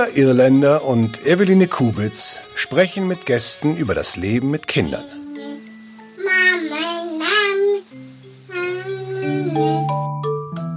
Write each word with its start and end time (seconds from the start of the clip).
Julia 0.00 0.16
Irländer 0.16 0.84
und 0.84 1.26
Eveline 1.26 1.68
Kubitz 1.68 2.40
sprechen 2.54 3.06
mit 3.06 3.26
Gästen 3.26 3.76
über 3.76 3.94
das 3.94 4.16
Leben 4.16 4.50
mit 4.50 4.66
Kindern. 4.66 5.04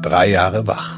Drei 0.01 0.29
Jahre 0.29 0.67
wach. 0.67 0.97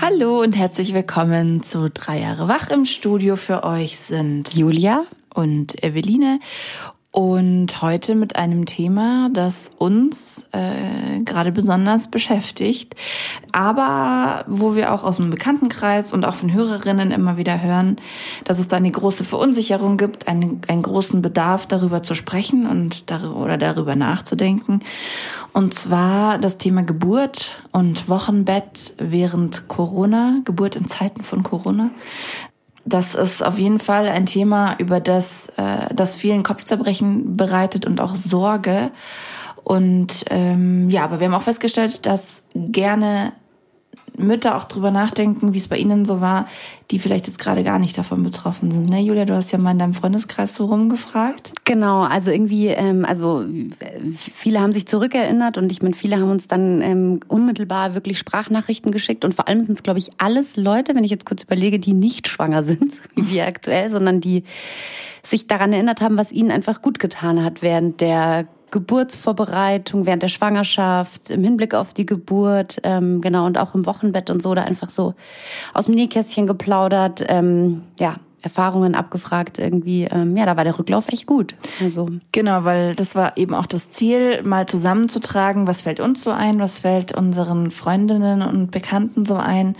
Hallo 0.00 0.40
und 0.40 0.56
herzlich 0.56 0.92
willkommen 0.92 1.62
zu 1.62 1.88
Drei 1.88 2.18
Jahre 2.18 2.48
wach. 2.48 2.68
Im 2.70 2.84
Studio 2.84 3.36
für 3.36 3.62
euch 3.62 4.00
sind 4.00 4.52
Julia 4.52 5.04
und 5.34 5.84
Eveline 5.84 6.40
und 7.12 7.82
heute 7.82 8.14
mit 8.14 8.36
einem 8.36 8.64
Thema, 8.64 9.28
das 9.34 9.68
uns 9.76 10.46
äh, 10.52 11.20
gerade 11.20 11.52
besonders 11.52 12.08
beschäftigt, 12.08 12.94
aber 13.52 14.46
wo 14.48 14.74
wir 14.74 14.94
auch 14.94 15.04
aus 15.04 15.18
dem 15.18 15.28
Bekanntenkreis 15.28 16.14
und 16.14 16.24
auch 16.24 16.34
von 16.34 16.54
Hörerinnen 16.54 17.10
immer 17.10 17.36
wieder 17.36 17.62
hören, 17.62 17.96
dass 18.44 18.58
es 18.58 18.66
da 18.66 18.78
eine 18.78 18.90
große 18.90 19.24
Verunsicherung 19.24 19.98
gibt, 19.98 20.26
einen, 20.26 20.62
einen 20.68 20.80
großen 20.80 21.20
Bedarf 21.20 21.66
darüber 21.66 22.02
zu 22.02 22.14
sprechen 22.14 22.66
und 22.66 23.10
darüber, 23.10 23.36
oder 23.36 23.58
darüber 23.58 23.94
nachzudenken. 23.94 24.80
Und 25.52 25.74
zwar 25.74 26.38
das 26.38 26.56
Thema 26.56 26.82
Geburt 26.82 27.50
und 27.72 28.08
Wochenbett 28.08 28.94
während 28.96 29.68
Corona, 29.68 30.40
Geburt 30.46 30.76
in 30.76 30.88
Zeiten 30.88 31.22
von 31.22 31.42
Corona 31.42 31.90
das 32.84 33.14
ist 33.14 33.42
auf 33.42 33.58
jeden 33.58 33.78
Fall 33.78 34.08
ein 34.08 34.26
Thema, 34.26 34.76
über 34.78 35.00
das, 35.00 35.48
äh, 35.56 35.94
das 35.94 36.16
vielen 36.16 36.42
Kopfzerbrechen 36.42 37.36
bereitet 37.36 37.86
und 37.86 38.00
auch 38.00 38.14
Sorge. 38.14 38.90
Und 39.64 40.24
ähm, 40.30 40.88
ja, 40.90 41.04
aber 41.04 41.20
wir 41.20 41.26
haben 41.26 41.34
auch 41.34 41.42
festgestellt, 41.42 42.06
dass 42.06 42.42
gerne 42.54 43.32
Mütter 44.18 44.56
auch 44.56 44.64
drüber 44.64 44.90
nachdenken, 44.90 45.54
wie 45.54 45.58
es 45.58 45.68
bei 45.68 45.78
ihnen 45.78 46.04
so 46.04 46.20
war, 46.20 46.46
die 46.90 46.98
vielleicht 46.98 47.26
jetzt 47.26 47.38
gerade 47.38 47.64
gar 47.64 47.78
nicht 47.78 47.96
davon 47.96 48.22
betroffen 48.22 48.70
sind. 48.70 48.90
Ne, 48.90 49.00
Julia, 49.00 49.24
du 49.24 49.34
hast 49.34 49.52
ja 49.52 49.58
mal 49.58 49.70
in 49.70 49.78
deinem 49.78 49.94
Freundeskreis 49.94 50.54
so 50.54 50.66
rumgefragt. 50.66 51.52
Genau, 51.64 52.02
also 52.02 52.30
irgendwie, 52.30 52.68
ähm, 52.68 53.04
also 53.04 53.44
viele 54.10 54.60
haben 54.60 54.72
sich 54.72 54.86
zurückerinnert 54.86 55.56
und 55.56 55.72
ich 55.72 55.82
meine, 55.82 55.94
viele 55.94 56.16
haben 56.16 56.30
uns 56.30 56.48
dann 56.48 56.82
ähm, 56.82 57.20
unmittelbar 57.28 57.94
wirklich 57.94 58.18
Sprachnachrichten 58.18 58.92
geschickt 58.92 59.24
und 59.24 59.34
vor 59.34 59.48
allem 59.48 59.62
sind 59.62 59.74
es, 59.74 59.82
glaube 59.82 59.98
ich, 59.98 60.10
alles 60.18 60.56
Leute, 60.56 60.94
wenn 60.94 61.04
ich 61.04 61.10
jetzt 61.10 61.26
kurz 61.26 61.42
überlege, 61.42 61.78
die 61.78 61.94
nicht 61.94 62.28
schwanger 62.28 62.62
sind, 62.62 62.94
wie 63.14 63.30
wir 63.30 63.46
aktuell, 63.46 63.88
sondern 63.88 64.20
die 64.20 64.44
sich 65.22 65.46
daran 65.46 65.72
erinnert 65.72 66.00
haben, 66.00 66.18
was 66.18 66.32
ihnen 66.32 66.50
einfach 66.50 66.82
gut 66.82 66.98
getan 66.98 67.44
hat 67.44 67.62
während 67.62 68.00
der 68.00 68.46
Geburtsvorbereitung, 68.72 70.06
während 70.06 70.24
der 70.24 70.28
Schwangerschaft, 70.28 71.30
im 71.30 71.44
Hinblick 71.44 71.74
auf 71.74 71.94
die 71.94 72.06
Geburt, 72.06 72.80
ähm, 72.82 73.20
genau, 73.20 73.46
und 73.46 73.58
auch 73.58 73.76
im 73.76 73.86
Wochenbett 73.86 74.30
und 74.30 74.42
so, 74.42 74.54
da 74.54 74.64
einfach 74.64 74.90
so 74.90 75.14
aus 75.74 75.86
dem 75.86 75.94
Nähkästchen 75.94 76.48
geplaudert, 76.48 77.24
ähm, 77.28 77.82
ja, 78.00 78.16
Erfahrungen 78.42 78.96
abgefragt 78.96 79.58
irgendwie. 79.58 80.04
Ähm, 80.10 80.36
ja, 80.36 80.46
da 80.46 80.56
war 80.56 80.64
der 80.64 80.76
Rücklauf 80.76 81.08
echt 81.08 81.26
gut. 81.26 81.54
Also. 81.80 82.08
Genau, 82.32 82.64
weil 82.64 82.96
das 82.96 83.14
war 83.14 83.36
eben 83.36 83.54
auch 83.54 83.66
das 83.66 83.92
Ziel, 83.92 84.42
mal 84.42 84.66
zusammenzutragen, 84.66 85.68
was 85.68 85.82
fällt 85.82 86.00
uns 86.00 86.24
so 86.24 86.30
ein, 86.30 86.58
was 86.58 86.80
fällt 86.80 87.16
unseren 87.16 87.70
Freundinnen 87.70 88.42
und 88.42 88.72
Bekannten 88.72 89.24
so 89.24 89.36
ein 89.36 89.76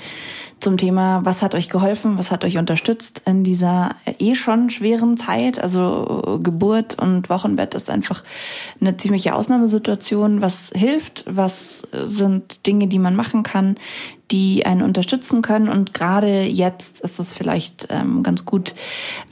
zum 0.62 0.76
Thema, 0.76 1.24
was 1.24 1.42
hat 1.42 1.54
euch 1.54 1.68
geholfen, 1.68 2.18
was 2.18 2.30
hat 2.30 2.44
euch 2.44 2.56
unterstützt 2.56 3.22
in 3.26 3.42
dieser 3.42 3.96
eh 4.18 4.34
schon 4.34 4.70
schweren 4.70 5.16
Zeit. 5.16 5.58
Also 5.58 6.38
Geburt 6.42 6.98
und 7.00 7.28
Wochenbett 7.28 7.74
ist 7.74 7.90
einfach 7.90 8.22
eine 8.80 8.96
ziemliche 8.96 9.34
Ausnahmesituation. 9.34 10.40
Was 10.40 10.70
hilft, 10.74 11.24
was 11.26 11.82
sind 11.92 12.66
Dinge, 12.66 12.86
die 12.86 13.00
man 13.00 13.16
machen 13.16 13.42
kann, 13.42 13.76
die 14.30 14.64
einen 14.64 14.82
unterstützen 14.82 15.42
können. 15.42 15.68
Und 15.68 15.94
gerade 15.94 16.44
jetzt 16.44 17.00
ist 17.00 17.18
es 17.18 17.34
vielleicht 17.34 17.88
ähm, 17.90 18.22
ganz 18.22 18.44
gut, 18.44 18.74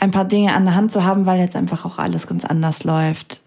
ein 0.01 0.11
paar 0.11 0.25
Dinge 0.25 0.55
an 0.55 0.65
der 0.65 0.75
Hand 0.75 0.91
zu 0.91 1.05
haben, 1.05 1.27
weil 1.27 1.39
jetzt 1.39 1.57
einfach 1.57 1.85
auch 1.85 1.99
alles 1.99 2.27
ganz 2.27 2.45
anders 2.45 2.83
läuft. 2.83 3.41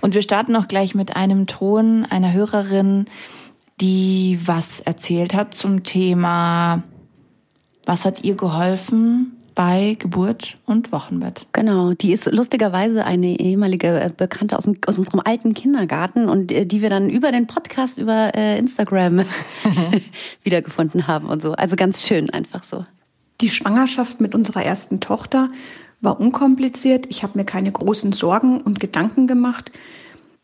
Und 0.00 0.14
wir 0.14 0.22
starten 0.22 0.54
auch 0.54 0.68
gleich 0.68 0.94
mit 0.94 1.16
einem 1.16 1.48
Ton 1.48 2.06
einer 2.08 2.32
Hörerin, 2.32 3.06
die 3.80 4.38
was 4.44 4.78
erzählt 4.78 5.34
hat 5.34 5.54
zum 5.54 5.82
Thema 5.82 6.84
was 7.84 8.04
hat 8.04 8.24
ihr 8.24 8.34
geholfen 8.34 9.36
bei 9.54 9.96
Geburt 9.98 10.56
und 10.66 10.92
Wochenbett? 10.92 11.46
Genau, 11.52 11.92
die 11.92 12.12
ist 12.12 12.30
lustigerweise 12.30 13.04
eine 13.04 13.38
ehemalige 13.38 14.00
äh, 14.00 14.10
Bekannte 14.16 14.56
aus, 14.56 14.64
dem, 14.64 14.78
aus 14.86 14.98
unserem 14.98 15.20
alten 15.24 15.54
Kindergarten 15.54 16.28
und 16.28 16.52
äh, 16.52 16.64
die 16.66 16.82
wir 16.82 16.90
dann 16.90 17.10
über 17.10 17.32
den 17.32 17.46
Podcast, 17.46 17.98
über 17.98 18.34
äh, 18.34 18.58
Instagram 18.58 19.24
wiedergefunden 20.42 21.06
haben 21.06 21.26
und 21.26 21.42
so. 21.42 21.52
Also 21.52 21.76
ganz 21.76 22.06
schön 22.06 22.30
einfach 22.30 22.64
so. 22.64 22.84
Die 23.40 23.48
Schwangerschaft 23.48 24.20
mit 24.20 24.34
unserer 24.34 24.64
ersten 24.64 25.00
Tochter 25.00 25.50
war 26.00 26.20
unkompliziert. 26.20 27.06
Ich 27.08 27.22
habe 27.22 27.38
mir 27.38 27.44
keine 27.44 27.72
großen 27.72 28.12
Sorgen 28.12 28.60
und 28.60 28.80
Gedanken 28.80 29.26
gemacht. 29.26 29.72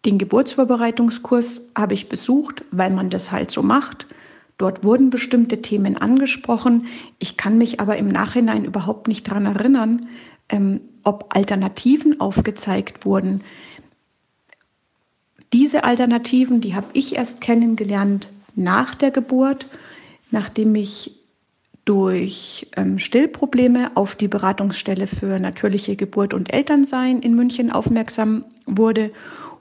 Den 0.04 0.18
Geburtsvorbereitungskurs 0.18 1.62
habe 1.76 1.94
ich 1.94 2.08
besucht, 2.08 2.64
weil 2.70 2.90
man 2.90 3.10
das 3.10 3.32
halt 3.32 3.50
so 3.50 3.62
macht. 3.62 4.06
Dort 4.58 4.82
wurden 4.82 5.10
bestimmte 5.10 5.62
Themen 5.62 5.96
angesprochen. 5.96 6.86
Ich 7.18 7.36
kann 7.36 7.58
mich 7.58 7.80
aber 7.80 7.96
im 7.96 8.08
Nachhinein 8.08 8.64
überhaupt 8.64 9.06
nicht 9.06 9.28
daran 9.28 9.46
erinnern, 9.46 10.08
ähm, 10.48 10.80
ob 11.04 11.34
Alternativen 11.34 12.20
aufgezeigt 12.20 13.06
wurden. 13.06 13.44
Diese 15.52 15.84
Alternativen, 15.84 16.60
die 16.60 16.74
habe 16.74 16.88
ich 16.92 17.16
erst 17.16 17.40
kennengelernt 17.40 18.28
nach 18.54 18.94
der 18.94 19.12
Geburt, 19.12 19.68
nachdem 20.30 20.74
ich 20.74 21.14
durch 21.84 22.66
ähm, 22.76 22.98
Stillprobleme 22.98 23.96
auf 23.96 24.14
die 24.14 24.28
Beratungsstelle 24.28 25.06
für 25.06 25.38
natürliche 25.38 25.96
Geburt 25.96 26.34
und 26.34 26.52
Elternsein 26.52 27.20
in 27.20 27.34
München 27.34 27.70
aufmerksam 27.70 28.44
wurde 28.66 29.10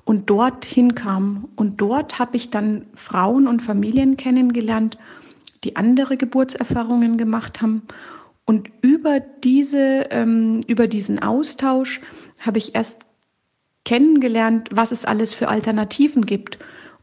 und 0.07 0.29
dorthin 0.29 0.95
kam. 0.95 1.49
Und 1.57 1.81
dort 1.81 2.17
habe 2.17 2.37
ich 2.37 2.49
dann 2.49 2.85
Frauen 2.95 3.45
und 3.45 3.61
Familien 3.61 4.15
kennengelernt, 4.15 4.97
die 5.65 5.75
andere 5.75 6.15
Geburtserfahrungen 6.15 7.17
gemacht 7.17 7.61
haben. 7.61 7.81
Und 8.45 8.69
über, 8.81 9.19
diese, 9.19 10.07
ähm, 10.09 10.61
über 10.65 10.87
diesen 10.87 11.21
Austausch 11.21 11.99
habe 12.39 12.57
ich 12.57 12.73
erst 12.73 13.01
kennengelernt, 13.83 14.69
was 14.71 14.93
es 14.93 15.03
alles 15.03 15.33
für 15.33 15.49
Alternativen 15.49 16.25
gibt. 16.25 16.57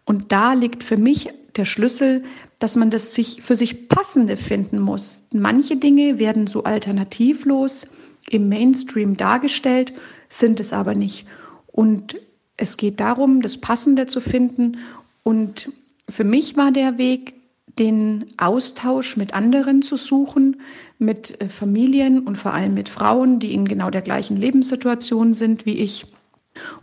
Und 0.07 0.33
da 0.33 0.55
liegt 0.55 0.83
für 0.83 0.97
mich 0.97 1.29
der 1.57 1.67
Schlüssel, 1.67 2.23
dass 2.59 2.75
man 2.75 2.91
das 2.91 3.13
sich 3.13 3.43
für 3.43 3.55
sich 3.55 3.91
passende 3.91 4.39
finden 4.39 4.79
muss. 4.79 5.27
Manche 5.31 5.77
Dinge 5.77 6.19
werden 6.19 6.47
so 6.47 6.65
alternativlos 6.65 7.87
im 8.31 8.49
Mainstream 8.49 9.19
dargestellt, 9.19 9.93
sind 10.31 10.59
es 10.59 10.73
aber 10.73 10.95
nicht. 10.95 11.27
Und 11.67 12.17
es 12.57 12.77
geht 12.77 13.01
darum, 13.01 13.43
das 13.43 13.59
Passende 13.59 14.07
zu 14.07 14.21
finden. 14.21 14.79
Und 15.23 15.71
für 16.09 16.25
mich 16.25 16.57
war 16.57 16.71
der 16.71 16.99
Weg, 16.99 17.35
den 17.79 18.27
Austausch 18.37 19.17
mit 19.17 19.35
anderen 19.35 19.83
zu 19.83 19.97
suchen, 19.97 20.61
mit 20.99 21.41
äh, 21.41 21.49
Familien 21.49 22.21
und 22.21 22.37
vor 22.37 22.55
allem 22.55 22.75
mit 22.75 22.89
Frauen, 22.89 23.41
die 23.41 23.53
in 23.53 23.67
genau 23.67 23.91
der 23.91 24.03
gleichen 24.03 24.37
Lebenssituation 24.37 25.35
sind 25.35 25.67
wie 25.67 25.79
ich. 25.79 26.07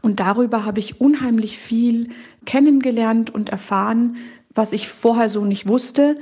Und 0.02 0.20
darüber 0.20 0.66
habe 0.66 0.80
ich 0.80 1.00
unheimlich 1.00 1.58
viel 1.58 2.09
kennengelernt 2.46 3.30
und 3.34 3.50
erfahren, 3.50 4.18
was 4.53 4.74
ich 4.74 4.90
vorher 4.90 5.30
so 5.30 5.46
nicht 5.46 5.68
wusste. 5.68 6.18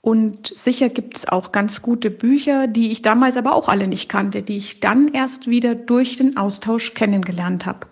Und 0.00 0.52
sicher 0.56 0.88
gibt 0.88 1.16
es 1.16 1.28
auch 1.28 1.50
ganz 1.50 1.82
gute 1.82 2.10
Bücher, 2.10 2.68
die 2.68 2.92
ich 2.92 3.02
damals 3.02 3.36
aber 3.36 3.54
auch 3.54 3.68
alle 3.68 3.88
nicht 3.88 4.08
kannte, 4.08 4.42
die 4.42 4.56
ich 4.56 4.78
dann 4.78 5.08
erst 5.08 5.48
wieder 5.48 5.74
durch 5.74 6.16
den 6.16 6.36
Austausch 6.36 6.94
kennengelernt 6.94 7.66
habe. 7.66 7.86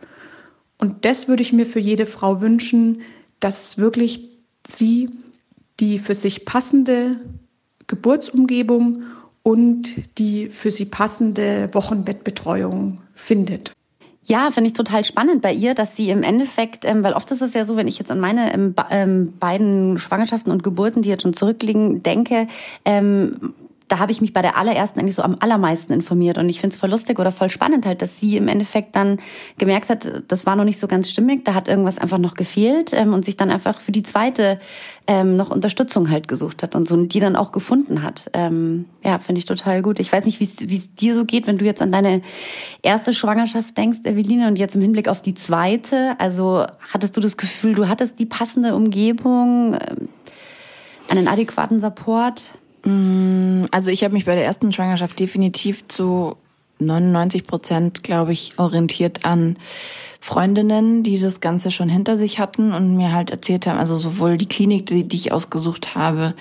Und 0.80 1.04
das 1.04 1.28
würde 1.28 1.42
ich 1.42 1.52
mir 1.52 1.66
für 1.66 1.78
jede 1.78 2.06
Frau 2.06 2.40
wünschen, 2.40 3.02
dass 3.38 3.78
wirklich 3.78 4.28
sie 4.66 5.10
die 5.78 5.98
für 5.98 6.14
sich 6.14 6.44
passende 6.44 7.16
Geburtsumgebung 7.86 9.02
und 9.42 9.94
die 10.18 10.48
für 10.48 10.70
sie 10.70 10.84
passende 10.86 11.68
Wochenbettbetreuung 11.72 13.00
findet. 13.14 13.72
Ja, 14.24 14.50
finde 14.52 14.68
ich 14.68 14.74
total 14.74 15.04
spannend 15.04 15.42
bei 15.42 15.52
ihr, 15.52 15.74
dass 15.74 15.96
sie 15.96 16.10
im 16.10 16.22
Endeffekt, 16.22 16.84
ähm, 16.84 17.02
weil 17.02 17.14
oft 17.14 17.30
ist 17.30 17.42
es 17.42 17.54
ja 17.54 17.64
so, 17.64 17.76
wenn 17.76 17.88
ich 17.88 17.98
jetzt 17.98 18.10
an 18.10 18.20
meine 18.20 18.52
ähm, 18.54 18.74
ähm, 18.90 19.32
beiden 19.40 19.98
Schwangerschaften 19.98 20.52
und 20.52 20.62
Geburten, 20.62 21.02
die 21.02 21.08
jetzt 21.08 21.22
schon 21.22 21.34
zurückliegen, 21.34 22.02
denke, 22.02 22.46
ähm, 22.84 23.54
da 23.90 23.98
habe 23.98 24.12
ich 24.12 24.20
mich 24.20 24.32
bei 24.32 24.40
der 24.40 24.56
allerersten 24.56 25.00
eigentlich 25.00 25.16
so 25.16 25.22
am 25.22 25.36
allermeisten 25.40 25.92
informiert. 25.92 26.38
Und 26.38 26.48
ich 26.48 26.60
finde 26.60 26.74
es 26.74 26.80
voll 26.80 26.90
lustig 26.90 27.18
oder 27.18 27.32
voll 27.32 27.50
spannend 27.50 27.84
halt, 27.84 28.02
dass 28.02 28.20
sie 28.20 28.36
im 28.36 28.46
Endeffekt 28.46 28.94
dann 28.94 29.18
gemerkt 29.58 29.88
hat, 29.88 30.22
das 30.28 30.46
war 30.46 30.54
noch 30.54 30.64
nicht 30.64 30.78
so 30.78 30.86
ganz 30.86 31.10
stimmig, 31.10 31.44
da 31.44 31.54
hat 31.54 31.66
irgendwas 31.66 31.98
einfach 31.98 32.18
noch 32.18 32.34
gefehlt 32.34 32.92
ähm, 32.92 33.12
und 33.12 33.24
sich 33.24 33.36
dann 33.36 33.50
einfach 33.50 33.80
für 33.80 33.90
die 33.90 34.04
zweite 34.04 34.60
ähm, 35.08 35.34
noch 35.36 35.50
Unterstützung 35.50 36.08
halt 36.08 36.28
gesucht 36.28 36.62
hat 36.62 36.76
und 36.76 36.86
so 36.86 36.94
und 36.94 37.12
die 37.12 37.18
dann 37.18 37.34
auch 37.34 37.50
gefunden 37.50 38.04
hat. 38.04 38.30
Ähm, 38.32 38.84
ja, 39.04 39.18
finde 39.18 39.40
ich 39.40 39.44
total 39.44 39.82
gut. 39.82 39.98
Ich 39.98 40.12
weiß 40.12 40.24
nicht, 40.24 40.38
wie 40.38 40.76
es 40.76 40.94
dir 40.94 41.16
so 41.16 41.24
geht, 41.24 41.48
wenn 41.48 41.56
du 41.56 41.64
jetzt 41.64 41.82
an 41.82 41.90
deine 41.90 42.22
erste 42.82 43.12
Schwangerschaft 43.12 43.76
denkst, 43.76 43.98
Eveline, 44.04 44.46
und 44.46 44.56
jetzt 44.56 44.76
im 44.76 44.82
Hinblick 44.82 45.08
auf 45.08 45.20
die 45.20 45.34
zweite. 45.34 46.14
Also 46.18 46.64
hattest 46.92 47.16
du 47.16 47.20
das 47.20 47.36
Gefühl, 47.36 47.74
du 47.74 47.88
hattest 47.88 48.20
die 48.20 48.26
passende 48.26 48.76
Umgebung, 48.76 49.74
ähm, 49.74 50.08
einen 51.08 51.26
adäquaten 51.26 51.80
Support? 51.80 52.59
Mm, 52.84 53.64
also 53.70 53.90
ich 53.90 54.04
habe 54.04 54.14
mich 54.14 54.24
bei 54.24 54.32
der 54.32 54.44
ersten 54.44 54.72
Schwangerschaft 54.72 55.18
definitiv 55.18 55.86
zu 55.88 56.36
99 56.78 57.46
Prozent, 57.46 58.02
glaube 58.02 58.32
ich, 58.32 58.58
orientiert 58.58 59.24
an 59.24 59.56
Freundinnen, 60.20 61.02
die 61.02 61.18
das 61.18 61.40
Ganze 61.40 61.70
schon 61.70 61.88
hinter 61.88 62.16
sich 62.16 62.38
hatten 62.38 62.72
und 62.72 62.96
mir 62.96 63.12
halt 63.12 63.30
erzählt 63.30 63.66
haben, 63.66 63.78
also 63.78 63.96
sowohl 63.96 64.36
die 64.36 64.48
Klinik, 64.48 64.86
die, 64.86 65.04
die 65.04 65.16
ich 65.16 65.32
ausgesucht 65.32 65.94
habe, 65.94 66.34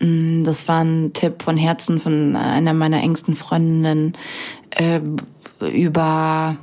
mm, 0.00 0.44
das 0.44 0.68
war 0.68 0.84
ein 0.84 1.12
Tipp 1.12 1.42
von 1.42 1.56
Herzen 1.56 2.00
von 2.00 2.36
einer 2.36 2.74
meiner 2.74 3.02
engsten 3.02 3.34
Freundinnen 3.34 4.14
äh, 4.70 5.00
über 5.60 6.56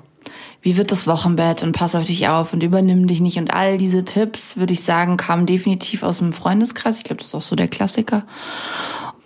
wie 0.66 0.78
wird 0.78 0.92
das 0.92 1.06
Wochenbett 1.06 1.62
und 1.62 1.74
pass 1.74 1.94
auf 1.94 2.06
dich 2.06 2.28
auf 2.28 2.52
und 2.52 2.64
übernimm 2.64 3.06
dich 3.06 3.22
nicht 3.22 3.38
und 3.38 3.54
all 3.54 3.78
diese 3.78 4.04
Tipps, 4.04 4.58
würde 4.58 4.74
ich 4.74 4.82
sagen, 4.82 5.16
kamen 5.16 5.46
definitiv 5.46 6.02
aus 6.02 6.18
dem 6.18 6.34
Freundeskreis. 6.34 6.98
Ich 6.98 7.04
glaube, 7.04 7.20
das 7.20 7.28
ist 7.28 7.36
auch 7.36 7.44
so 7.44 7.56
der 7.56 7.68
Klassiker. 7.68 8.24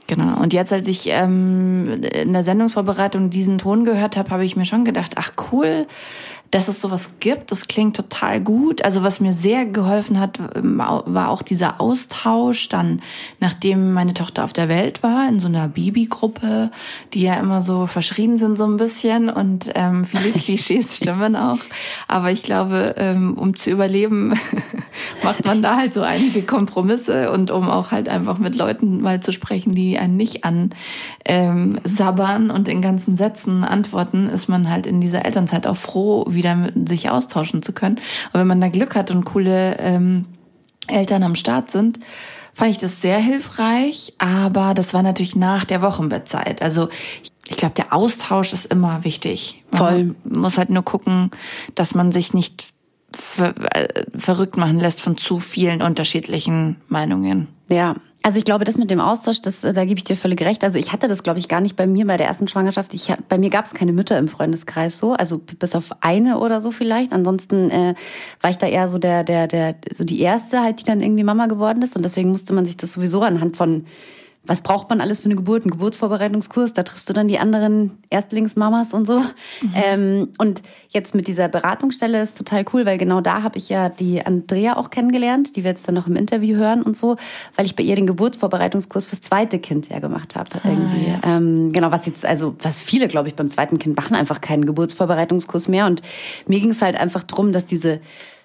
Genau. 0.06 0.38
Und 0.42 0.52
jetzt, 0.52 0.74
als 0.74 0.86
ich 0.90 1.08
ähm, 1.08 2.04
in 2.04 2.34
der 2.34 2.44
Sendungsvorbereitung 2.44 3.30
diesen 3.30 3.58
Ton 3.58 3.86
gehört 3.86 4.18
habe, 4.18 4.32
habe 4.32 4.44
ich 4.44 4.58
mir 4.58 4.66
schon 4.66 4.84
gedacht, 4.84 5.14
ach 5.16 5.32
cool, 5.54 5.88
dass 6.52 6.68
es 6.68 6.82
sowas 6.82 7.12
gibt. 7.20 7.52
Das 7.52 7.68
klingt 7.68 7.96
total 7.96 8.42
gut. 8.42 8.84
Also 8.84 9.04
was 9.04 9.20
mir 9.20 9.34
sehr 9.34 9.66
geholfen 9.66 10.20
hat, 10.20 10.40
ähm, 10.56 10.80
war 10.80 11.30
auch 11.30 11.42
dieser 11.42 11.80
Austausch 11.80 12.70
dann, 12.70 13.02
nachdem 13.40 13.94
meine 13.94 14.14
Tochter 14.14 14.44
auf 14.44 14.54
der 14.54 14.70
Welt 14.70 15.04
war, 15.04 15.28
in 15.30 15.40
so 15.40 15.48
einer 15.48 15.68
Babygruppe, 15.68 16.72
die 17.14 17.22
ja 17.22 17.36
immer 17.36 17.62
so 17.62 17.86
verschrien 17.86 18.38
sind 18.38 18.58
so 18.58 18.66
ein 18.66 18.78
bisschen 18.78 19.30
und 19.30 19.72
ähm, 19.76 20.06
viele 20.06 20.32
Klischees 20.40 20.98
stimmen 20.98 21.36
auch. 21.36 21.60
Aber 22.08 22.32
ich 22.32 22.44
glaube, 22.44 22.96
ähm, 22.98 23.36
um 23.38 23.56
zu 23.56 23.70
überleben, 23.70 24.34
macht 25.24 25.46
man 25.46 25.62
da 25.62 25.78
halt 25.78 25.94
so 25.94 26.02
einige 26.02 26.42
Kompromisse 26.42 27.32
und 27.32 27.52
um 27.52 27.70
auch 27.70 27.92
halt 27.92 28.10
einfach 28.10 28.40
mit 28.40 28.56
Leuten 28.56 29.02
mal 29.02 29.20
zu 29.20 29.32
sprechen, 29.32 29.74
die 29.74 30.00
einen 30.00 30.18
nicht 30.18 30.44
an 30.44 30.72
ähm, 31.26 31.80
sabbern 31.84 32.50
und 32.50 32.68
in 32.68 32.82
ganzen 32.82 33.18
Sätzen 33.18 33.64
antworten, 33.64 34.28
ist 34.28 34.50
man 34.50 34.70
halt 34.70 34.88
in 34.88 35.00
dieser 35.00 35.26
Elternzeit 35.26 35.68
auch 35.68 35.78
froh, 35.78 36.26
wieder 36.40 36.56
mit 36.56 36.90
sich 36.90 37.10
austauschen 37.10 37.62
zu 37.62 37.74
können. 37.74 37.98
Und 38.34 38.40
wenn 38.40 38.48
man 38.48 38.62
da 38.62 38.70
Glück 38.70 38.96
hat 38.96 39.12
und 39.12 39.26
coole 39.26 39.78
ähm, 39.78 40.26
Eltern 40.88 41.24
am 41.24 41.36
Start 41.36 41.70
sind, 41.70 42.00
fand 42.54 42.72
ich 42.72 42.78
das 42.78 43.02
sehr 43.02 43.20
hilfreich. 43.20 44.14
Aber 44.18 44.74
das 44.74 44.94
war 44.94 45.04
natürlich 45.04 45.36
nach 45.36 45.66
der 45.66 45.82
Wochenbettzeit. 45.82 46.62
Also 46.62 46.90
ich 47.48 47.58
glaube, 47.58 47.76
der 47.76 47.94
Austausch 47.94 48.54
ist 48.54 48.66
immer 48.66 49.04
wichtig. 49.04 49.64
Man 49.72 49.80
Voll. 49.80 50.16
muss 50.24 50.58
halt 50.58 50.70
nur 50.70 50.84
gucken, 50.84 51.32
dass 51.76 51.96
man 51.96 52.12
sich 52.12 52.34
nicht 52.34 52.66
ver 53.12 53.54
äh, 53.76 54.06
verrückt 54.16 54.56
machen 54.58 54.80
lässt 54.80 55.02
von 55.02 55.18
zu 55.18 55.40
vielen 55.40 55.82
unterschiedlichen 55.82 56.78
Meinungen. 56.88 57.48
Ja, 57.70 57.96
also 58.22 58.38
ich 58.38 58.46
glaube, 58.46 58.66
das 58.66 58.78
mit 58.78 58.92
dem 58.92 59.00
Austausch, 59.00 59.40
das, 59.42 59.62
da 59.62 59.86
gebe 59.86 59.98
ich 59.98 60.04
dir 60.04 60.18
völlig 60.18 60.42
recht. 60.42 60.64
Also 60.64 60.78
ich 60.78 60.92
hatte 60.92 61.08
das, 61.08 61.24
glaube 61.24 61.40
ich, 61.40 61.48
gar 61.48 61.62
nicht 61.62 61.76
bei 61.76 61.88
mir 61.88 62.06
bei 62.06 62.18
der 62.18 62.28
ersten 62.28 62.48
Schwangerschaft. 62.48 62.94
Ich, 62.94 63.14
bei 63.30 63.38
mir 63.38 63.50
gab 63.50 63.66
es 63.66 63.74
keine 63.74 63.94
Mütter 63.94 64.18
im 64.18 64.28
Freundeskreis 64.28 64.98
so, 64.98 65.14
also 65.14 65.38
bis 65.38 65.74
auf 65.74 65.92
eine 66.02 66.40
oder 66.40 66.60
so 66.60 66.72
vielleicht. 66.72 67.14
Ansonsten 67.14 67.70
äh, 67.70 67.96
war 68.42 68.50
ich 68.50 68.58
da 68.58 68.68
eher 68.68 68.90
so 68.90 68.98
der, 68.98 69.24
der, 69.24 69.48
der, 69.48 69.76
so 69.94 70.04
die 70.04 70.20
erste 70.20 70.62
halt, 70.62 70.82
die 70.82 70.84
dann 70.84 71.02
irgendwie 71.02 71.24
Mama 71.24 71.48
geworden 71.48 71.82
ist. 71.82 71.96
Und 71.96 72.04
deswegen 72.04 72.30
musste 72.30 72.54
man 72.54 72.66
sich 72.66 72.76
das 72.76 72.94
sowieso 72.94 73.22
anhand 73.22 73.56
von 73.56 73.86
was 74.44 74.62
braucht 74.62 74.90
man 74.90 75.02
alles 75.02 75.20
für 75.20 75.26
eine 75.26 75.36
Geburt, 75.36 75.64
einen 75.64 75.72
Geburtsvorbereitungskurs, 75.72 76.74
da 76.74 76.84
triffst 76.84 77.10
du 77.10 77.14
dann 77.14 77.28
die 77.28 77.40
anderen 77.40 78.00
Erstlingsmamas 78.10 78.94
und 78.94 79.06
so. 79.06 79.20
Mhm. 79.20 79.74
Ähm, 79.74 80.30
und 80.38 80.62
jetzt 80.90 81.14
mit 81.14 81.28
dieser 81.28 81.50
Beratungsstelle 81.50 82.22
ist 82.22 82.38
total 82.38 82.66
cool, 82.74 82.86
weil 82.86 82.98
genau 82.98 83.22
da 83.22 83.44
habe 83.44 83.58
ich 83.58 83.70
ja 83.70 83.90
die 83.90 84.26
Andrea 84.26 84.78
auch 84.78 84.90
kennengelernt, 84.90 85.56
die 85.56 85.64
wir 85.64 85.72
jetzt 85.72 85.88
dann 85.88 85.96
noch 85.96 86.08
im 86.08 86.16
Interview 86.16 86.56
hören 86.56 86.82
und 86.82 86.96
so, 86.96 87.18
weil 87.56 87.66
ich 87.66 87.76
bei 87.76 87.84
ihr 87.84 87.96
den 87.96 88.08
Geburtsvorbereitungskurs 88.08 89.06
fürs 89.06 89.22
zweite 89.22 89.60
Kind 89.60 89.90
ja 89.90 90.00
gemacht 90.00 90.36
habe. 90.36 90.50
Ah, 90.64 90.70
irgendwie. 90.70 91.10
Ja. 91.10 91.20
Ähm, 91.24 91.72
genau, 91.74 91.92
was 91.92 92.06
jetzt, 92.06 92.26
also 92.26 92.56
was 92.64 92.80
viele, 92.80 93.08
glaube 93.08 93.28
ich, 93.28 93.36
beim 93.36 93.52
zweiten 93.52 93.78
Kind 93.78 93.98
machen 93.98 94.16
einfach 94.16 94.42
keinen 94.42 94.66
Geburtsvorbereitungskurs 94.66 95.68
mehr. 95.68 95.86
Und 95.86 96.02
mir 96.48 96.60
ging 96.60 96.72
es 96.72 96.82
halt 96.82 96.96
einfach 96.96 97.24
drum, 97.24 97.52
dass 97.52 97.66
diese 97.66 98.00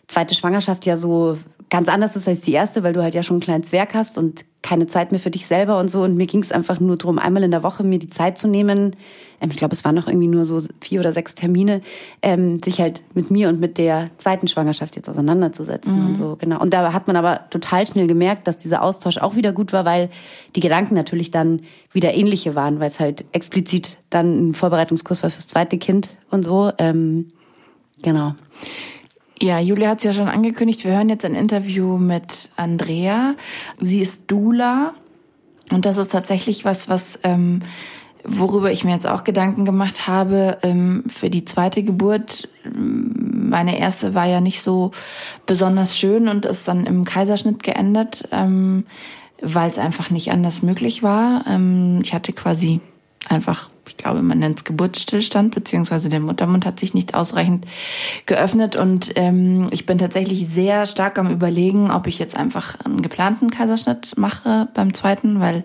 zweite 0.07 0.35
Schwangerschaft 0.35 0.87
ja 0.87 0.97
so 0.97 1.39
ganz 1.71 1.89
anders 1.89 2.17
ist 2.17 2.29
als 2.29 2.41
die 2.41 2.53
erste, 2.53 2.83
weil 2.83 2.93
du 2.93 3.03
halt 3.03 3.15
ja 3.15 3.23
schon 3.23 3.37
einen 3.37 3.43
kleinen 3.43 3.65
Zwerg 3.65 3.95
hast 3.95 4.19
und 4.19 4.45
keine 4.63 4.87
Zeit 4.87 5.13
mehr 5.13 5.21
für 5.21 5.31
dich 5.31 5.47
selber 5.47 5.79
und 5.79 5.91
so. 5.91 6.03
Und 6.03 6.17
mir 6.17 6.27
ging 6.27 6.43
es 6.43 6.53
einfach 6.53 6.81
nur 6.81 6.97
darum, 6.97 7.19
einmal 7.19 7.43
in 7.43 7.51
der 7.51 7.63
Woche 7.63 7.85
mir 7.85 7.99
die 7.99 8.09
Zeit 8.09 8.39
zu 8.39 8.49
nehmen. 8.49 8.97
Ähm, 9.41 9.51
ich 9.51 9.59
glaube, 9.59 9.75
es 9.75 9.85
waren 9.85 9.95
noch 9.95 10.09
irgendwie 10.09 10.29
nur 10.29 10.45
so 10.45 10.59
vier 10.81 11.01
oder 11.01 11.13
sechs 11.13 11.35
Termine, 11.35 11.83
ähm, 12.23 12.63
sich 12.63 12.81
halt 12.81 13.03
mit 13.15 13.31
mir 13.31 13.49
und 13.49 13.61
mit 13.61 13.77
der 13.77 14.11
zweiten 14.17 14.49
Schwangerschaft 14.49 14.97
jetzt 14.97 15.09
auseinanderzusetzen 15.09 16.01
mhm. 16.01 16.07
und 16.07 16.17
so. 16.17 16.37
Genau. 16.37 16.61
Und 16.61 16.73
da 16.73 16.93
hat 16.93 17.07
man 17.07 17.17
aber 17.17 17.51
total 17.51 17.87
schnell 17.87 18.07
gemerkt, 18.07 18.47
dass 18.47 18.57
dieser 18.57 18.83
Austausch 18.83 19.19
auch 19.19 19.37
wieder 19.37 19.53
gut 19.53 19.73
war, 19.73 19.85
weil 19.85 20.09
die 20.57 20.61
Gedanken 20.61 20.95
natürlich 20.95 21.31
dann 21.31 21.61
wieder 21.93 22.15
ähnliche 22.15 22.55
waren, 22.55 22.81
weil 22.81 22.89
es 22.89 23.01
halt 23.01 23.25
explizit 23.33 23.99
dann 24.11 24.51
ein 24.51 24.55
Vorbereitungskurs 24.55 25.23
war 25.23 25.31
fürs 25.31 25.47
zweite 25.47 25.77
Kind 25.77 26.09
und 26.31 26.43
so. 26.43 26.73
Ähm, 26.79 27.29
genau. 28.03 28.35
Ja, 29.41 29.59
Julia 29.59 29.91
hat 29.91 29.99
es 29.99 30.05
ja 30.05 30.13
schon 30.13 30.29
angekündigt. 30.29 30.85
Wir 30.85 30.93
hören 30.93 31.09
jetzt 31.09 31.25
ein 31.25 31.35
Interview 31.35 31.99
mit 31.99 32.51
Andrea. 32.57 33.35
Sie 33.81 34.01
ist 34.01 34.23
Dula. 34.29 34.95
Und 35.71 35.87
das 35.87 35.97
ist 35.97 36.13
tatsächlich 36.13 36.65
was, 36.65 36.89
was, 36.89 37.19
ähm, 37.25 37.61
worüber 38.23 38.71
ich 38.71 38.85
mir 38.85 38.93
jetzt 38.93 39.07
auch 39.07 39.25
Gedanken 39.25 39.65
gemacht 39.65 40.07
habe, 40.07 40.59
ähm, 40.63 41.05
für 41.09 41.31
die 41.31 41.45
zweite 41.45 41.83
Geburt. 41.83 42.49
Meine 42.65 43.79
erste 43.79 44.15
war 44.15 44.27
ja 44.27 44.41
nicht 44.41 44.63
so 44.63 44.93
besonders 45.47 45.99
schön 45.99 46.29
und 46.29 46.45
ist 46.45 46.69
dann 46.69 46.87
im 46.87 47.05
Kaiserschnitt 47.05 47.63
geendet, 47.63 48.29
ähm, 48.31 48.87
weil 49.43 49.71
es 49.71 49.79
einfach 49.79 50.11
nicht 50.11 50.31
anders 50.31 50.63
möglich 50.63 51.03
war. 51.03 51.45
Ähm, 51.49 52.01
ich 52.03 52.15
hatte 52.15 52.33
quasi 52.33 52.81
einfach 53.29 53.69
ich 53.89 53.97
glaube, 53.97 54.23
man 54.23 54.39
nennt 54.39 54.59
es 54.59 54.65
Geburtsstillstand, 54.65 55.55
beziehungsweise 55.55 56.09
der 56.09 56.21
Muttermund 56.21 56.67
hat 56.67 56.81
sich 56.81 56.95
nicht 56.95 57.15
ausreichend 57.15 57.67
geöffnet. 58.27 58.77
Und 58.77 59.13
ähm, 59.17 59.69
ich 59.71 59.87
bin 59.87 59.99
tatsächlich 59.99 60.49
sehr 60.49 60.87
stark 60.87 61.19
am 61.19 61.31
Überlegen, 61.31 61.91
ob 61.91 62.07
ich 62.07 62.19
jetzt 62.19 62.37
einfach 62.37 62.81
einen 62.85 63.03
geplanten 63.03 63.51
Kaiserschnitt 63.51 64.17
mache 64.17 64.69
beim 64.75 64.95
zweiten, 64.95 65.41
weil 65.41 65.65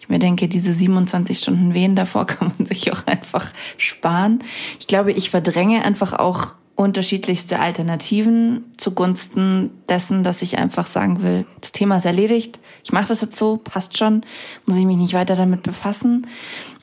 ich 0.00 0.08
mir 0.08 0.18
denke, 0.18 0.48
diese 0.48 0.74
27 0.74 1.38
Stunden 1.38 1.74
Wehen 1.74 1.96
davor 1.96 2.26
kann 2.26 2.52
man 2.56 2.66
sich 2.66 2.92
auch 2.92 3.06
einfach 3.06 3.46
sparen. 3.76 4.42
Ich 4.78 4.86
glaube, 4.86 5.12
ich 5.12 5.30
verdränge 5.30 5.84
einfach 5.84 6.12
auch 6.12 6.54
unterschiedlichste 6.80 7.58
Alternativen 7.58 8.64
zugunsten 8.78 9.70
dessen, 9.90 10.22
dass 10.22 10.40
ich 10.40 10.56
einfach 10.56 10.86
sagen 10.86 11.22
will, 11.22 11.44
das 11.60 11.72
Thema 11.72 11.98
ist 11.98 12.06
erledigt, 12.06 12.58
ich 12.82 12.90
mache 12.90 13.08
das 13.08 13.20
jetzt 13.20 13.36
so, 13.36 13.58
passt 13.58 13.98
schon, 13.98 14.22
muss 14.64 14.78
ich 14.78 14.86
mich 14.86 14.96
nicht 14.96 15.12
weiter 15.12 15.36
damit 15.36 15.62
befassen. 15.62 16.26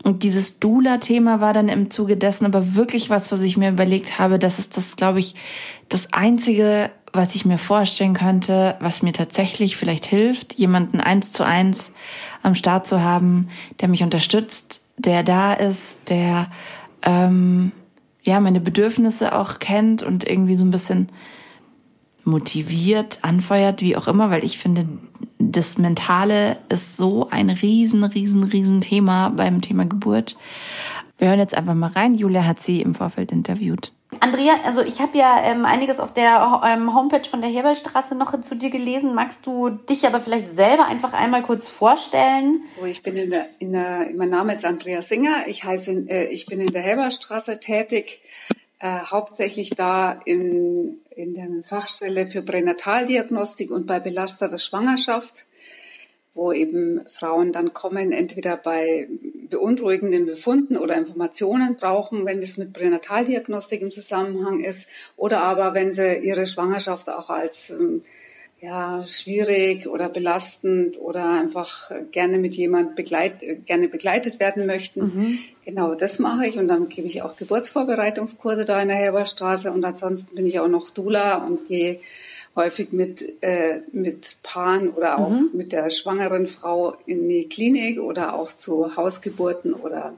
Und 0.08 0.24
dieses 0.24 0.60
Dula-Thema 0.60 1.42
war 1.42 1.52
dann 1.52 1.68
im 1.68 1.92
Zuge 1.92 2.16
dessen 2.16 2.46
aber 2.46 2.76
wirklich 2.76 3.10
was, 3.10 3.30
was 3.34 3.42
ich 3.42 3.58
mir 3.58 3.72
überlegt 3.72 4.20
habe, 4.20 4.40
das 4.40 4.58
ist 4.58 4.78
das, 4.78 4.96
glaube 4.96 5.20
ich, 5.20 5.36
das 5.90 6.14
Einzige, 6.14 6.92
was 7.12 7.36
ich 7.36 7.44
mir 7.44 7.58
vorstellen 7.58 8.14
könnte, 8.14 8.78
was 8.80 9.02
mir 9.02 9.12
tatsächlich 9.12 9.76
vielleicht 9.76 10.06
hilft, 10.06 10.54
jemanden 10.54 11.02
eins 11.02 11.34
zu 11.34 11.46
eins 11.46 11.92
am 12.42 12.56
Start 12.56 12.88
zu 12.88 13.02
haben, 13.02 13.50
der 13.82 13.90
mich 13.90 14.02
unterstützt, 14.02 14.80
der 14.98 15.24
da 15.24 15.52
ist, 15.52 16.00
der 16.08 16.48
ähm, 17.02 17.74
ja 18.24 18.40
meine 18.40 18.62
Bedürfnisse 18.62 19.36
auch 19.36 19.60
kennt 19.60 20.04
und 20.04 20.26
irgendwie 20.26 20.56
so 20.56 20.64
ein 20.64 20.72
bisschen 20.72 21.10
motiviert, 22.28 23.20
anfeuert, 23.22 23.82
wie 23.82 23.96
auch 23.96 24.08
immer, 24.08 24.30
weil 24.30 24.44
ich 24.44 24.60
finde, 24.60 24.88
das 25.40 25.78
Mentale 25.78 26.58
ist 26.70 26.98
so 26.98 27.30
ein 27.32 27.50
riesen, 27.50 28.04
riesen, 28.04 28.44
riesen 28.44 28.82
Thema 28.82 29.30
beim 29.30 29.62
Thema 29.62 29.86
Geburt. 29.86 30.36
Wir 31.18 31.30
hören 31.30 31.40
jetzt 31.40 31.56
einfach 31.56 31.74
mal 31.74 31.92
rein. 31.92 32.14
Julia 32.14 32.46
hat 32.46 32.62
sie 32.62 32.82
im 32.82 32.94
Vorfeld 32.94 33.32
interviewt. 33.32 33.92
Andrea, 34.20 34.54
also 34.66 34.82
ich 34.82 35.00
habe 35.00 35.18
ja 35.18 35.42
ähm, 35.44 35.66
einiges 35.66 36.00
auf 36.00 36.14
der 36.14 36.62
ähm, 36.66 36.94
Homepage 36.94 37.28
von 37.30 37.42
der 37.42 37.50
Herbelstraße 37.50 38.16
noch 38.16 38.40
zu 38.42 38.56
dir 38.56 38.70
gelesen. 38.70 39.14
Magst 39.14 39.46
du 39.46 39.70
dich 39.70 40.06
aber 40.06 40.22
vielleicht 40.22 40.52
selber 40.52 40.86
einfach 40.86 41.14
einmal 41.14 41.44
kurz 41.44 41.68
vorstellen? 41.68 42.62
So, 42.80 42.86
ich 42.86 43.04
bin 43.04 43.16
in 43.16 43.30
der, 43.32 43.48
in 43.60 43.72
der 43.72 44.08
mein 44.16 44.30
Name 44.30 44.54
ist 44.54 44.66
Andrea 44.66 45.02
Singer. 45.02 45.48
Ich 45.48 45.64
heiße, 45.64 45.92
äh, 46.10 46.26
ich 46.26 46.46
bin 46.46 46.60
in 46.62 46.72
der 46.72 46.82
Herbelstraße 46.82 47.60
tätig, 47.60 48.22
äh, 48.80 49.00
hauptsächlich 49.00 49.72
da 49.72 50.20
in, 50.26 51.00
in 51.18 51.34
der 51.34 51.50
Fachstelle 51.64 52.28
für 52.28 52.42
Pränataldiagnostik 52.42 53.72
und 53.72 53.88
bei 53.88 54.00
belasteter 54.00 54.58
Schwangerschaft 54.58 55.46
wo 56.38 56.54
eben 56.54 57.02
Frauen 57.10 57.52
dann 57.52 57.74
kommen, 57.74 58.12
entweder 58.12 58.56
bei 58.58 59.10
beunruhigenden 59.50 60.28
Befunden 60.28 60.78
oder 60.78 60.96
Informationen 60.96 61.76
brauchen, 61.76 62.26
wenn 62.26 62.42
es 62.44 62.58
mit 62.58 62.74
Pränataldiagnostik 62.74 63.82
im 63.82 63.92
Zusammenhang 63.92 64.64
ist, 64.64 64.88
oder 65.18 65.42
aber 65.42 65.74
wenn 65.74 65.92
sie 65.92 66.20
ihre 66.20 66.46
Schwangerschaft 66.46 67.10
auch 67.10 67.32
als 67.32 67.72
ähm, 67.72 68.04
ja, 68.60 69.04
schwierig 69.04 69.88
oder 69.88 70.10
belastend 70.10 71.00
oder 71.00 71.40
einfach 71.40 71.92
gerne 72.12 72.40
mit 72.40 72.56
jemand 72.56 72.96
begleit, 72.96 73.44
gerne 73.66 73.88
begleitet 73.88 74.40
werden 74.40 74.66
möchten. 74.66 75.02
Mhm. 75.02 75.40
Genau, 75.64 75.94
das 75.94 76.18
mache 76.18 76.48
ich 76.48 76.58
und 76.58 76.68
dann 76.68 76.90
gebe 76.90 77.06
ich 77.06 77.22
auch 77.22 77.36
Geburtsvorbereitungskurse 77.36 78.66
da 78.66 78.82
in 78.82 78.88
der 78.88 78.98
Herberstraße 78.98 79.72
und 79.72 79.86
ansonsten 79.86 80.36
bin 80.36 80.48
ich 80.48 80.60
auch 80.60 80.68
noch 80.68 80.90
Dula 80.90 81.46
und 81.46 81.68
gehe 81.68 82.00
häufig 82.56 82.92
mit, 82.92 83.44
äh, 83.44 83.82
mit 83.92 84.38
Paaren 84.42 84.90
oder 84.90 85.20
auch 85.20 85.30
mhm. 85.30 85.52
mit 85.54 85.72
der 85.72 85.92
schwangeren 85.92 86.48
Frau 86.48 86.96
in 87.06 87.30
die 87.30 87.48
Klinik 87.48 88.00
oder 88.00 88.34
auch 88.34 88.52
zu 88.52 88.96
Hausgeburten 88.96 89.74
oder 89.74 90.16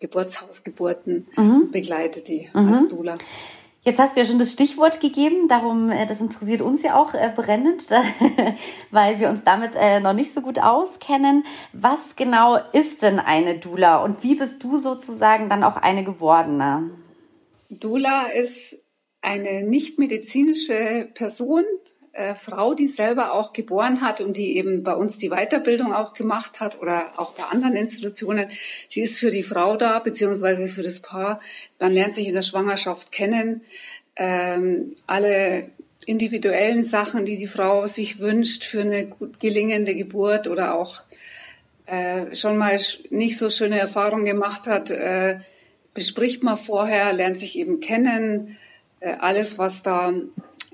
Geburtshausgeburten 0.00 1.26
mhm. 1.36 1.70
begleite 1.70 2.22
die 2.22 2.48
mhm. 2.52 2.72
als 2.72 2.88
Dula. 2.88 3.14
Jetzt 3.82 4.00
hast 4.00 4.16
du 4.16 4.20
ja 4.20 4.26
schon 4.26 4.38
das 4.38 4.52
Stichwort 4.52 5.00
gegeben, 5.00 5.48
darum, 5.48 5.90
äh, 5.90 6.04
das 6.06 6.20
interessiert 6.20 6.60
uns 6.60 6.82
ja 6.82 6.96
auch 6.96 7.14
äh, 7.14 7.32
brennend, 7.34 7.86
weil 8.90 9.20
wir 9.20 9.30
uns 9.30 9.44
damit 9.44 9.76
äh, 9.76 10.00
noch 10.00 10.12
nicht 10.12 10.34
so 10.34 10.40
gut 10.40 10.58
auskennen. 10.58 11.44
Was 11.72 12.16
genau 12.16 12.58
ist 12.72 13.02
denn 13.02 13.18
eine 13.18 13.58
Dula 13.58 14.02
und 14.02 14.22
wie 14.22 14.34
bist 14.34 14.62
du 14.64 14.78
sozusagen 14.78 15.48
dann 15.48 15.62
auch 15.62 15.76
eine 15.76 16.04
gewordene? 16.04 16.90
Dula 17.70 18.26
ist 18.26 18.76
eine 19.22 19.62
nicht 19.62 19.98
medizinische 19.98 21.08
Person, 21.14 21.64
äh, 22.18 22.34
Frau, 22.34 22.74
die 22.74 22.88
selber 22.88 23.32
auch 23.32 23.52
geboren 23.52 24.00
hat 24.00 24.20
und 24.20 24.36
die 24.36 24.56
eben 24.56 24.82
bei 24.82 24.92
uns 24.92 25.18
die 25.18 25.30
Weiterbildung 25.30 25.92
auch 25.92 26.14
gemacht 26.14 26.58
hat 26.58 26.82
oder 26.82 27.12
auch 27.16 27.32
bei 27.34 27.44
anderen 27.44 27.76
Institutionen. 27.76 28.50
Sie 28.88 29.02
ist 29.02 29.20
für 29.20 29.30
die 29.30 29.44
Frau 29.44 29.76
da, 29.76 30.00
beziehungsweise 30.00 30.66
für 30.66 30.82
das 30.82 30.98
Paar. 30.98 31.40
Man 31.78 31.92
lernt 31.92 32.16
sich 32.16 32.26
in 32.26 32.34
der 32.34 32.42
Schwangerschaft 32.42 33.12
kennen. 33.12 33.62
Ähm, 34.16 34.96
alle 35.06 35.70
individuellen 36.06 36.82
Sachen, 36.82 37.24
die 37.24 37.36
die 37.36 37.46
Frau 37.46 37.86
sich 37.86 38.18
wünscht 38.18 38.64
für 38.64 38.80
eine 38.80 39.06
gut 39.06 39.38
gelingende 39.38 39.94
Geburt 39.94 40.48
oder 40.48 40.74
auch 40.74 41.02
äh, 41.86 42.34
schon 42.34 42.56
mal 42.56 42.80
nicht 43.10 43.38
so 43.38 43.48
schöne 43.48 43.78
Erfahrungen 43.78 44.24
gemacht 44.24 44.66
hat, 44.66 44.90
äh, 44.90 45.38
bespricht 45.94 46.42
man 46.42 46.56
vorher, 46.56 47.12
lernt 47.12 47.38
sich 47.38 47.56
eben 47.56 47.78
kennen. 47.78 48.58
Äh, 48.98 49.14
alles, 49.20 49.58
was 49.58 49.82
da 49.82 50.12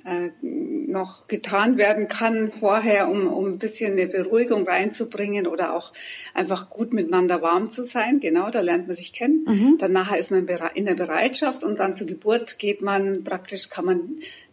äh, 0.04 0.30
noch 0.42 1.28
getan 1.28 1.76
werden 1.78 2.08
kann 2.08 2.50
vorher, 2.50 3.08
um, 3.08 3.26
um 3.26 3.46
ein 3.46 3.58
bisschen 3.58 3.92
eine 3.92 4.06
Beruhigung 4.06 4.68
reinzubringen 4.68 5.46
oder 5.46 5.74
auch 5.74 5.92
einfach 6.34 6.70
gut 6.70 6.92
miteinander 6.92 7.42
warm 7.42 7.70
zu 7.70 7.84
sein. 7.84 8.20
Genau, 8.20 8.50
da 8.50 8.60
lernt 8.60 8.86
man 8.86 8.94
sich 8.94 9.12
kennen. 9.12 9.44
Mhm. 9.46 9.78
Dann 9.78 9.92
nachher 9.92 10.18
ist 10.18 10.30
man 10.30 10.46
in 10.74 10.84
der 10.84 10.94
Bereitschaft 10.94 11.64
und 11.64 11.78
dann 11.80 11.96
zur 11.96 12.06
Geburt 12.06 12.58
geht 12.58 12.82
man 12.82 13.24
praktisch, 13.24 13.70
kann 13.70 13.86
man 13.86 14.00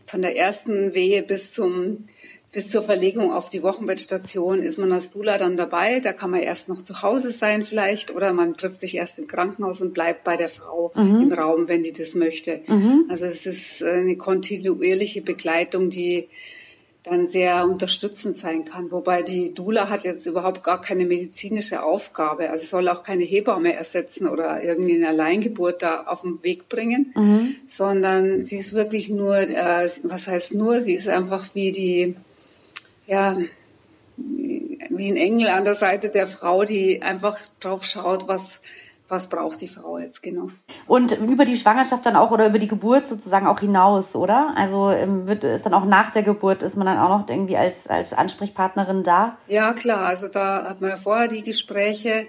von 0.06 0.22
der 0.22 0.36
ersten 0.36 0.94
Wehe 0.94 1.22
bis 1.22 1.54
zum 1.54 2.06
bis 2.52 2.70
zur 2.70 2.84
Verlegung 2.84 3.32
auf 3.32 3.50
die 3.50 3.64
Wochenbettstation 3.64 4.62
ist 4.62 4.78
man 4.78 4.92
als 4.92 5.10
Dula 5.12 5.38
dann 5.38 5.56
dabei. 5.56 6.02
Da 6.02 6.12
kann 6.12 6.32
man 6.32 6.42
erst 6.42 6.68
noch 6.68 6.84
zu 6.84 7.02
Hause 7.02 7.32
sein 7.32 7.64
vielleicht 7.64 8.14
oder 8.14 8.34
man 8.34 8.58
trifft 8.58 8.82
sich 8.82 8.96
erst 8.96 9.20
im 9.20 9.28
Krankenhaus 9.28 9.82
und 9.82 9.94
bleibt 9.94 10.26
bei 10.26 10.36
der 10.36 10.50
Frau 10.50 10.92
mhm. 10.96 11.22
im 11.22 11.34
Raum, 11.34 11.70
wenn 11.70 11.84
die 11.84 11.94
das 11.94 12.14
möchte. 12.14 12.62
Mhm. 12.68 13.06
Also 13.08 13.26
es 13.26 13.46
ist 13.46 13.82
eine 13.84 14.18
kontinuierliche 14.18 15.22
Begleitung, 15.22 15.90
die 15.90 16.28
dann 17.04 17.26
sehr 17.26 17.66
unterstützend 17.66 18.36
sein 18.36 18.66
kann. 18.66 18.92
Wobei 18.92 19.24
die 19.24 19.54
Dula 19.54 19.90
hat 19.90 20.04
jetzt 20.04 20.26
überhaupt 20.26 20.62
gar 20.62 20.82
keine 20.82 21.06
medizinische 21.06 21.82
Aufgabe. 21.84 22.50
Also 22.50 22.66
soll 22.66 22.90
auch 22.90 23.02
keine 23.02 23.24
Hebamme 23.24 23.74
ersetzen 23.74 24.28
oder 24.28 24.62
irgendwie 24.62 24.96
eine 24.96 25.08
Alleingeburt 25.08 25.82
da 25.82 26.04
auf 26.04 26.22
den 26.22 26.44
Weg 26.44 26.68
bringen, 26.68 27.14
mhm. 27.16 27.56
sondern 27.66 28.44
sie 28.44 28.58
ist 28.58 28.74
wirklich 28.74 29.10
nur, 29.10 29.38
äh, 29.38 29.90
was 30.04 30.28
heißt 30.28 30.54
nur, 30.54 30.82
sie 30.82 30.94
ist 30.94 31.08
einfach 31.08 31.56
wie 31.56 31.72
die 31.72 32.16
ja, 33.08 33.38
wie 34.18 35.12
ein 35.12 35.18
Engel 35.18 35.48
an 35.50 35.64
der 35.64 35.76
Seite 35.76 36.10
der 36.10 36.28
Frau, 36.28 36.64
die 36.64 37.02
einfach 37.02 37.40
drauf 37.60 37.84
schaut, 37.86 38.28
was, 38.28 38.62
was 39.08 39.28
braucht 39.28 39.62
die 39.62 39.68
Frau 39.68 39.98
jetzt 39.98 40.22
genau. 40.22 40.50
Und 40.88 41.18
über 41.20 41.46
die 41.46 41.56
Schwangerschaft 41.56 42.06
dann 42.06 42.16
auch 42.16 42.32
oder 42.32 42.48
über 42.48 42.60
die 42.60 42.68
Geburt 42.68 43.08
sozusagen 43.08 43.48
auch 43.48 43.60
hinaus, 43.60 44.16
oder? 44.16 44.54
Also 44.56 44.92
ähm, 44.92 45.28
wird 45.28 45.44
ist 45.44 45.66
dann 45.66 45.74
auch 45.74 45.86
nach 45.86 46.12
der 46.12 46.24
Geburt 46.24 46.64
ist 46.64 46.76
man 46.76 46.86
dann 46.86 46.98
auch 46.98 47.10
noch 47.10 47.30
irgendwie 47.30 47.58
als 47.58 47.88
als 47.88 48.14
Ansprechpartnerin 48.14 49.04
da? 49.04 49.38
Ja 49.48 49.74
klar, 49.74 50.06
also 50.06 50.28
da 50.28 50.64
hat 50.70 50.82
man 50.82 50.92
ja 50.92 50.98
vorher 50.98 51.28
die 51.28 51.44
Gespräche 51.44 52.28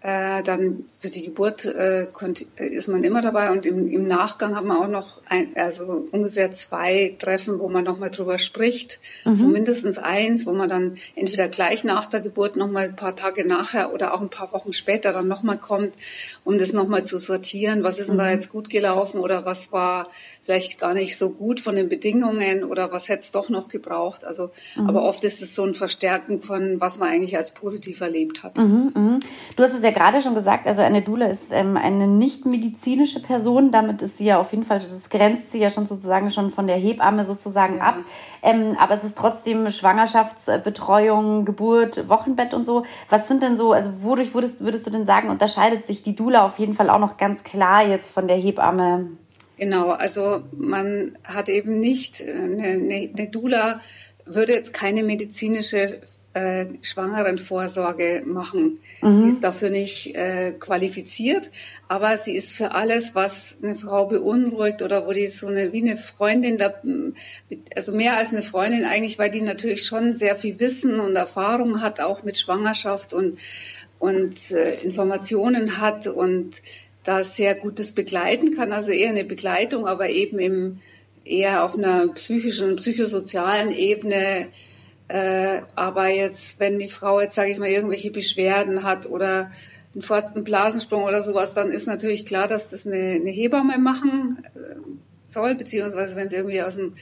äh, 0.00 0.42
dann 0.42 0.84
für 1.00 1.10
die 1.10 1.22
Geburt 1.22 1.64
äh, 1.64 2.08
ist 2.56 2.88
man 2.88 3.04
immer 3.04 3.22
dabei 3.22 3.52
und 3.52 3.66
im, 3.66 3.88
im 3.88 4.08
Nachgang 4.08 4.56
hat 4.56 4.64
man 4.64 4.78
auch 4.78 4.88
noch 4.88 5.20
ein, 5.28 5.52
also 5.54 6.08
ungefähr 6.10 6.50
zwei 6.50 7.14
Treffen, 7.18 7.60
wo 7.60 7.68
man 7.68 7.84
nochmal 7.84 8.10
drüber 8.10 8.38
spricht, 8.38 8.98
mhm. 9.24 9.32
also 9.32 9.46
mindestens 9.46 9.98
eins, 9.98 10.44
wo 10.44 10.52
man 10.52 10.68
dann 10.68 10.96
entweder 11.14 11.46
gleich 11.48 11.84
nach 11.84 12.06
der 12.06 12.20
Geburt 12.20 12.56
nochmal 12.56 12.86
ein 12.86 12.96
paar 12.96 13.14
Tage 13.14 13.46
nachher 13.46 13.94
oder 13.94 14.12
auch 14.12 14.20
ein 14.20 14.28
paar 14.28 14.52
Wochen 14.52 14.72
später 14.72 15.12
dann 15.12 15.28
nochmal 15.28 15.58
kommt, 15.58 15.92
um 16.42 16.58
das 16.58 16.72
nochmal 16.72 17.04
zu 17.04 17.18
sortieren, 17.18 17.84
was 17.84 18.00
ist 18.00 18.08
denn 18.08 18.16
mhm. 18.16 18.20
da 18.20 18.30
jetzt 18.30 18.50
gut 18.50 18.68
gelaufen 18.68 19.20
oder 19.20 19.44
was 19.44 19.70
war 19.70 20.08
vielleicht 20.48 20.80
gar 20.80 20.94
nicht 20.94 21.18
so 21.18 21.28
gut 21.28 21.60
von 21.60 21.76
den 21.76 21.90
Bedingungen 21.90 22.64
oder 22.64 22.90
was 22.90 23.10
hätte 23.10 23.20
es 23.20 23.30
doch 23.32 23.50
noch 23.50 23.68
gebraucht. 23.68 24.24
Also, 24.24 24.50
mhm. 24.76 24.88
aber 24.88 25.02
oft 25.02 25.22
ist 25.24 25.42
es 25.42 25.54
so 25.54 25.62
ein 25.62 25.74
Verstärken 25.74 26.40
von, 26.40 26.80
was 26.80 26.98
man 26.98 27.10
eigentlich 27.10 27.36
als 27.36 27.52
positiv 27.52 28.00
erlebt 28.00 28.42
hat. 28.42 28.56
Mhm, 28.56 28.90
mh. 28.94 29.18
Du 29.56 29.62
hast 29.62 29.74
es 29.74 29.84
ja 29.84 29.90
gerade 29.90 30.22
schon 30.22 30.34
gesagt, 30.34 30.66
also 30.66 30.80
eine 30.88 31.02
Dula 31.02 31.26
ist 31.26 31.52
ähm, 31.52 31.76
eine 31.76 32.06
nicht 32.06 32.46
medizinische 32.46 33.20
Person. 33.20 33.70
Damit 33.70 34.02
ist 34.02 34.18
sie 34.18 34.24
ja 34.24 34.40
auf 34.40 34.50
jeden 34.50 34.64
Fall, 34.64 34.78
das 34.78 35.10
grenzt 35.10 35.52
sie 35.52 35.60
ja 35.60 35.70
schon 35.70 35.86
sozusagen 35.86 36.30
schon 36.30 36.50
von 36.50 36.66
der 36.66 36.76
Hebamme 36.76 37.24
sozusagen 37.24 37.76
ja. 37.76 37.82
ab. 37.82 37.96
Ähm, 38.42 38.76
aber 38.78 38.94
es 38.94 39.04
ist 39.04 39.16
trotzdem 39.16 39.70
Schwangerschaftsbetreuung, 39.70 41.44
Geburt, 41.44 42.08
Wochenbett 42.08 42.54
und 42.54 42.66
so. 42.66 42.84
Was 43.08 43.28
sind 43.28 43.42
denn 43.42 43.56
so, 43.56 43.72
also 43.72 44.02
wodurch 44.02 44.34
würdest, 44.34 44.64
würdest 44.64 44.86
du 44.86 44.90
denn 44.90 45.04
sagen, 45.04 45.28
unterscheidet 45.28 45.84
sich 45.84 46.02
die 46.02 46.14
Dula 46.14 46.44
auf 46.44 46.58
jeden 46.58 46.74
Fall 46.74 46.90
auch 46.90 46.98
noch 46.98 47.16
ganz 47.16 47.44
klar 47.44 47.86
jetzt 47.86 48.10
von 48.10 48.26
der 48.26 48.36
Hebamme? 48.36 49.10
Genau, 49.58 49.90
also 49.90 50.40
man 50.52 51.18
hat 51.24 51.48
eben 51.48 51.80
nicht, 51.80 52.20
äh, 52.20 52.32
eine, 52.32 53.10
eine 53.16 53.28
Dula 53.28 53.80
würde 54.24 54.52
jetzt 54.52 54.72
keine 54.72 55.02
medizinische 55.02 56.00
äh, 56.38 56.66
Schwangerenvorsorge 56.82 58.22
machen. 58.24 58.78
Mhm. 59.02 59.22
Die 59.22 59.28
ist 59.28 59.42
dafür 59.42 59.70
nicht 59.70 60.14
äh, 60.14 60.52
qualifiziert, 60.52 61.50
aber 61.88 62.16
sie 62.16 62.34
ist 62.34 62.54
für 62.54 62.72
alles, 62.72 63.14
was 63.14 63.58
eine 63.62 63.74
Frau 63.74 64.06
beunruhigt 64.06 64.82
oder 64.82 65.06
wo 65.06 65.12
die 65.12 65.26
so 65.26 65.48
eine 65.48 65.72
wie 65.72 65.82
eine 65.82 65.96
Freundin, 65.96 66.58
da, 66.58 66.74
also 67.74 67.92
mehr 67.92 68.16
als 68.16 68.30
eine 68.30 68.42
Freundin 68.42 68.84
eigentlich, 68.84 69.18
weil 69.18 69.30
die 69.30 69.40
natürlich 69.40 69.84
schon 69.84 70.12
sehr 70.12 70.36
viel 70.36 70.60
Wissen 70.60 71.00
und 71.00 71.16
Erfahrung 71.16 71.80
hat, 71.80 72.00
auch 72.00 72.22
mit 72.22 72.38
Schwangerschaft 72.38 73.12
und 73.12 73.38
und 73.98 74.52
äh, 74.52 74.74
Informationen 74.82 75.80
hat 75.80 76.06
und 76.06 76.62
da 77.02 77.24
sehr 77.24 77.56
gutes 77.56 77.90
begleiten 77.92 78.54
kann, 78.54 78.70
also 78.70 78.92
eher 78.92 79.08
eine 79.08 79.24
Begleitung, 79.24 79.88
aber 79.88 80.08
eben 80.10 80.38
im, 80.38 80.78
eher 81.24 81.64
auf 81.64 81.76
einer 81.76 82.06
psychischen, 82.08 82.76
psychosozialen 82.76 83.72
Ebene. 83.72 84.48
Äh, 85.08 85.62
aber 85.74 86.08
jetzt, 86.08 86.60
wenn 86.60 86.78
die 86.78 86.88
Frau 86.88 87.20
jetzt, 87.20 87.34
sage 87.34 87.50
ich 87.50 87.58
mal, 87.58 87.68
irgendwelche 87.68 88.10
Beschwerden 88.10 88.82
hat 88.82 89.06
oder 89.06 89.50
einen 89.94 90.44
Blasensprung 90.44 91.04
oder 91.04 91.22
sowas, 91.22 91.54
dann 91.54 91.70
ist 91.70 91.86
natürlich 91.86 92.26
klar, 92.26 92.46
dass 92.46 92.68
das 92.68 92.86
eine, 92.86 93.14
eine 93.14 93.30
Hebamme 93.30 93.78
machen 93.78 94.44
äh, 94.54 94.76
soll, 95.24 95.54
beziehungsweise 95.54 96.14
wenn 96.14 96.28
sie 96.28 96.36
irgendwie 96.36 96.62
aus 96.62 96.76
dem 96.76 96.94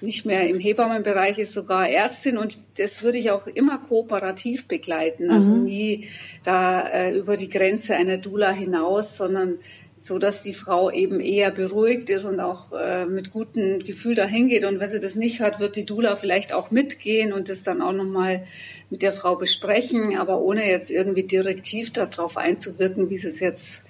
nicht 0.00 0.26
mehr 0.26 0.48
im 0.48 0.60
Hebammenbereich 0.60 1.38
ist, 1.38 1.52
sogar 1.52 1.88
Ärztin 1.88 2.36
und 2.36 2.58
das 2.76 3.02
würde 3.02 3.18
ich 3.18 3.30
auch 3.30 3.46
immer 3.46 3.78
kooperativ 3.78 4.68
begleiten, 4.68 5.30
also 5.30 5.52
mhm. 5.52 5.64
nie 5.64 6.08
da 6.42 6.86
äh, 6.88 7.16
über 7.16 7.36
die 7.36 7.48
Grenze 7.48 7.96
einer 7.96 8.18
Dula 8.18 8.50
hinaus, 8.50 9.16
sondern 9.16 9.58
so 10.04 10.18
dass 10.18 10.42
die 10.42 10.52
Frau 10.52 10.90
eben 10.90 11.18
eher 11.18 11.50
beruhigt 11.50 12.10
ist 12.10 12.26
und 12.26 12.38
auch 12.38 12.72
äh, 12.72 13.06
mit 13.06 13.32
gutem 13.32 13.78
Gefühl 13.78 14.14
dahin 14.14 14.48
geht. 14.48 14.66
Und 14.66 14.78
wenn 14.78 14.90
sie 14.90 15.00
das 15.00 15.14
nicht 15.14 15.40
hat, 15.40 15.60
wird 15.60 15.76
die 15.76 15.86
Dula 15.86 16.14
vielleicht 16.14 16.52
auch 16.52 16.70
mitgehen 16.70 17.32
und 17.32 17.48
das 17.48 17.62
dann 17.62 17.80
auch 17.80 17.92
nochmal 17.92 18.44
mit 18.90 19.00
der 19.00 19.14
Frau 19.14 19.36
besprechen, 19.36 20.18
aber 20.18 20.42
ohne 20.42 20.68
jetzt 20.68 20.90
irgendwie 20.90 21.22
direktiv 21.22 21.90
darauf 21.90 22.36
einzuwirken, 22.36 23.08
wie 23.08 23.16
sie 23.16 23.30
es 23.30 23.40
jetzt 23.40 23.80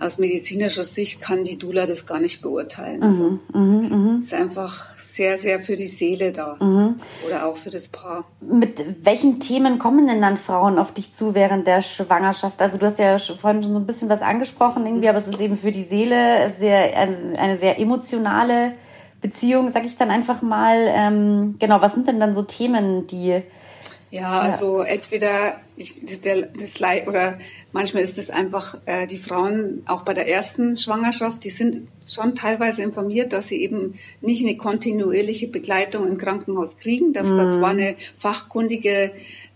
aus 0.00 0.18
medizinischer 0.18 0.82
Sicht 0.82 1.20
kann 1.20 1.44
die 1.44 1.58
Dula 1.58 1.86
das 1.86 2.04
gar 2.04 2.18
nicht 2.18 2.42
beurteilen. 2.42 2.98
Mhm, 2.98 3.04
also 3.04 3.38
mhm, 3.52 3.88
mh, 3.88 4.18
ist 4.20 4.34
einfach 4.34 4.96
sehr, 4.96 5.38
sehr 5.38 5.60
für 5.60 5.76
die 5.76 5.86
Seele 5.86 6.32
da 6.32 6.56
mhm. 6.60 6.96
oder 7.26 7.46
auch 7.46 7.56
für 7.56 7.70
das 7.70 7.88
Paar. 7.88 8.24
Mit 8.40 8.84
welchen 9.04 9.38
Themen 9.38 9.78
kommen 9.78 10.06
denn 10.06 10.20
dann 10.20 10.36
Frauen 10.36 10.78
auf 10.78 10.92
dich 10.92 11.12
zu 11.12 11.34
während 11.34 11.66
der 11.66 11.82
Schwangerschaft? 11.82 12.60
Also 12.60 12.76
du 12.76 12.86
hast 12.86 12.98
ja 12.98 13.18
vorhin 13.18 13.62
schon 13.62 13.74
so 13.74 13.80
ein 13.80 13.86
bisschen 13.86 14.08
was 14.08 14.22
angesprochen 14.22 14.84
irgendwie, 14.84 15.08
aber 15.08 15.18
es 15.18 15.28
ist 15.28 15.40
eben 15.40 15.56
für 15.56 15.70
die 15.70 15.84
Seele 15.84 16.52
sehr, 16.58 16.96
eine 16.96 17.56
sehr 17.56 17.78
emotionale 17.78 18.72
Beziehung, 19.20 19.70
sag 19.72 19.86
ich 19.86 19.96
dann 19.96 20.10
einfach 20.10 20.42
mal. 20.42 20.76
Ähm, 20.88 21.54
genau, 21.58 21.80
was 21.80 21.94
sind 21.94 22.08
denn 22.08 22.20
dann 22.20 22.34
so 22.34 22.42
Themen, 22.42 23.06
die 23.06 23.42
Ja, 24.14 24.42
also 24.42 24.78
entweder 24.82 25.56
ich, 25.76 26.00
der, 26.22 26.42
das 26.42 26.78
Leid 26.78 27.08
oder 27.08 27.36
manchmal 27.72 28.04
ist 28.04 28.16
es 28.16 28.30
einfach 28.30 28.78
äh, 28.86 29.08
die 29.08 29.18
Frauen 29.18 29.82
auch 29.86 30.02
bei 30.02 30.14
der 30.14 30.28
ersten 30.28 30.76
Schwangerschaft, 30.76 31.42
die 31.42 31.50
sind 31.50 31.88
schon 32.06 32.36
teilweise 32.36 32.84
informiert, 32.84 33.32
dass 33.32 33.48
sie 33.48 33.60
eben 33.60 33.94
nicht 34.20 34.44
eine 34.44 34.56
kontinuierliche 34.56 35.48
Begleitung 35.48 36.06
im 36.06 36.16
Krankenhaus 36.16 36.76
kriegen, 36.76 37.12
dass 37.12 37.28
mhm. 37.30 37.36
da 37.38 37.50
zwar 37.50 37.70
eine 37.70 37.96
fachkundige 38.16 39.10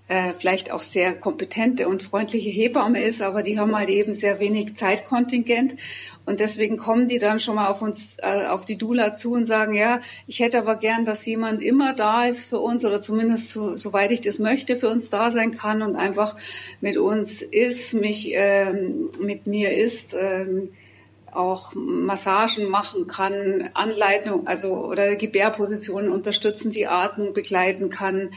äh, 0.09 0.33
vielleicht 0.33 0.71
auch 0.73 0.81
sehr 0.81 1.15
kompetente 1.15 1.87
und 1.87 2.03
freundliche 2.03 2.51
Hebamme 2.51 3.03
ist, 3.03 3.23
aber 3.23 3.43
die 3.43 3.59
haben 3.59 3.77
halt 3.77 3.89
eben 3.91 4.15
sehr 4.15 4.41
wenig 4.41 4.75
Zeitkontingent 4.75 5.77
und 6.25 6.41
deswegen 6.41 6.77
kommen 6.77 7.09
die 7.09 7.19
dann 7.19 7.41
schon 7.41 7.55
mal 7.55 7.69
auf 7.69 7.81
uns, 7.81 8.17
äh, 8.23 8.47
auf 8.47 8.65
die 8.65 8.77
Dula 8.77 9.15
zu 9.15 9.33
und 9.33 9.47
sagen, 9.47 9.75
ja, 9.75 10.01
ich 10.27 10.41
hätte 10.41 10.59
aber 10.59 10.77
gern, 10.77 11.05
dass 11.05 11.25
jemand 11.25 11.63
immer 11.63 11.95
da 11.95 12.25
ist 12.25 12.47
für 12.47 12.59
uns 12.59 12.85
oder 12.85 13.01
zumindest 13.01 13.53
so, 13.53 13.77
soweit 13.77 14.11
ich 14.11 14.21
das 14.21 14.39
möchte, 14.39 14.77
für 14.77 14.89
uns 14.89 15.11
da 15.11 15.31
sein 15.31 15.53
kann 15.53 15.83
und 15.83 15.97
einfach 15.97 16.37
mit 16.81 16.97
uns 16.99 17.43
ist, 17.43 17.95
mich 17.95 18.31
ähm, 18.33 19.11
mit 19.21 19.47
mir 19.47 19.77
ist. 19.77 20.15
Ähm, 20.15 20.71
auch 21.31 21.75
Massagen 21.75 22.69
machen 22.69 23.07
kann, 23.07 23.69
Anleitung, 23.75 24.47
also 24.47 24.75
oder 24.75 25.15
Gebärpositionen 25.15 26.11
unterstützen, 26.11 26.71
die 26.71 26.87
Atmung 26.87 27.33
begleiten 27.33 27.91
kann, 27.91 28.31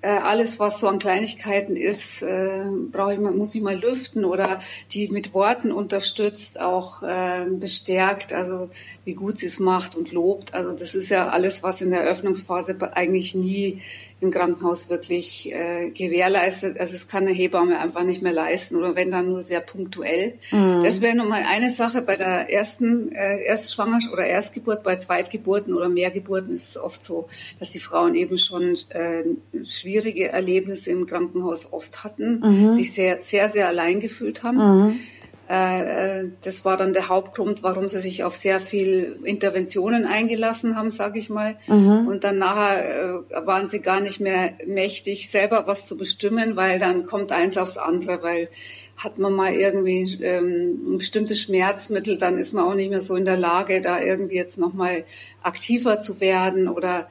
äh, 0.00 0.08
alles, 0.08 0.60
was 0.60 0.78
so 0.78 0.88
an 0.88 0.98
Kleinigkeiten 1.00 1.74
ist, 1.74 2.22
äh, 2.22 2.64
brauche 2.92 3.14
ich 3.14 3.20
mal, 3.20 3.32
muss 3.32 3.54
ich 3.54 3.62
mal 3.62 3.76
lüften 3.76 4.24
oder 4.24 4.60
die 4.92 5.08
mit 5.08 5.34
Worten 5.34 5.72
unterstützt, 5.72 6.60
auch 6.60 7.02
äh, 7.02 7.46
bestärkt, 7.50 8.32
also 8.32 8.70
wie 9.04 9.14
gut 9.14 9.38
sie 9.38 9.46
es 9.46 9.58
macht 9.58 9.96
und 9.96 10.12
lobt. 10.12 10.54
Also 10.54 10.72
das 10.72 10.94
ist 10.94 11.10
ja 11.10 11.28
alles, 11.28 11.62
was 11.62 11.80
in 11.80 11.90
der 11.90 12.02
Eröffnungsphase 12.02 12.76
eigentlich 12.94 13.34
nie 13.34 13.82
im 14.20 14.30
Krankenhaus 14.32 14.88
wirklich 14.90 15.52
äh, 15.52 15.90
gewährleistet. 15.90 16.78
Also 16.80 16.94
es 16.94 17.06
kann 17.06 17.24
eine 17.24 17.32
Hebamme 17.32 17.78
einfach 17.78 18.02
nicht 18.02 18.20
mehr 18.20 18.32
leisten 18.32 18.76
oder 18.76 18.96
wenn 18.96 19.10
dann 19.10 19.28
nur 19.28 19.42
sehr 19.42 19.60
punktuell. 19.60 20.34
Mhm. 20.50 20.80
Das 20.82 21.00
wäre 21.00 21.16
nochmal 21.16 21.44
eine 21.48 21.70
Sache 21.70 22.02
bei 22.02 22.16
der 22.16 22.52
ersten 22.52 23.12
äh, 23.12 23.44
Erstschwangerschaft 23.44 24.12
oder 24.12 24.26
Erstgeburt. 24.26 24.82
Bei 24.82 24.96
Zweitgeburten 24.96 25.72
oder 25.72 25.88
Mehrgeburten 25.88 26.52
ist 26.52 26.70
es 26.70 26.76
oft 26.76 27.02
so, 27.04 27.28
dass 27.60 27.70
die 27.70 27.78
Frauen 27.78 28.16
eben 28.16 28.38
schon 28.38 28.74
äh, 28.90 29.24
schwierige 29.64 30.28
Erlebnisse 30.28 30.90
im 30.90 31.06
Krankenhaus 31.06 31.72
oft 31.72 32.02
hatten, 32.02 32.40
mhm. 32.40 32.74
sich 32.74 32.92
sehr, 32.92 33.22
sehr, 33.22 33.48
sehr 33.48 33.68
allein 33.68 34.00
gefühlt 34.00 34.42
haben. 34.42 34.56
Mhm. 34.56 35.00
Äh, 35.48 36.20
äh, 36.20 36.28
das 36.42 36.64
war 36.66 36.76
dann 36.76 36.92
der 36.92 37.08
Hauptgrund, 37.08 37.62
warum 37.62 37.88
sie 37.88 38.00
sich 38.00 38.22
auf 38.22 38.36
sehr 38.36 38.60
viel 38.60 39.18
Interventionen 39.24 40.04
eingelassen 40.04 40.76
haben, 40.76 40.90
sage 40.90 41.18
ich 41.18 41.30
mal. 41.30 41.56
Mhm. 41.68 42.06
Und 42.06 42.24
dann 42.24 42.36
nachher 42.36 43.24
äh, 43.30 43.46
waren 43.46 43.66
sie 43.66 43.80
gar 43.80 44.00
nicht 44.00 44.20
mehr 44.20 44.52
mächtig, 44.66 45.30
selber 45.30 45.66
was 45.66 45.86
zu 45.86 45.96
bestimmen, 45.96 46.56
weil 46.56 46.78
dann 46.78 47.06
kommt 47.06 47.32
eins 47.32 47.56
aufs 47.56 47.78
andere, 47.78 48.22
weil 48.22 48.50
hat 48.98 49.18
man 49.18 49.32
mal 49.32 49.54
irgendwie 49.54 50.22
ähm, 50.22 50.82
ein 50.86 50.98
bestimmtes 50.98 51.40
Schmerzmittel, 51.40 52.18
dann 52.18 52.36
ist 52.36 52.52
man 52.52 52.64
auch 52.64 52.74
nicht 52.74 52.90
mehr 52.90 53.00
so 53.00 53.14
in 53.14 53.24
der 53.24 53.36
Lage, 53.36 53.80
da 53.80 54.00
irgendwie 54.00 54.36
jetzt 54.36 54.58
nochmal 54.58 55.04
aktiver 55.42 56.02
zu 56.02 56.20
werden 56.20 56.68
oder 56.68 57.08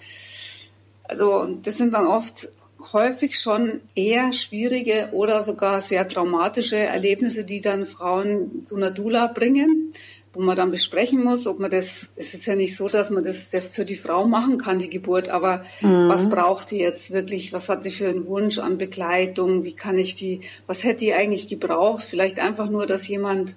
also 1.06 1.48
das 1.64 1.78
sind 1.78 1.94
dann 1.94 2.06
oft 2.06 2.50
häufig 2.94 3.40
schon 3.40 3.82
eher 3.96 4.34
schwierige 4.34 5.10
oder 5.12 5.44
sogar 5.44 5.82
sehr 5.82 6.08
traumatische 6.08 6.78
Erlebnisse, 6.78 7.44
die 7.44 7.62
dann 7.62 7.86
Frauen 7.86 8.64
zu 8.64 8.76
einer 8.76 8.92
Dula 8.92 9.28
bringen, 9.28 9.92
wo 10.34 10.42
man 10.42 10.56
dann 10.56 10.72
besprechen 10.72 11.24
muss, 11.24 11.48
ob 11.48 11.60
man 11.60 11.72
das, 11.72 12.12
es 12.16 12.34
ist 12.34 12.46
ja 12.46 12.56
nicht 12.56 12.76
so, 12.76 12.88
dass 12.88 13.10
man 13.10 13.24
das 13.24 13.50
für 13.72 13.86
die 13.86 13.96
Frau 13.96 14.28
machen 14.28 14.58
kann, 14.58 14.78
die 14.78 14.90
Geburt, 14.90 15.30
aber 15.30 15.64
mhm. 15.82 16.10
was 16.10 16.30
braucht 16.30 16.72
die 16.72 16.78
jetzt 16.78 17.12
wirklich, 17.12 17.54
was 17.54 17.70
hat 17.70 17.84
sie 17.84 17.92
für 17.92 18.08
einen 18.08 18.28
Wunsch 18.28 18.60
an 18.60 18.78
Begleitung, 18.78 19.64
wie 19.64 19.74
kann 19.74 19.98
ich 19.98 20.16
die, 20.16 20.42
was 20.68 20.84
hätte 20.84 21.06
die 21.06 21.14
eigentlich 21.14 21.48
gebraucht, 21.48 22.04
vielleicht 22.04 22.40
einfach 22.40 22.70
nur, 22.70 22.86
dass 22.86 23.08
jemand 23.08 23.56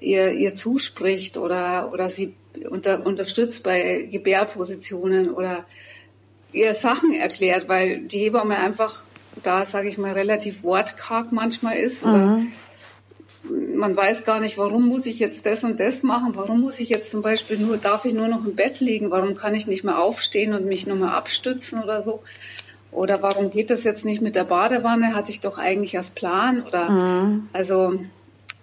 ihr, 0.00 0.32
ihr 0.32 0.54
zuspricht 0.54 1.36
oder, 1.36 1.90
oder 1.92 2.10
sie 2.10 2.34
unter, 2.68 3.06
unterstützt 3.06 3.62
bei 3.62 4.08
Gebärpositionen 4.10 5.30
oder 5.30 5.64
ihr 6.52 6.74
Sachen 6.74 7.12
erklärt, 7.12 7.68
weil 7.68 8.00
die 8.00 8.18
Hebamme 8.18 8.58
einfach 8.58 9.02
da, 9.42 9.64
sage 9.64 9.88
ich 9.88 9.98
mal, 9.98 10.12
relativ 10.12 10.62
wortkarg 10.62 11.32
manchmal 11.32 11.76
ist. 11.76 12.04
Mhm. 12.04 12.52
man 13.74 13.96
weiß 13.96 14.24
gar 14.24 14.40
nicht, 14.40 14.58
warum 14.58 14.86
muss 14.86 15.06
ich 15.06 15.18
jetzt 15.18 15.46
das 15.46 15.64
und 15.64 15.80
das 15.80 16.02
machen? 16.02 16.32
Warum 16.34 16.60
muss 16.60 16.78
ich 16.78 16.90
jetzt 16.90 17.10
zum 17.10 17.22
Beispiel 17.22 17.58
nur, 17.58 17.78
darf 17.78 18.04
ich 18.04 18.12
nur 18.12 18.28
noch 18.28 18.44
im 18.44 18.54
Bett 18.54 18.80
liegen? 18.80 19.10
Warum 19.10 19.34
kann 19.34 19.54
ich 19.54 19.66
nicht 19.66 19.84
mehr 19.84 19.98
aufstehen 19.98 20.52
und 20.52 20.66
mich 20.66 20.86
nochmal 20.86 21.16
abstützen 21.16 21.82
oder 21.82 22.02
so? 22.02 22.22
Oder 22.92 23.22
warum 23.22 23.50
geht 23.50 23.70
das 23.70 23.84
jetzt 23.84 24.04
nicht 24.04 24.20
mit 24.20 24.34
der 24.34 24.44
Badewanne? 24.44 25.14
Hatte 25.14 25.30
ich 25.30 25.40
doch 25.40 25.58
eigentlich 25.58 25.96
als 25.96 26.10
Plan? 26.10 26.62
Oder 26.62 26.90
mhm. 26.90 27.48
also 27.52 28.00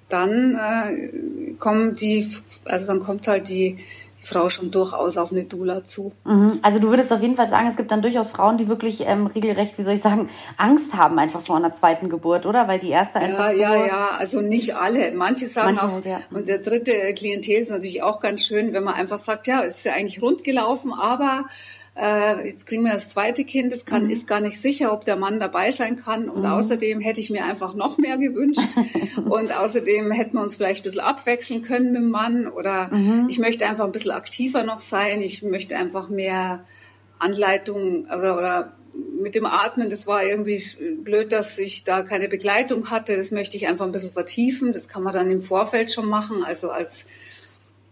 dann 0.09 0.55
äh, 0.55 1.53
kommen 1.59 1.95
die, 1.95 2.29
also 2.65 2.87
dann 2.87 2.99
kommt 2.99 3.27
halt 3.27 3.49
die 3.49 3.77
Frau 4.27 4.49
schon 4.49 4.71
durchaus 4.71 5.17
auf 5.17 5.31
eine 5.31 5.45
Dula 5.45 5.85
zu. 5.85 6.11
Mhm. 6.25 6.51
Also 6.61 6.79
du 6.79 6.89
würdest 6.89 7.13
auf 7.13 7.21
jeden 7.21 7.37
Fall 7.37 7.47
sagen, 7.47 7.67
es 7.67 7.77
gibt 7.77 7.91
dann 7.91 8.01
durchaus 8.01 8.29
Frauen, 8.29 8.57
die 8.57 8.67
wirklich 8.67 9.05
ähm, 9.07 9.27
regelrecht, 9.27 9.77
wie 9.77 9.83
soll 9.83 9.93
ich 9.93 10.01
sagen, 10.01 10.29
Angst 10.57 10.93
haben 10.95 11.17
einfach 11.17 11.45
vor 11.45 11.55
einer 11.55 11.73
zweiten 11.73 12.09
Geburt, 12.09 12.45
oder? 12.45 12.67
Weil 12.67 12.79
die 12.79 12.89
erste 12.89 13.19
einfach 13.19 13.51
ja, 13.51 13.55
so... 13.55 13.61
Ja, 13.61 13.85
ja, 13.85 14.09
also 14.17 14.41
nicht 14.41 14.75
alle. 14.75 15.11
Manche 15.11 15.47
sagen 15.47 15.75
Manche 15.75 15.85
auch, 15.85 15.93
halt, 15.93 16.05
ja. 16.05 16.19
und 16.31 16.49
der 16.49 16.57
dritte 16.57 17.13
Klientel 17.13 17.55
ist 17.55 17.69
natürlich 17.69 18.03
auch 18.03 18.19
ganz 18.19 18.45
schön, 18.45 18.73
wenn 18.73 18.83
man 18.83 18.95
einfach 18.95 19.17
sagt, 19.17 19.47
ja, 19.47 19.63
es 19.63 19.77
ist 19.77 19.85
ja 19.85 19.93
eigentlich 19.93 20.21
rund 20.21 20.43
gelaufen, 20.43 20.93
aber 20.93 21.45
äh, 21.99 22.47
jetzt 22.47 22.67
kriegen 22.67 22.83
wir 22.83 22.93
das 22.93 23.09
zweite 23.09 23.43
Kind, 23.43 23.73
es 23.73 23.85
kann, 23.85 24.05
mhm. 24.05 24.09
ist 24.09 24.27
gar 24.27 24.39
nicht 24.39 24.59
sicher, 24.59 24.93
ob 24.93 25.05
der 25.05 25.15
Mann 25.15 25.39
dabei 25.39 25.71
sein 25.71 25.95
kann. 25.95 26.29
Und 26.29 26.41
mhm. 26.41 26.51
außerdem 26.51 27.01
hätte 27.01 27.19
ich 27.19 27.29
mir 27.29 27.45
einfach 27.45 27.73
noch 27.73 27.97
mehr 27.97 28.17
gewünscht. 28.17 28.75
und 29.29 29.57
außerdem 29.57 30.11
hätten 30.11 30.37
wir 30.37 30.43
uns 30.43 30.55
vielleicht 30.55 30.81
ein 30.81 30.83
bisschen 30.83 31.01
abwechseln 31.01 31.61
können 31.63 31.91
mit 31.91 32.01
dem 32.01 32.09
Mann. 32.09 32.47
Oder 32.47 32.89
mhm. 32.93 33.27
ich 33.29 33.39
möchte 33.39 33.65
einfach 33.65 33.85
ein 33.85 33.91
bisschen 33.91 34.11
aktiver 34.11 34.63
noch 34.63 34.77
sein. 34.77 35.21
Ich 35.21 35.41
möchte 35.41 35.75
einfach 35.75 36.09
mehr 36.09 36.65
Anleitung 37.19 38.07
also, 38.07 38.33
oder 38.33 38.73
mit 39.19 39.35
dem 39.35 39.45
Atmen, 39.45 39.89
das 39.89 40.07
war 40.07 40.23
irgendwie 40.23 40.61
blöd, 41.03 41.31
dass 41.31 41.57
ich 41.57 41.83
da 41.83 42.01
keine 42.03 42.27
Begleitung 42.27 42.89
hatte. 42.89 43.15
Das 43.15 43.31
möchte 43.31 43.57
ich 43.57 43.67
einfach 43.67 43.85
ein 43.85 43.91
bisschen 43.91 44.11
vertiefen. 44.11 44.73
Das 44.73 44.87
kann 44.87 45.03
man 45.03 45.13
dann 45.13 45.31
im 45.31 45.41
Vorfeld 45.41 45.91
schon 45.91 46.07
machen, 46.07 46.43
also 46.43 46.69
als 46.69 47.05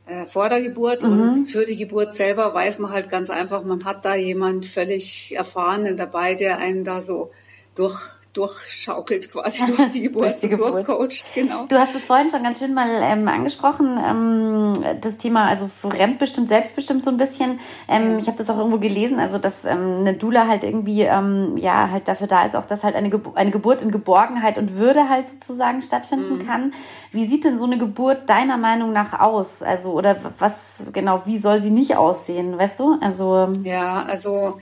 äh, 0.05 0.25
vor 0.25 0.49
der 0.49 0.61
Geburt 0.61 1.03
mhm. 1.03 1.21
und 1.21 1.45
für 1.45 1.65
die 1.65 1.75
Geburt 1.75 2.13
selber 2.13 2.53
weiß 2.53 2.79
man 2.79 2.91
halt 2.91 3.09
ganz 3.09 3.29
einfach, 3.29 3.63
man 3.63 3.85
hat 3.85 4.05
da 4.05 4.15
jemand 4.15 4.65
völlig 4.65 5.35
Erfahrenen 5.35 5.97
dabei, 5.97 6.35
der 6.35 6.59
einem 6.59 6.83
da 6.83 7.01
so 7.01 7.31
durch 7.75 7.99
durchschaukelt 8.35 9.31
quasi 9.31 9.65
durch 9.75 9.89
die 9.91 10.01
Geburt, 10.01 10.41
die 10.41 10.49
Geburt. 10.49 10.73
durchcoacht, 10.73 11.33
genau. 11.33 11.65
Du 11.67 11.77
hast 11.77 11.95
es 11.95 12.05
vorhin 12.05 12.29
schon 12.29 12.43
ganz 12.43 12.59
schön 12.59 12.73
mal 12.73 12.89
ähm, 13.01 13.27
angesprochen, 13.27 13.97
ähm, 13.97 14.73
das 15.01 15.17
Thema 15.17 15.47
also 15.47 15.69
fremdbestimmt, 15.81 16.49
selbstbestimmt 16.49 17.03
so 17.03 17.09
ein 17.09 17.17
bisschen. 17.17 17.59
Ähm. 17.87 18.19
Ich 18.19 18.27
habe 18.27 18.37
das 18.37 18.49
auch 18.49 18.57
irgendwo 18.57 18.77
gelesen, 18.77 19.19
also 19.19 19.37
dass 19.37 19.65
ähm, 19.65 19.99
eine 19.99 20.13
Dula 20.13 20.47
halt 20.47 20.63
irgendwie 20.63 21.01
ähm, 21.01 21.57
ja 21.57 21.89
halt 21.89 22.07
dafür 22.07 22.27
da 22.27 22.45
ist, 22.45 22.55
auch 22.55 22.65
dass 22.65 22.83
halt 22.83 22.95
eine, 22.95 23.09
Ge 23.09 23.19
eine 23.35 23.51
Geburt 23.51 23.81
in 23.81 23.91
Geborgenheit 23.91 24.57
und 24.57 24.75
Würde 24.75 25.09
halt 25.09 25.29
sozusagen 25.29 25.81
stattfinden 25.81 26.39
mhm. 26.39 26.47
kann. 26.47 26.73
Wie 27.11 27.25
sieht 27.25 27.45
denn 27.45 27.57
so 27.57 27.65
eine 27.65 27.77
Geburt 27.77 28.29
deiner 28.29 28.57
Meinung 28.57 28.91
nach 28.91 29.19
aus? 29.19 29.61
Also 29.61 29.91
oder 29.91 30.17
was 30.39 30.87
genau, 30.91 31.23
wie 31.25 31.37
soll 31.37 31.61
sie 31.61 31.71
nicht 31.71 31.95
aussehen, 31.95 32.57
weißt 32.57 32.79
du? 32.79 32.97
Also 32.99 33.49
ja, 33.63 34.03
also 34.03 34.57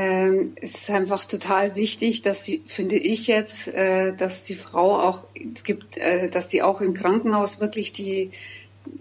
ähm, 0.00 0.52
es 0.60 0.82
ist 0.82 0.90
einfach 0.92 1.24
total 1.24 1.74
wichtig, 1.74 2.22
dass 2.22 2.42
die, 2.42 2.62
finde 2.66 2.96
ich 2.96 3.26
jetzt, 3.26 3.66
äh, 3.66 4.14
dass 4.14 4.44
die 4.44 4.54
Frau 4.54 5.00
auch, 5.00 5.24
es 5.52 5.64
gibt, 5.64 5.96
äh, 5.96 6.30
dass 6.30 6.46
die 6.46 6.62
auch 6.62 6.80
im 6.80 6.94
Krankenhaus 6.94 7.58
wirklich 7.58 7.92
die, 7.92 8.30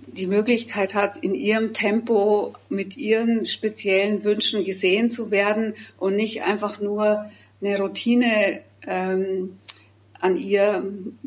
die 0.08 0.26
Möglichkeit 0.26 0.96
hat, 0.96 1.18
in 1.18 1.36
ihrem 1.36 1.74
Tempo 1.74 2.56
mit 2.70 2.98
ihren 2.98 3.46
speziellen 3.46 4.24
Wünschen 4.24 4.64
gesehen 4.64 5.12
zu 5.12 5.30
werden 5.30 5.76
und 6.00 6.16
nicht 6.16 6.42
einfach 6.42 6.80
nur 6.80 7.30
eine 7.62 7.78
Routine 7.78 8.62
ähm, 8.88 9.60
an 10.20 10.38
ihr 10.38 10.84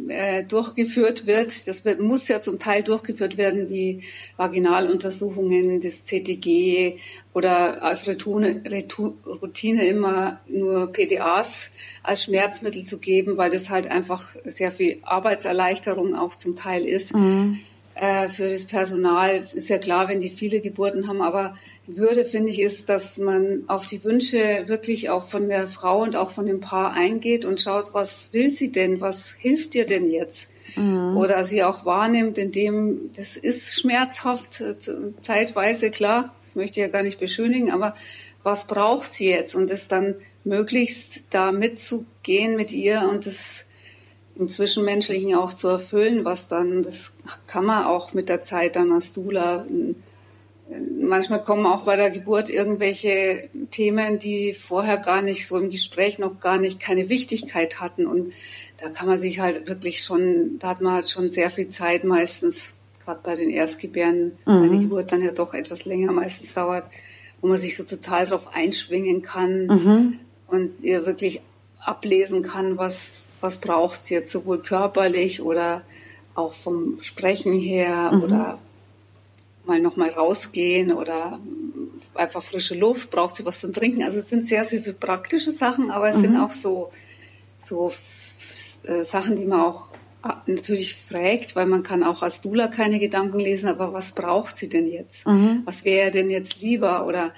äh, 0.09 0.44
durchgeführt 0.44 1.26
wird. 1.26 1.68
Das 1.68 1.85
wird, 1.85 2.00
muss 2.00 2.29
ja 2.29 2.40
zum 2.40 2.59
Teil 2.59 2.83
durchgeführt 2.83 3.37
werden, 3.37 3.70
wie 3.70 4.03
Vaginaluntersuchungen, 4.37 5.81
das 5.81 6.05
CTG 6.05 6.96
oder 7.33 7.83
als 7.83 8.09
Routine, 8.09 8.62
Routine 9.42 9.87
immer 9.87 10.40
nur 10.48 10.92
PDAs 10.92 11.70
als 12.03 12.24
Schmerzmittel 12.24 12.83
zu 12.83 12.98
geben, 12.98 13.37
weil 13.37 13.50
das 13.50 13.70
halt 13.70 13.87
einfach 13.87 14.35
sehr 14.44 14.72
viel 14.72 14.98
Arbeitserleichterung 15.03 16.14
auch 16.14 16.35
zum 16.35 16.57
Teil 16.57 16.85
ist. 16.85 17.14
Mhm. 17.14 17.59
Äh, 18.01 18.31
für 18.31 18.49
das 18.49 18.65
Personal 18.65 19.45
ist 19.53 19.69
ja 19.69 19.77
klar, 19.77 20.09
wenn 20.09 20.21
die 20.21 20.31
viele 20.31 20.61
Geburten 20.61 21.07
haben, 21.07 21.21
aber 21.21 21.55
Würde 21.87 22.25
finde 22.25 22.51
ich 22.51 22.61
ist, 22.61 22.89
dass 22.89 23.19
man 23.19 23.65
auf 23.67 23.85
die 23.85 24.05
Wünsche 24.05 24.65
wirklich 24.67 25.11
auch 25.11 25.25
von 25.25 25.49
der 25.49 25.69
Frau 25.69 26.03
und 26.03 26.17
auch 26.17 26.31
von 26.31 26.47
dem 26.47 26.61
Paar 26.61 26.93
eingeht 26.93 27.45
und 27.45 27.61
schaut, 27.61 27.93
was 27.93 28.33
will 28.33 28.51
sie 28.51 28.73
denn, 28.73 29.01
was 29.01 29.33
hilft 29.39 29.75
dir 29.75 29.87
denn 29.87 30.11
jetzt? 30.11 30.49
Mhm. 30.77 31.17
Oder 31.17 31.45
sie 31.45 31.63
auch 31.63 31.85
wahrnimmt, 31.85 32.39
indem 32.39 33.11
das 33.17 33.37
ist 33.37 33.79
schmerzhaft, 33.79 34.61
äh, 34.61 34.77
zeitweise 35.23 35.91
klar, 35.91 36.35
das 36.45 36.55
möchte 36.55 36.81
ich 36.81 36.87
ja 36.87 36.93
gar 36.93 37.03
nicht 37.03 37.21
beschönigen, 37.21 37.71
aber 37.71 37.95
was 38.43 38.67
braucht 38.67 39.13
sie 39.13 39.29
jetzt? 39.29 39.55
Und 39.55 39.71
es 39.71 39.89
dann 39.89 40.15
möglichst 40.45 41.25
da 41.31 41.53
mitzugehen 41.53 42.57
mit 42.57 42.73
ihr 42.73 43.09
und 43.11 43.27
das 43.27 43.67
im 44.40 44.48
Zwischenmenschlichen 44.48 45.35
auch 45.35 45.53
zu 45.53 45.68
erfüllen, 45.68 46.24
was 46.24 46.48
dann, 46.48 46.83
das 46.83 47.14
kann 47.46 47.64
man 47.64 47.85
auch 47.85 48.14
mit 48.14 48.29
der 48.29 48.40
Zeit 48.40 48.76
dann 48.76 48.90
als 48.90 49.12
Dula. 49.12 49.66
Manchmal 51.00 51.42
kommen 51.42 51.66
auch 51.66 51.83
bei 51.83 51.96
der 51.96 52.11
Geburt 52.11 52.48
irgendwelche 52.48 53.48
Themen, 53.70 54.18
die 54.18 54.55
vorher 54.55 54.96
gar 54.96 55.20
nicht 55.20 55.46
so 55.46 55.59
im 55.59 55.68
Gespräch 55.68 56.18
noch 56.18 56.40
gar 56.40 56.59
nicht 56.59 56.81
keine 56.81 57.09
Wichtigkeit 57.09 57.81
hatten. 57.81 58.07
Und 58.07 58.33
da 58.79 58.88
kann 58.88 59.09
man 59.09 59.18
sich 59.18 59.40
halt 59.40 59.68
wirklich 59.68 60.03
schon, 60.03 60.59
da 60.59 60.68
hat 60.68 60.81
man 60.81 60.94
halt 60.94 61.09
schon 61.09 61.29
sehr 61.29 61.50
viel 61.50 61.68
Zeit 61.68 62.05
meistens, 62.05 62.74
gerade 63.05 63.20
bei 63.22 63.35
den 63.35 63.50
Erstgebären, 63.50 64.33
mhm. 64.46 64.62
weil 64.62 64.70
die 64.70 64.81
Geburt 64.81 65.12
dann 65.12 65.22
ja 65.22 65.33
doch 65.33 65.55
etwas 65.55 65.85
länger 65.85 66.12
meistens 66.12 66.53
dauert, 66.53 66.85
wo 67.40 67.48
man 67.48 67.57
sich 67.57 67.76
so 67.76 67.85
total 67.85 68.26
drauf 68.26 68.55
einschwingen 68.55 69.22
kann 69.22 69.66
mhm. 69.66 70.18
und 70.46 70.83
ihr 70.83 71.05
wirklich 71.05 71.40
ablesen 71.85 72.42
kann, 72.42 72.76
was, 72.79 73.30
was 73.40 73.59
braucht 73.59 74.05
sie 74.05 74.14
jetzt 74.14 74.33
sowohl 74.33 74.61
körperlich 74.62 75.42
oder 75.42 75.83
auch 76.35 76.53
vom 76.53 76.98
Sprechen 77.03 77.59
her 77.59 78.12
mhm. 78.12 78.22
oder 78.22 78.59
mal 79.64 79.81
noch 79.81 79.96
mal 79.96 80.11
rausgehen 80.11 80.92
oder 80.92 81.38
einfach 82.14 82.42
frische 82.42 82.74
Luft, 82.74 83.11
braucht 83.11 83.37
sie 83.37 83.44
was 83.44 83.61
zum 83.61 83.72
Trinken. 83.72 84.03
Also 84.03 84.20
es 84.20 84.29
sind 84.29 84.48
sehr, 84.48 84.64
sehr 84.64 84.83
viele 84.83 84.94
praktische 84.94 85.53
Sachen, 85.53 85.90
aber 85.90 86.11
es 86.11 86.16
mhm. 86.16 86.22
sind 86.22 86.37
auch 86.38 86.53
so, 86.53 86.90
so 87.62 87.92
äh, 88.85 89.03
Sachen, 89.03 89.37
die 89.37 89.44
man 89.44 89.61
auch 89.61 89.88
äh, 90.24 90.33
natürlich 90.46 90.96
fragt, 90.96 91.57
weil 91.57 91.66
man 91.66 91.83
kann 91.83 92.03
auch 92.03 92.22
als 92.22 92.40
Dula 92.40 92.68
keine 92.68 92.98
Gedanken 92.98 93.38
lesen, 93.38 93.68
aber 93.68 93.92
was 93.92 94.12
braucht 94.12 94.57
sie 94.57 94.68
denn 94.68 94.87
jetzt? 94.87 95.26
Mhm. 95.26 95.62
Was 95.64 95.85
wäre 95.85 96.11
denn 96.11 96.31
jetzt 96.31 96.61
lieber? 96.61 97.07
Oder 97.07 97.33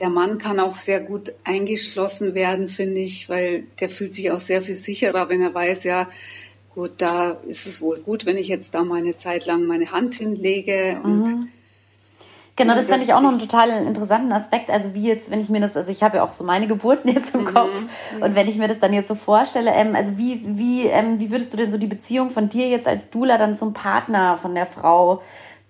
der 0.00 0.10
Mann 0.10 0.38
kann 0.38 0.60
auch 0.60 0.78
sehr 0.78 1.00
gut 1.00 1.32
eingeschlossen 1.44 2.34
werden, 2.34 2.68
finde 2.68 3.00
ich, 3.00 3.28
weil 3.28 3.64
der 3.80 3.88
fühlt 3.88 4.14
sich 4.14 4.30
auch 4.30 4.40
sehr 4.40 4.62
viel 4.62 4.74
sicherer, 4.74 5.28
wenn 5.28 5.40
er 5.40 5.54
weiß, 5.54 5.84
ja, 5.84 6.08
gut, 6.74 6.92
da 6.98 7.30
ist 7.46 7.66
es 7.66 7.80
wohl 7.80 7.98
gut, 7.98 8.26
wenn 8.26 8.36
ich 8.36 8.48
jetzt 8.48 8.74
da 8.74 8.82
meine 8.82 9.16
Zeit 9.16 9.46
lang 9.46 9.66
meine 9.66 9.92
Hand 9.92 10.14
hinlege 10.14 11.00
und 11.02 11.24
mhm. 11.24 11.48
Genau, 12.56 12.76
das, 12.76 12.88
fand 12.88 13.02
ich 13.02 13.12
auch 13.12 13.20
noch 13.20 13.30
einen 13.30 13.40
total 13.40 13.68
interessanten 13.84 14.30
Aspekt. 14.30 14.70
Also 14.70 14.94
wie 14.94 15.08
jetzt, 15.08 15.28
wenn 15.28 15.40
ich 15.40 15.48
mir 15.48 15.60
das, 15.60 15.76
also 15.76 15.90
ich 15.90 16.04
habe 16.04 16.18
ja 16.18 16.22
auch 16.22 16.32
so 16.32 16.44
meine 16.44 16.68
Geburten 16.68 17.08
jetzt 17.12 17.34
im 17.34 17.40
mhm. 17.40 17.46
Kopf 17.46 17.82
und 18.20 18.36
wenn 18.36 18.46
ich 18.48 18.58
mir 18.58 18.68
das 18.68 18.78
dann 18.78 18.92
jetzt 18.92 19.08
so 19.08 19.16
vorstelle, 19.16 19.72
ähm, 19.72 19.96
also 19.96 20.16
wie 20.16 20.40
wie 20.44 20.86
ähm, 20.86 21.18
wie 21.18 21.32
würdest 21.32 21.52
du 21.52 21.56
denn 21.56 21.72
so 21.72 21.78
die 21.78 21.88
Beziehung 21.88 22.30
von 22.30 22.48
dir 22.48 22.68
jetzt 22.68 22.86
als 22.86 23.10
Dula 23.10 23.38
dann 23.38 23.56
zum 23.56 23.72
Partner 23.72 24.38
von 24.40 24.54
der 24.54 24.66
Frau 24.66 25.20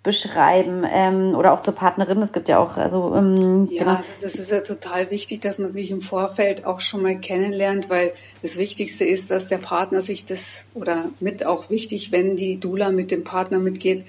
beschreiben 0.04 0.84
ähm, 0.86 1.34
oder 1.34 1.52
auch 1.52 1.62
zur 1.62 1.74
Partnerin. 1.74 2.20
Es 2.20 2.34
gibt 2.34 2.48
ja 2.48 2.58
auch, 2.58 2.76
also 2.76 3.14
ähm, 3.16 3.68
ja, 3.70 3.84
genau. 3.84 3.96
also 3.96 4.12
das 4.20 4.34
ist 4.34 4.52
ja 4.52 4.60
total 4.60 5.10
wichtig, 5.10 5.40
dass 5.40 5.58
man 5.58 5.70
sich 5.70 5.90
im 5.90 6.02
Vorfeld 6.02 6.66
auch 6.66 6.80
schon 6.80 7.02
mal 7.02 7.18
kennenlernt, 7.18 7.88
weil 7.88 8.12
das 8.42 8.58
Wichtigste 8.58 9.04
ist, 9.06 9.30
dass 9.30 9.46
der 9.46 9.58
Partner 9.58 10.02
sich 10.02 10.26
das 10.26 10.66
oder 10.74 11.06
mit 11.20 11.46
auch 11.46 11.70
wichtig, 11.70 12.12
wenn 12.12 12.36
die 12.36 12.60
Dula 12.60 12.92
mit 12.92 13.10
dem 13.10 13.24
Partner 13.24 13.58
mitgeht, 13.58 14.04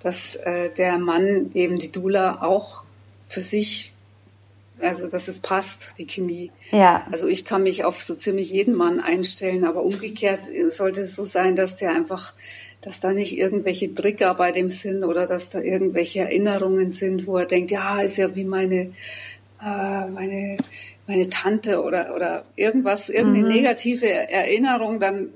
dass 0.00 0.36
äh, 0.36 0.70
der 0.70 0.98
Mann 0.98 1.50
eben 1.52 1.80
die 1.80 1.90
Dula 1.90 2.42
auch 2.42 2.84
für 3.26 3.40
sich 3.40 3.92
also 4.82 5.08
dass 5.08 5.28
es 5.28 5.40
passt, 5.40 5.98
die 5.98 6.06
Chemie. 6.06 6.50
Ja. 6.70 7.06
Also 7.10 7.26
ich 7.26 7.44
kann 7.44 7.64
mich 7.64 7.84
auf 7.84 8.00
so 8.00 8.14
ziemlich 8.14 8.50
jeden 8.50 8.74
Mann 8.74 8.98
einstellen, 8.98 9.66
aber 9.66 9.82
umgekehrt 9.82 10.40
sollte 10.70 11.02
es 11.02 11.14
so 11.14 11.24
sein, 11.24 11.54
dass 11.54 11.76
der 11.76 11.90
einfach 11.90 12.32
dass 12.82 13.00
da 13.00 13.12
nicht 13.12 13.36
irgendwelche 13.36 13.94
Trigger 13.94 14.34
bei 14.34 14.52
dem 14.52 14.70
sind 14.70 15.04
oder 15.04 15.26
dass 15.26 15.50
da 15.50 15.60
irgendwelche 15.60 16.20
Erinnerungen 16.20 16.90
sind, 16.90 17.26
wo 17.26 17.36
er 17.36 17.46
denkt, 17.46 17.70
ja, 17.70 18.00
ist 18.00 18.16
ja 18.16 18.34
wie 18.34 18.44
meine, 18.44 18.92
äh, 19.62 20.06
meine, 20.10 20.56
meine 21.06 21.28
Tante 21.28 21.82
oder, 21.82 22.14
oder 22.14 22.44
irgendwas, 22.56 23.10
irgendeine 23.10 23.48
mhm. 23.48 23.54
negative 23.54 24.08
Erinnerung 24.08 24.98
dann, 24.98 25.28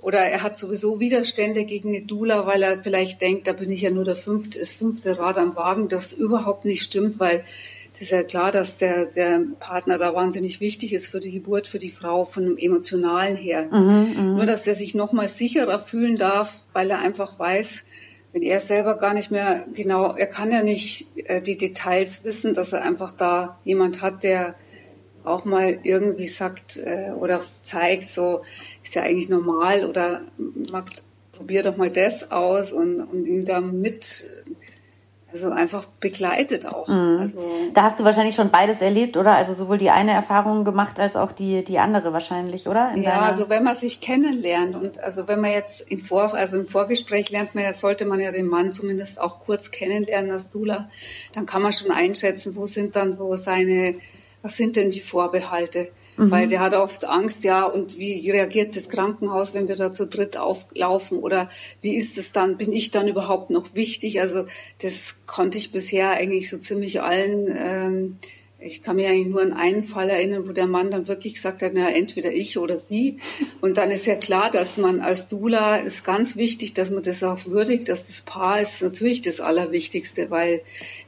oder 0.00 0.18
er 0.20 0.42
hat 0.42 0.58
sowieso 0.58 0.98
Widerstände 0.98 1.64
gegen 1.64 1.90
eine 1.90 2.02
Dula, 2.02 2.46
weil 2.46 2.62
er 2.62 2.82
vielleicht 2.82 3.20
denkt, 3.20 3.46
da 3.46 3.52
bin 3.52 3.70
ich 3.70 3.82
ja 3.82 3.90
nur 3.90 4.04
der 4.04 4.16
fünfte, 4.16 4.58
das 4.58 4.74
fünfte 4.74 5.18
Rad 5.18 5.38
am 5.38 5.54
Wagen, 5.54 5.88
das 5.88 6.12
überhaupt 6.12 6.64
nicht 6.64 6.82
stimmt, 6.82 7.20
weil 7.20 7.44
ist 8.00 8.12
ja 8.12 8.22
klar, 8.22 8.50
dass 8.50 8.78
der, 8.78 9.06
der 9.06 9.42
Partner 9.58 9.98
da 9.98 10.14
wahnsinnig 10.14 10.60
wichtig 10.60 10.94
ist 10.94 11.08
für 11.08 11.20
die 11.20 11.30
Geburt, 11.30 11.66
für 11.66 11.78
die 11.78 11.90
Frau 11.90 12.24
von 12.24 12.44
dem 12.44 12.56
Emotionalen 12.56 13.36
her. 13.36 13.68
Mhm, 13.70 14.14
mhm. 14.16 14.36
Nur, 14.36 14.46
dass 14.46 14.62
der 14.62 14.74
sich 14.74 14.94
nochmal 14.94 15.28
sicherer 15.28 15.78
fühlen 15.78 16.16
darf, 16.16 16.64
weil 16.72 16.90
er 16.90 17.00
einfach 17.00 17.38
weiß, 17.38 17.84
wenn 18.32 18.42
er 18.42 18.60
selber 18.60 18.96
gar 18.96 19.12
nicht 19.12 19.30
mehr 19.30 19.66
genau, 19.74 20.14
er 20.14 20.26
kann 20.26 20.50
ja 20.50 20.62
nicht 20.62 21.12
äh, 21.16 21.42
die 21.42 21.58
Details 21.58 22.24
wissen, 22.24 22.54
dass 22.54 22.72
er 22.72 22.82
einfach 22.82 23.10
da 23.10 23.58
jemand 23.64 24.00
hat, 24.00 24.22
der 24.22 24.54
auch 25.24 25.44
mal 25.44 25.80
irgendwie 25.82 26.28
sagt 26.28 26.78
äh, 26.78 27.10
oder 27.10 27.42
zeigt, 27.62 28.08
so 28.08 28.42
ist 28.82 28.94
ja 28.94 29.02
eigentlich 29.02 29.28
normal 29.28 29.84
oder 29.84 30.22
macht, 30.72 31.02
probier 31.32 31.62
doch 31.62 31.76
mal 31.76 31.90
das 31.90 32.30
aus 32.30 32.72
und, 32.72 33.00
und 33.00 33.26
ihn 33.26 33.44
da 33.44 33.60
mit 33.60 34.24
also 35.32 35.50
einfach 35.50 35.86
begleitet 36.00 36.66
auch. 36.66 36.88
Mhm. 36.88 37.18
Also 37.20 37.40
da 37.74 37.82
hast 37.82 38.00
du 38.00 38.04
wahrscheinlich 38.04 38.34
schon 38.34 38.50
beides 38.50 38.80
erlebt, 38.80 39.16
oder? 39.16 39.34
Also 39.36 39.54
sowohl 39.54 39.78
die 39.78 39.90
eine 39.90 40.12
Erfahrung 40.12 40.64
gemacht 40.64 40.98
als 40.98 41.16
auch 41.16 41.32
die 41.32 41.64
die 41.64 41.78
andere 41.78 42.12
wahrscheinlich, 42.12 42.68
oder? 42.68 42.92
In 42.94 43.02
ja, 43.02 43.20
also 43.20 43.48
wenn 43.48 43.64
man 43.64 43.74
sich 43.74 44.00
kennenlernt 44.00 44.76
und 44.76 45.00
also 45.00 45.28
wenn 45.28 45.40
man 45.40 45.52
jetzt 45.52 45.82
im 45.88 45.98
Vor 45.98 46.34
also 46.34 46.56
im 46.56 46.66
Vorgespräch 46.66 47.30
lernt 47.30 47.54
man 47.54 47.64
ja, 47.64 47.72
sollte 47.72 48.04
man 48.04 48.20
ja 48.20 48.30
den 48.30 48.46
Mann 48.46 48.72
zumindest 48.72 49.20
auch 49.20 49.40
kurz 49.40 49.70
kennenlernen 49.70 50.30
als 50.30 50.50
Dula, 50.50 50.88
dann 51.32 51.46
kann 51.46 51.62
man 51.62 51.72
schon 51.72 51.90
einschätzen, 51.90 52.56
wo 52.56 52.66
sind 52.66 52.96
dann 52.96 53.12
so 53.12 53.34
seine 53.36 53.96
was 54.42 54.56
sind 54.56 54.76
denn 54.76 54.90
die 54.90 55.00
Vorbehalte? 55.00 55.88
Mhm. 56.16 56.30
Weil 56.30 56.46
der 56.46 56.60
hat 56.60 56.74
oft 56.74 57.04
Angst, 57.04 57.44
ja, 57.44 57.64
und 57.64 57.98
wie 57.98 58.30
reagiert 58.30 58.76
das 58.76 58.88
Krankenhaus, 58.88 59.54
wenn 59.54 59.68
wir 59.68 59.76
da 59.76 59.92
zu 59.92 60.06
dritt 60.06 60.36
auflaufen? 60.36 61.18
Oder 61.18 61.48
wie 61.80 61.96
ist 61.96 62.18
es 62.18 62.32
dann, 62.32 62.56
bin 62.56 62.72
ich 62.72 62.90
dann 62.90 63.08
überhaupt 63.08 63.50
noch 63.50 63.74
wichtig? 63.74 64.20
Also 64.20 64.46
das 64.82 65.16
konnte 65.26 65.58
ich 65.58 65.72
bisher 65.72 66.10
eigentlich 66.10 66.50
so 66.50 66.58
ziemlich 66.58 67.00
allen 67.00 67.54
ähm, 67.56 68.18
ich 68.62 68.82
kann 68.82 68.96
mich 68.96 69.06
eigentlich 69.06 69.28
nur 69.28 69.40
an 69.40 69.52
einen 69.52 69.82
Fall 69.82 70.10
erinnern, 70.10 70.46
wo 70.46 70.52
der 70.52 70.66
Mann 70.66 70.90
dann 70.90 71.08
wirklich 71.08 71.34
gesagt 71.34 71.62
hat, 71.62 71.72
na, 71.74 71.90
entweder 71.90 72.30
ich 72.32 72.58
oder 72.58 72.78
sie. 72.78 73.18
Und 73.60 73.78
dann 73.78 73.90
ist 73.90 74.06
ja 74.06 74.16
klar, 74.16 74.50
dass 74.50 74.76
man 74.76 75.00
als 75.00 75.28
Dula 75.28 75.76
ist 75.76 76.04
ganz 76.04 76.36
wichtig, 76.36 76.74
dass 76.74 76.90
man 76.90 77.02
das 77.02 77.22
auch 77.22 77.46
würdigt, 77.46 77.88
dass 77.88 78.06
das 78.06 78.20
Paar 78.20 78.60
ist 78.60 78.82
natürlich 78.82 79.22
das 79.22 79.40
Allerwichtigste, 79.40 80.30
weil 80.30 80.60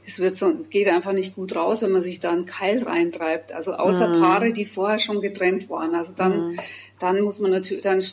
es 0.05 0.19
wird 0.19 0.37
so, 0.37 0.49
es 0.49 0.69
geht 0.69 0.87
einfach 0.87 1.13
nicht 1.13 1.35
gut 1.35 1.55
raus, 1.55 1.81
wenn 1.83 1.91
man 1.91 2.01
sich 2.01 2.19
da 2.19 2.31
einen 2.31 2.45
Keil 2.45 2.83
reintreibt. 2.83 3.51
Also 3.51 3.73
außer 3.73 4.07
mhm. 4.07 4.19
Paare, 4.19 4.53
die 4.53 4.65
vorher 4.65 4.99
schon 4.99 5.21
getrennt 5.21 5.69
waren. 5.69 5.93
Also 5.93 6.13
dann, 6.13 6.47
mhm. 6.47 6.59
dann 6.99 7.21
muss 7.21 7.39
man 7.39 7.51
natürlich, 7.51 7.83
dann 7.83 8.03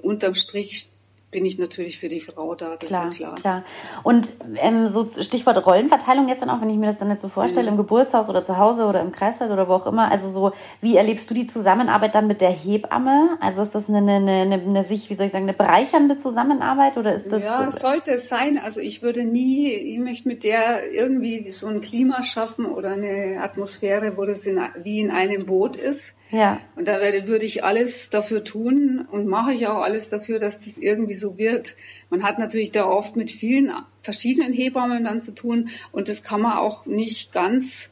unterm 0.00 0.34
Strich 0.34 0.95
bin 1.30 1.44
ich 1.44 1.58
natürlich 1.58 1.98
für 1.98 2.08
die 2.08 2.20
Frau 2.20 2.54
da, 2.54 2.76
das 2.76 2.88
klar, 2.88 3.08
ist 3.08 3.18
ja 3.18 3.28
klar. 3.28 3.40
klar. 3.40 3.64
Und 4.04 4.30
ähm, 4.56 4.88
so 4.88 5.08
Stichwort 5.20 5.66
Rollenverteilung 5.66 6.28
jetzt 6.28 6.42
dann 6.42 6.50
auch, 6.50 6.60
wenn 6.60 6.70
ich 6.70 6.76
mir 6.76 6.86
das 6.86 6.98
dann 6.98 7.10
jetzt 7.10 7.22
so 7.22 7.28
vorstelle, 7.28 7.64
mhm. 7.64 7.70
im 7.70 7.76
Geburtshaus 7.78 8.28
oder 8.28 8.44
zu 8.44 8.58
Hause 8.58 8.86
oder 8.86 9.00
im 9.00 9.10
Kreißsaal 9.10 9.50
oder 9.50 9.68
wo 9.68 9.74
auch 9.74 9.86
immer, 9.86 10.10
also 10.10 10.30
so, 10.30 10.52
wie 10.80 10.96
erlebst 10.96 11.28
du 11.28 11.34
die 11.34 11.46
Zusammenarbeit 11.46 12.14
dann 12.14 12.28
mit 12.28 12.40
der 12.40 12.50
Hebamme? 12.50 13.38
Also 13.40 13.62
ist 13.62 13.74
das 13.74 13.88
eine, 13.88 13.98
eine, 13.98 14.32
eine, 14.32 14.54
eine 14.54 14.84
sich, 14.84 15.10
wie 15.10 15.14
soll 15.14 15.26
ich 15.26 15.32
sagen, 15.32 15.44
eine 15.44 15.52
bereichernde 15.52 16.16
Zusammenarbeit 16.16 16.96
oder 16.96 17.12
ist 17.12 17.30
das? 17.30 17.42
Ja, 17.42 17.70
sollte 17.72 18.12
es 18.12 18.28
sein. 18.28 18.60
Also 18.62 18.80
ich 18.80 19.02
würde 19.02 19.24
nie, 19.24 19.72
ich 19.72 19.98
möchte 19.98 20.28
mit 20.28 20.44
der 20.44 20.92
irgendwie 20.92 21.50
so 21.50 21.66
ein 21.66 21.80
Klima 21.80 22.22
schaffen 22.22 22.66
oder 22.66 22.90
eine 22.90 23.40
Atmosphäre, 23.42 24.16
wo 24.16 24.24
das 24.24 24.46
in, 24.46 24.60
wie 24.82 25.00
in 25.00 25.10
einem 25.10 25.44
Boot 25.44 25.76
ist. 25.76 26.12
Ja. 26.30 26.60
Und 26.74 26.88
da 26.88 27.00
werde, 27.00 27.28
würde 27.28 27.44
ich 27.44 27.62
alles 27.62 28.10
dafür 28.10 28.42
tun 28.42 29.06
und 29.10 29.26
mache 29.26 29.52
ich 29.52 29.66
auch 29.66 29.82
alles 29.82 30.08
dafür, 30.08 30.38
dass 30.38 30.64
das 30.64 30.78
irgendwie 30.78 31.14
so 31.14 31.38
wird. 31.38 31.76
Man 32.10 32.22
hat 32.22 32.38
natürlich 32.38 32.72
da 32.72 32.86
oft 32.86 33.16
mit 33.16 33.30
vielen 33.30 33.72
verschiedenen 34.02 34.52
Hebammen 34.52 35.04
dann 35.04 35.20
zu 35.20 35.32
tun 35.32 35.68
und 35.92 36.08
das 36.08 36.22
kann 36.22 36.40
man 36.40 36.58
auch 36.58 36.86
nicht 36.86 37.32
ganz 37.32 37.90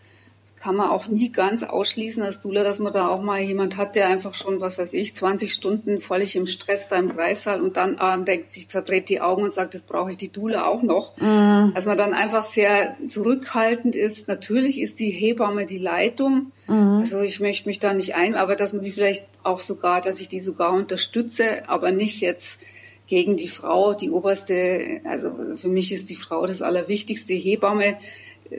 kann 0.65 0.77
man 0.77 0.89
auch 0.89 1.09
nie 1.09 1.31
ganz 1.31 1.63
ausschließen 1.63 2.23
als 2.23 2.41
Dula, 2.41 2.65
dass 2.65 2.79
man 2.79 2.91
da 2.91 3.09
auch 3.09 3.21
mal 3.21 3.39
jemand 3.39 3.77
hat, 3.77 3.97
der 3.97 4.09
einfach 4.09 4.33
schon, 4.33 4.63
was 4.63 4.79
weiß 4.79 4.95
ich, 4.95 5.15
20 5.15 5.53
Stunden 5.53 6.01
völlig 6.01 6.37
im 6.37 6.47
Stress 6.47 6.89
da 6.89 6.97
im 6.97 7.11
Kreissaal 7.11 7.61
und 7.61 7.77
dann 7.77 7.99
ah, 7.99 8.17
denkt 8.17 8.51
sich, 8.51 8.67
verdreht 8.67 9.11
die 9.11 9.21
Augen 9.21 9.43
und 9.43 9.53
sagt, 9.53 9.75
das 9.75 9.83
brauche 9.83 10.13
ich 10.13 10.17
die 10.17 10.33
Dula 10.33 10.67
auch 10.67 10.81
noch. 10.81 11.19
Mhm. 11.19 11.73
Dass 11.75 11.85
man 11.85 11.99
dann 11.99 12.15
einfach 12.15 12.43
sehr 12.43 12.97
zurückhaltend 13.07 13.95
ist. 13.95 14.27
Natürlich 14.27 14.81
ist 14.81 15.01
die 15.01 15.11
Hebamme 15.11 15.67
die 15.67 15.77
Leitung. 15.77 16.53
Mhm. 16.67 17.01
Also 17.01 17.21
ich 17.21 17.41
möchte 17.41 17.69
mich 17.69 17.79
da 17.79 17.93
nicht 17.93 18.15
ein, 18.15 18.35
aber 18.35 18.57
dass 18.57 18.73
man 18.73 18.83
die 18.83 18.93
vielleicht 18.93 19.27
auch 19.43 19.61
sogar, 19.61 20.01
dass 20.01 20.19
ich 20.19 20.31
die 20.31 20.41
sogar 20.41 20.73
unterstütze, 20.73 21.69
aber 21.69 21.93
nicht 21.93 22.23
jetzt 22.23 22.59
gegen 23.07 23.37
die 23.37 23.49
Frau, 23.49 23.93
die 23.93 24.09
oberste, 24.09 25.03
also 25.05 25.31
für 25.57 25.69
mich 25.69 25.93
ist 25.93 26.09
die 26.09 26.17
Frau 26.17 26.47
das 26.47 26.63
Allerwichtigste. 26.63 27.35
Hebamme 27.35 27.97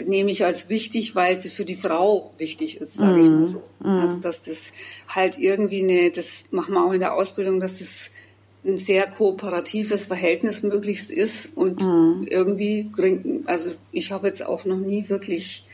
nehme 0.06 0.32
ich 0.32 0.44
als 0.46 0.70
wichtig, 0.70 1.16
weil 1.16 1.38
sie 1.38 1.50
für 1.50 1.66
die 1.66 1.76
Frau 1.76 2.34
wichtig 2.38 2.82
ist, 2.82 2.94
sage 2.94 3.22
ich 3.22 3.30
mal 3.30 3.48
so. 3.48 3.64
Mm. 3.80 3.98
Also 3.98 4.18
dass 4.18 4.42
das 4.42 4.74
halt 5.08 5.38
irgendwie 5.38 5.84
eine, 5.84 6.12
das 6.12 6.46
machen 6.52 6.74
wir 6.74 6.86
auch 6.86 6.92
in 6.92 7.00
der 7.00 7.14
Ausbildung, 7.14 7.60
dass 7.60 7.80
das 7.80 8.12
ein 8.66 8.78
sehr 8.78 9.08
kooperatives 9.08 10.08
Verhältnis 10.08 10.64
möglichst 10.64 11.12
ist 11.12 11.56
und 11.56 11.82
mm. 11.82 12.28
irgendwie, 12.28 12.90
also 13.46 13.70
ich 13.92 14.12
habe 14.12 14.28
jetzt 14.28 14.46
auch 14.46 14.66
noch 14.66 14.80
nie 14.80 15.08
wirklich 15.08 15.66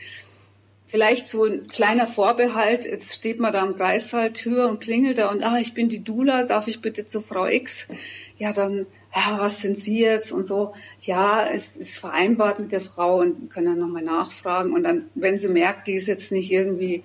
vielleicht 0.92 1.26
so 1.26 1.46
ein 1.46 1.68
kleiner 1.68 2.06
Vorbehalt, 2.06 2.84
jetzt 2.84 3.14
steht 3.14 3.40
man 3.40 3.50
da 3.50 3.62
am 3.62 3.74
Kreissaaltür 3.74 4.68
und 4.68 4.80
klingelt 4.80 5.16
da 5.16 5.30
und 5.30 5.42
ah, 5.42 5.56
ich 5.58 5.72
bin 5.72 5.88
die 5.88 6.04
Dula, 6.04 6.42
darf 6.42 6.68
ich 6.68 6.82
bitte 6.82 7.06
zu 7.06 7.22
Frau 7.22 7.46
X? 7.46 7.88
Ja, 8.36 8.52
dann, 8.52 8.84
ja, 9.16 9.38
was 9.38 9.62
sind 9.62 9.80
Sie 9.80 10.00
jetzt 10.00 10.32
und 10.32 10.46
so. 10.46 10.74
Ja, 11.00 11.48
es 11.50 11.78
ist 11.78 11.98
vereinbart 11.98 12.60
mit 12.60 12.72
der 12.72 12.82
Frau 12.82 13.20
und 13.20 13.48
können 13.48 13.68
dann 13.68 13.78
nochmal 13.78 14.02
nachfragen 14.02 14.74
und 14.74 14.82
dann, 14.82 15.06
wenn 15.14 15.38
sie 15.38 15.48
merkt, 15.48 15.88
die 15.88 15.94
ist 15.94 16.08
jetzt 16.08 16.30
nicht 16.30 16.52
irgendwie 16.52 17.04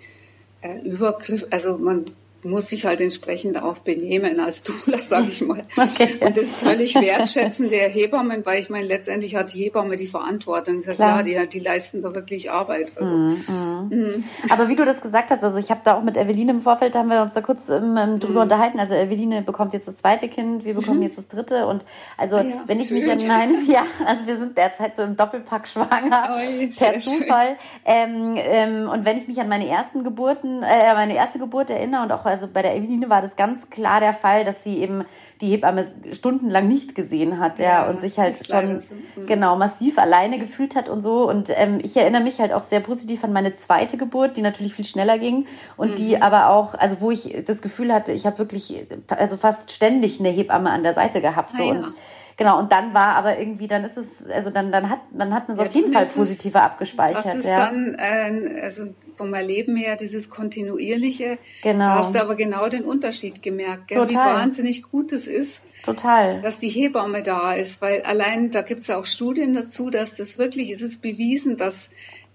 äh, 0.60 0.80
Übergriff, 0.82 1.48
also 1.50 1.78
man 1.78 2.04
muss 2.48 2.70
sich 2.70 2.86
halt 2.86 3.02
entsprechend 3.02 3.62
auch 3.62 3.80
benehmen 3.80 4.40
als 4.40 4.64
Dula, 4.64 4.98
sage 4.98 5.28
ich 5.30 5.42
mal. 5.42 5.64
Okay. 5.78 6.18
Und 6.20 6.36
das 6.38 6.48
ist 6.48 6.64
völlig 6.64 6.96
wertschätzend 6.96 7.72
der 7.72 7.88
Hebammen, 7.88 8.46
weil 8.46 8.60
ich 8.60 8.70
meine, 8.70 8.86
letztendlich 8.86 9.36
hat 9.36 9.54
die 9.54 9.64
Hebamme 9.64 9.96
die 9.96 10.08
Verantwortung. 10.08 10.78
Ist 10.78 10.88
ja 10.88 10.96
klar, 10.96 11.24
klar 11.24 11.24
die, 11.24 11.50
die 11.50 11.60
leisten 11.60 12.02
da 12.02 12.14
wirklich 12.14 12.52
Arbeit. 12.52 12.94
Also, 12.98 13.12
mm, 13.12 13.44
mm. 13.48 13.90
Mm. 13.90 14.24
Aber 14.50 14.68
wie 14.68 14.76
du 14.76 14.86
das 14.86 15.02
gesagt 15.02 15.32
hast, 15.32 15.44
also 15.44 15.58
ich 15.58 15.70
habe 15.72 15.82
da 15.84 15.98
auch 15.98 16.04
mit 16.04 16.18
Eveline 16.18 16.52
im 16.52 16.62
Vorfeld, 16.62 16.96
haben 16.96 17.10
wir 17.10 17.22
uns 17.22 17.34
da 17.34 17.42
kurz 17.42 17.70
ähm, 17.70 17.98
ähm 17.98 18.20
drüber 18.20 18.40
mhm. 18.40 18.44
unterhalten. 18.44 18.80
Also 18.80 18.94
Eveline 18.94 19.42
bekommt 19.42 19.74
jetzt 19.74 19.88
das 19.88 19.96
zweite 19.96 20.28
Kind, 20.28 20.66
wir 20.66 20.74
bekommen 20.74 20.98
mhm. 20.98 21.04
jetzt 21.04 21.18
das 21.18 21.28
dritte. 21.28 21.68
Und 21.68 21.86
also 22.18 22.38
ja, 22.38 22.64
wenn 22.66 22.80
ich 22.80 22.88
schön. 22.88 23.00
mich 23.00 23.12
an 23.12 23.28
meine, 23.28 23.62
ja, 23.68 23.86
also 24.06 24.28
wir 24.28 24.38
sind 24.38 24.58
derzeit 24.58 24.96
so 24.96 25.04
im 25.04 25.16
Doppelpack 25.16 25.68
schwanger, 25.68 26.36
oh, 26.36 26.68
per 26.78 27.00
Zufall. 27.00 27.58
Ähm, 27.86 28.36
ähm, 28.38 28.90
und 28.90 29.06
wenn 29.06 29.18
ich 29.18 29.28
mich 29.28 29.40
an 29.40 29.48
meine 29.48 29.68
ersten 29.68 30.04
Geburten, 30.04 30.64
äh, 30.64 30.94
meine 30.94 31.16
erste 31.16 31.40
Geburt 31.40 31.70
erinnere 31.70 32.04
und 32.04 32.12
auch 32.12 32.26
also 32.38 32.48
bei 32.48 32.62
der 32.62 32.76
Eveline 32.76 33.10
war 33.10 33.24
das 33.24 33.36
ganz 33.36 33.72
klar 33.72 34.00
der 34.00 34.14
Fall, 34.14 34.46
dass 34.46 34.64
sie 34.64 34.78
eben 34.78 35.04
die 35.42 35.48
Hebamme 35.48 35.88
stundenlang 36.12 36.68
nicht 36.68 36.94
gesehen 36.94 37.40
hat, 37.40 37.58
ja, 37.58 37.66
ja 37.66 37.90
und 37.90 38.00
sich 38.00 38.20
halt 38.20 38.36
schon. 38.46 38.76
Mhm. 38.76 39.28
genau 39.28 39.56
massiv 39.56 39.98
alleine 39.98 40.38
gefühlt 40.38 40.76
hat 40.76 40.88
und 40.88 41.02
so. 41.02 41.28
Und 41.28 41.52
ähm, 41.56 41.80
ich 41.82 41.98
erinnere 41.98 42.22
mich 42.22 42.40
halt 42.40 42.54
auch 42.54 42.62
sehr 42.62 42.80
positiv 42.80 43.24
an 43.24 43.34
meine 43.34 43.56
zweite 43.56 43.98
Geburt, 43.98 44.38
die 44.38 44.42
natürlich 44.42 44.76
viel 44.76 44.86
schneller 44.86 45.18
ging 45.18 45.48
und 45.78 45.92
mhm. 45.92 45.96
die 45.96 46.22
aber 46.22 46.50
auch, 46.50 46.76
also 46.76 47.02
wo 47.02 47.10
ich 47.10 47.44
das 47.48 47.64
Gefühl 47.64 47.92
hatte, 47.92 48.12
ich 48.12 48.28
habe 48.28 48.38
wirklich 48.38 48.86
also 49.08 49.36
fast 49.36 49.72
ständig 49.72 50.20
eine 50.20 50.30
Hebamme 50.30 50.70
an 50.70 50.84
der 50.84 50.94
Seite 50.94 51.22
gehabt 51.22 51.56
so 51.56 51.64
ah, 51.64 51.66
ja. 51.66 51.72
und 51.72 51.94
Genau, 52.38 52.60
und 52.60 52.72
dann 52.72 52.94
war 52.94 53.16
aber 53.16 53.40
irgendwie, 53.40 53.68
dann 53.68 53.84
ist 53.84 53.98
es, 53.98 54.28
also 54.28 54.52
dann, 54.52 54.72
dann 54.72 54.92
hat, 54.92 55.12
man 55.12 55.34
hat 55.34 55.48
man 55.48 55.58
es 55.58 55.64
ja, 55.64 55.70
auf 55.70 55.76
jeden 55.76 55.92
Fall 55.92 56.06
positiver 56.06 56.60
es, 56.60 56.66
abgespeichert. 56.66 57.26
Das 57.26 57.34
ist 57.34 57.46
ja. 57.46 57.66
dann, 57.66 57.96
äh, 57.96 58.62
also 58.62 58.94
vom 59.16 59.34
Erleben 59.34 59.76
her, 59.76 59.96
dieses 59.96 60.30
kontinuierliche. 60.30 61.40
Genau. 61.64 61.86
Da 61.86 61.96
hast 61.96 62.14
du 62.14 62.22
aber 62.22 62.36
genau 62.36 62.70
den 62.70 62.84
Unterschied 62.84 63.42
gemerkt, 63.42 63.88
gell? 63.88 64.08
wie 64.08 64.16
wahnsinnig 64.16 64.84
gut 64.84 65.14
es 65.14 65.26
ist. 65.26 65.62
Total. 65.84 66.40
Dass 66.42 66.60
die 66.60 66.70
Hebamme 66.70 67.24
da 67.24 67.54
ist, 67.54 67.82
weil 67.82 68.04
allein, 68.04 68.52
da 68.52 68.62
gibt 68.62 68.84
es 68.84 68.92
auch 68.92 69.06
Studien 69.06 69.56
dazu, 69.56 69.90
dass 69.90 70.14
das 70.14 70.38
wirklich, 70.38 70.70
es 70.70 70.84
ist 70.84 71.02
bewiesen, 71.02 71.58
dass 71.58 71.90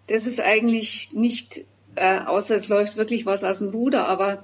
das 0.09 0.27
ist 0.27 0.41
eigentlich 0.41 1.11
nicht, 1.12 1.65
äh, 1.95 2.19
außer 2.19 2.57
es 2.57 2.69
läuft 2.69 2.97
wirklich 2.97 3.25
was 3.25 3.45
aus 3.45 3.59
dem 3.59 3.69
Ruder, 3.69 4.09
aber 4.09 4.43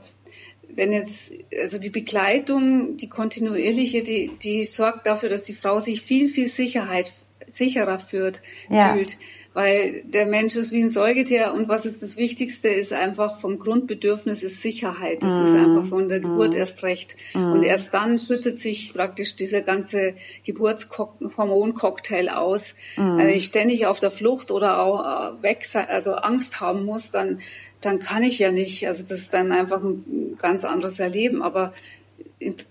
wenn 0.79 0.93
jetzt, 0.93 1.35
also 1.61 1.79
die 1.79 1.91
Begleitung, 1.91 2.97
die 2.97 3.09
kontinuierliche, 3.09 4.03
die, 4.03 4.31
die 4.43 4.65
sorgt 4.65 5.07
dafür, 5.07 5.29
dass 5.29 5.43
die 5.43 5.55
Frau 5.55 5.81
sich 5.81 6.03
viel, 6.03 6.29
viel 6.29 6.49
Sicherheit, 6.49 7.13
sicherer 7.47 7.99
führt, 7.99 8.43
ja. 8.71 8.95
fühlt 8.95 9.19
weil 9.59 10.05
der 10.05 10.25
Mensch 10.25 10.55
ist 10.55 10.71
wie 10.71 10.81
ein 10.81 10.89
Säugetier 10.89 11.53
und 11.53 11.69
was 11.69 11.85
ist 11.85 12.01
das 12.01 12.17
Wichtigste, 12.17 12.69
ist 12.69 12.93
einfach 12.93 13.41
vom 13.41 13.59
Grundbedürfnis 13.59 14.45
ist 14.45 14.63
Sicherheit. 14.63 15.25
Das 15.25 15.35
mm. 15.35 15.43
ist 15.43 15.53
einfach 15.53 15.85
so 15.85 15.99
in 15.99 16.09
der 16.09 16.21
Geburt 16.21 16.55
mm. 16.55 16.59
erst 16.59 16.85
recht. 16.85 17.17
Mm. 17.35 17.55
Und 17.55 17.65
erst 17.65 17.93
dann 17.93 18.21
schüttet 18.21 18.61
sich 18.61 18.95
praktisch 18.95 19.35
dieser 19.35 19.63
ganze 19.63 20.15
Geburtshormoncocktail 20.45 22.29
aus. 22.29 22.77
Mm. 22.97 23.19
Wenn 23.19 23.29
ich 23.31 23.47
ständig 23.47 23.87
auf 23.87 23.99
der 23.99 24.13
Flucht 24.13 24.53
oder 24.53 24.79
auch 24.79 25.01
äh, 25.01 25.43
weg 25.43 25.65
sein, 25.65 25.87
also 25.89 26.15
Angst 26.15 26.61
haben 26.61 26.85
muss, 26.85 27.11
dann 27.11 27.41
dann 27.81 27.99
kann 27.99 28.23
ich 28.23 28.39
ja 28.39 28.53
nicht. 28.53 28.87
Also 28.87 29.03
das 29.03 29.19
ist 29.19 29.35
dann 29.35 29.51
einfach 29.51 29.83
ein 29.83 30.37
ganz 30.39 30.65
anderes 30.65 31.01
Erleben. 31.01 31.43
Aber 31.43 31.73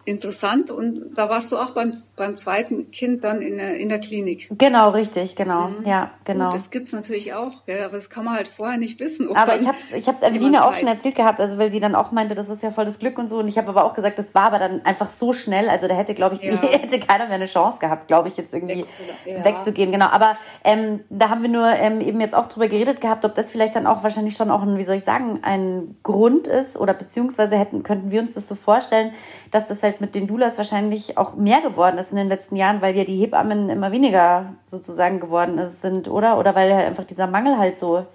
interessant 0.06 0.71
und 0.71 1.13
da 1.15 1.30
warst 1.30 1.51
du 1.51 1.58
auch 1.58 1.71
beim, 1.71 1.93
beim 2.15 2.38
zweiten 2.38 2.89
Kind 2.91 3.23
dann 3.25 3.41
in 3.41 3.58
der, 3.58 3.77
in 3.77 3.89
der 3.89 3.99
Klinik. 3.99 4.47
Genau, 4.58 4.91
richtig, 4.91 5.36
genau, 5.36 5.67
mhm. 5.67 5.86
ja, 5.86 6.12
genau. 6.23 6.45
Und 6.45 6.53
das 6.53 6.69
gibt's 6.69 6.93
natürlich 6.93 7.34
auch, 7.34 7.65
gell? 7.65 7.84
aber 7.84 7.97
das 7.97 8.10
kann 8.10 8.23
man 8.23 8.36
halt 8.36 8.47
vorher 8.47 8.77
nicht 8.77 8.99
wissen. 9.01 9.36
aber 9.36 9.60
ich 9.60 9.67
habe 9.67 9.77
ich 9.95 10.08
hab's 10.08 10.21
Eveline 10.21 10.65
auch 10.65 10.73
schon 10.73 10.88
erzählt 10.88 11.15
gehabt, 11.15 11.41
also 11.41 11.58
weil 11.58 11.71
sie 11.71 11.82
dann 11.82 11.95
auch 11.95 12.12
meinte, 12.12 12.34
das 12.34 12.47
ist 12.47 12.63
ja 12.63 12.71
voll 12.71 12.86
das 12.86 12.97
Glück 12.97 13.17
und 13.17 13.27
so 13.27 13.39
und 13.39 13.49
ich 13.49 13.58
habe 13.58 13.67
aber 13.67 13.84
auch 13.84 13.93
gesagt, 13.93 14.17
das 14.19 14.34
war 14.34 14.43
aber 14.43 14.60
dann 14.60 14.86
einfach 14.86 15.08
so 15.08 15.34
schnell, 15.34 15.67
also 15.69 15.88
da 15.88 15.95
hätte, 15.95 16.13
glaube 16.13 16.36
ich, 16.36 16.41
ja. 16.41 16.56
hätte 16.62 16.99
keiner 16.99 17.25
mehr 17.25 17.36
eine 17.36 17.47
Chance 17.47 17.80
gehabt, 17.80 18.08
glaube 18.08 18.30
ich, 18.30 18.38
jetzt 18.38 18.53
irgendwie 18.53 18.86
ja. 19.25 19.43
wegzugehen, 19.43 19.91
genau. 19.91 20.08
Aber 20.08 20.38
ähm, 20.63 21.01
da 21.10 21.30
haben 21.30 21.41
wir 21.41 21.49
nur 21.49 21.67
ähm, 21.67 21.99
eben 21.99 22.21
jetzt 22.21 22.36
auch 22.36 22.45
drüber 22.45 22.69
geredet 22.69 23.01
gehabt, 23.01 23.25
ob 23.25 23.36
das 23.36 23.51
vielleicht 23.51 23.75
dann 23.75 23.86
auch 23.86 24.03
wahrscheinlich 24.03 24.36
schon 24.38 24.49
auch 24.49 24.62
ein, 24.62 24.77
wie 24.77 24.84
soll 24.86 24.95
ich 24.95 25.03
sagen, 25.03 25.39
ein 25.41 25.97
Grund 26.03 26.47
ist 26.47 26.77
oder 26.77 26.93
beziehungsweise 26.93 27.58
hätten, 27.58 27.84
könnten 27.84 28.12
wir 28.12 28.21
uns 28.21 28.34
das 28.34 28.47
so 28.47 28.56
vorstellen, 28.56 29.13
dass 29.51 29.67
das 29.67 29.83
halt 29.83 30.01
mit 30.01 30.15
den 30.15 30.27
Doulas 30.27 30.57
wahrscheinlich 30.57 31.17
auch 31.17 31.36
mehr 31.36 31.62
geworden 31.62 31.97
ist 31.97 32.12
in 32.12 32.17
den 32.17 32.27
letzten 32.27 32.55
Jahren, 32.55 32.81
weil 32.81 32.97
ja 32.97 33.03
die 33.03 33.17
Hebammen 33.17 33.69
immer 33.69 33.91
weniger 33.91 34.55
sozusagen 34.67 35.19
geworden 35.19 35.67
sind, 35.69 36.07
oder? 36.07 36.38
Oder 36.38 36.55
weil 36.55 36.73
halt 36.73 36.88
einfach 36.88 37.05
dieser 37.05 37.27
Mangel 37.27 37.57
halt 37.57 37.79
so 37.79 38.05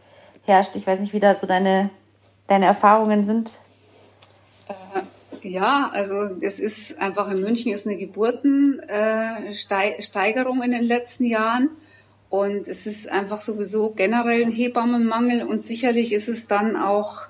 herrscht. 0.44 0.76
Ich 0.76 0.86
weiß 0.86 1.00
nicht, 1.00 1.12
wie 1.12 1.20
da 1.20 1.34
so 1.34 1.46
deine, 1.46 1.90
deine 2.46 2.64
Erfahrungen 2.66 3.24
sind. 3.24 3.58
Äh, 4.68 5.48
ja, 5.48 5.90
also 5.92 6.14
es 6.40 6.60
ist 6.60 6.98
einfach 6.98 7.30
in 7.30 7.40
München 7.40 7.72
ist 7.72 7.86
eine 7.86 7.96
Geburtensteigerung 7.96 10.62
äh, 10.62 10.64
in 10.64 10.72
den 10.72 10.84
letzten 10.84 11.24
Jahren. 11.24 11.70
Und 12.28 12.66
es 12.66 12.86
ist 12.86 13.10
einfach 13.10 13.38
sowieso 13.38 13.90
generell 13.90 14.44
ein 14.44 14.50
Hebammenmangel 14.50 15.42
und 15.42 15.60
sicherlich 15.60 16.14
ist 16.14 16.28
es 16.28 16.46
dann 16.46 16.76
auch 16.76 17.26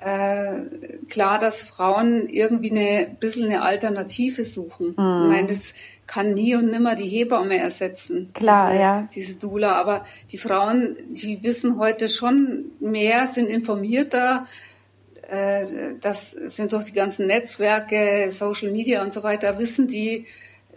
äh, 0.00 0.98
klar, 1.10 1.38
dass 1.38 1.62
Frauen 1.62 2.26
irgendwie 2.26 2.70
eine 2.70 3.06
bisschen 3.20 3.44
eine 3.44 3.62
Alternative 3.62 4.44
suchen. 4.44 4.94
Mhm. 4.96 5.22
Ich 5.24 5.36
meine, 5.36 5.48
das 5.48 5.74
kann 6.06 6.32
nie 6.32 6.56
und 6.56 6.70
nimmer 6.70 6.94
die 6.94 7.06
Hebamme 7.06 7.58
ersetzen. 7.58 8.30
Klar, 8.32 8.70
diese, 8.70 8.82
ja. 8.82 9.08
Diese 9.14 9.34
Dula. 9.34 9.72
Aber 9.72 10.04
die 10.32 10.38
Frauen, 10.38 10.96
die 11.10 11.42
wissen 11.42 11.78
heute 11.78 12.08
schon 12.08 12.72
mehr, 12.80 13.26
sind 13.26 13.46
informierter. 13.46 14.46
Äh, 15.28 15.66
das 16.00 16.30
sind 16.30 16.72
durch 16.72 16.84
die 16.84 16.92
ganzen 16.92 17.26
Netzwerke, 17.26 18.30
Social 18.30 18.72
Media 18.72 19.02
und 19.02 19.12
so 19.12 19.22
weiter, 19.22 19.58
wissen 19.58 19.86
die, 19.86 20.24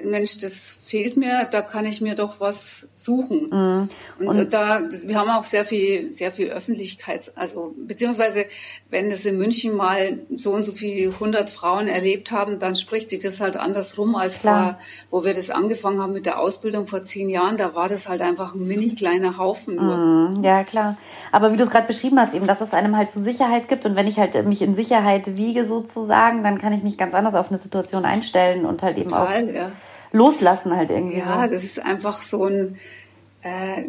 Mensch, 0.01 0.39
das 0.39 0.77
fehlt 0.81 1.17
mir, 1.17 1.45
da 1.45 1.61
kann 1.61 1.85
ich 1.85 2.01
mir 2.01 2.15
doch 2.15 2.39
was 2.39 2.89
suchen. 2.93 3.49
Mhm. 3.51 3.89
Und, 4.19 4.27
und, 4.27 4.53
da, 4.53 4.81
wir 5.03 5.17
haben 5.17 5.29
auch 5.29 5.43
sehr 5.43 5.65
viel, 5.65 6.13
sehr 6.13 6.31
viel 6.31 6.49
Öffentlichkeit, 6.49 7.31
also 7.35 7.73
beziehungsweise 7.77 8.45
wenn 8.89 9.07
es 9.07 9.25
in 9.25 9.37
München 9.37 9.75
mal 9.75 10.19
so 10.35 10.51
und 10.51 10.63
so 10.63 10.71
viele 10.71 11.19
hundert 11.19 11.49
Frauen 11.49 11.87
erlebt 11.87 12.31
haben, 12.31 12.59
dann 12.59 12.75
spricht 12.75 13.09
sich 13.09 13.19
das 13.19 13.39
halt 13.39 13.55
andersrum 13.55 14.15
als 14.15 14.39
Klar. 14.39 14.79
vor, 15.09 15.19
wo 15.19 15.25
wir 15.25 15.33
das 15.33 15.49
angefangen 15.49 16.01
haben 16.01 16.13
mit 16.13 16.25
der 16.25 16.39
Ausbildung 16.39 16.87
vor 16.87 17.01
zehn 17.01 17.29
Jahren. 17.29 17.57
Da 17.57 17.75
war 17.75 17.87
das 17.87 18.09
halt 18.09 18.21
einfach 18.21 18.55
ein 18.55 18.67
mini 18.67 18.95
kleiner 18.95 19.37
Haufen. 19.37 19.75
Nur. 19.75 19.97
Mhm. 19.97 20.43
Ja 20.43 20.63
klar. 20.63 20.97
Aber 21.31 21.51
wie 21.51 21.57
du 21.57 21.63
es 21.63 21.69
gerade 21.69 21.87
beschrieben 21.87 22.19
hast, 22.19 22.33
eben, 22.33 22.47
dass 22.47 22.61
es 22.61 22.73
einem 22.73 22.97
halt 22.97 23.11
so 23.11 23.21
Sicherheit 23.21 23.67
gibt 23.67 23.85
und 23.85 23.95
wenn 23.95 24.07
ich 24.07 24.17
halt 24.17 24.45
mich 24.45 24.61
in 24.61 24.75
Sicherheit 24.75 25.37
wiege 25.37 25.65
sozusagen, 25.65 26.43
dann 26.43 26.57
kann 26.57 26.73
ich 26.73 26.83
mich 26.83 26.97
ganz 26.97 27.13
anders 27.13 27.35
auf 27.35 27.49
eine 27.49 27.57
Situation 27.57 28.05
einstellen 28.05 28.65
und 28.65 28.81
halt 28.81 28.97
Total, 28.97 29.39
eben 29.39 29.49
auch. 29.49 29.55
Ja 29.55 29.71
loslassen 30.13 30.75
halt 30.75 30.89
irgendwie. 30.89 31.17
Ja, 31.17 31.47
das 31.47 31.63
ist 31.63 31.79
einfach 31.79 32.13
so 32.17 32.45
ein, 32.45 32.77
äh, 33.41 33.83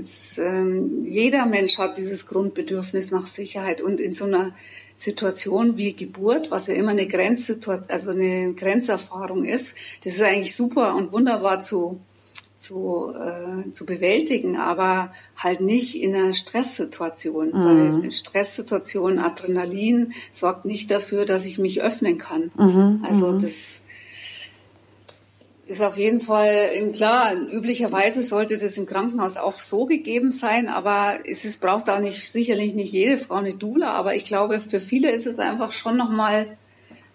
es, 0.00 0.38
ähm, 0.38 1.04
jeder 1.04 1.46
Mensch 1.46 1.78
hat 1.78 1.96
dieses 1.96 2.26
Grundbedürfnis 2.26 3.10
nach 3.10 3.26
Sicherheit 3.26 3.80
und 3.80 4.00
in 4.00 4.14
so 4.14 4.26
einer 4.26 4.52
Situation 4.96 5.76
wie 5.76 5.94
Geburt, 5.94 6.52
was 6.52 6.68
ja 6.68 6.74
immer 6.74 6.92
eine 6.92 7.08
Grenzsituation, 7.08 7.90
also 7.90 8.10
eine 8.10 8.54
Grenzerfahrung 8.54 9.44
ist, 9.44 9.74
das 10.04 10.14
ist 10.14 10.22
eigentlich 10.22 10.54
super 10.54 10.94
und 10.94 11.10
wunderbar 11.10 11.60
zu 11.60 12.00
zu, 12.62 13.12
äh, 13.12 13.72
zu 13.72 13.84
bewältigen, 13.84 14.56
aber 14.56 15.10
halt 15.36 15.60
nicht 15.60 16.00
in 16.00 16.14
einer 16.14 16.32
Stresssituation, 16.32 17.48
mhm. 17.48 18.02
weil 18.02 18.12
Stresssituation, 18.12 19.18
Adrenalin 19.18 20.12
sorgt 20.30 20.64
nicht 20.64 20.90
dafür, 20.90 21.26
dass 21.26 21.44
ich 21.44 21.58
mich 21.58 21.82
öffnen 21.82 22.18
kann. 22.18 22.52
Mhm, 22.56 23.04
also 23.04 23.32
mhm. 23.32 23.40
das 23.40 23.81
ist 25.66 25.82
auf 25.82 25.96
jeden 25.96 26.20
Fall 26.20 26.70
klar. 26.92 27.34
Üblicherweise 27.34 28.22
sollte 28.22 28.58
das 28.58 28.76
im 28.78 28.86
Krankenhaus 28.86 29.36
auch 29.36 29.60
so 29.60 29.86
gegeben 29.86 30.30
sein, 30.32 30.68
aber 30.68 31.18
es 31.24 31.44
ist, 31.44 31.60
braucht 31.60 31.88
auch 31.88 32.00
nicht 32.00 32.30
sicherlich 32.30 32.74
nicht 32.74 32.92
jede 32.92 33.18
Frau 33.18 33.36
eine 33.36 33.54
Dula. 33.54 33.92
Aber 33.92 34.14
ich 34.14 34.24
glaube, 34.24 34.60
für 34.60 34.80
viele 34.80 35.10
ist 35.10 35.26
es 35.26 35.38
einfach 35.38 35.72
schon 35.72 35.96
noch 35.96 36.10
mal 36.10 36.46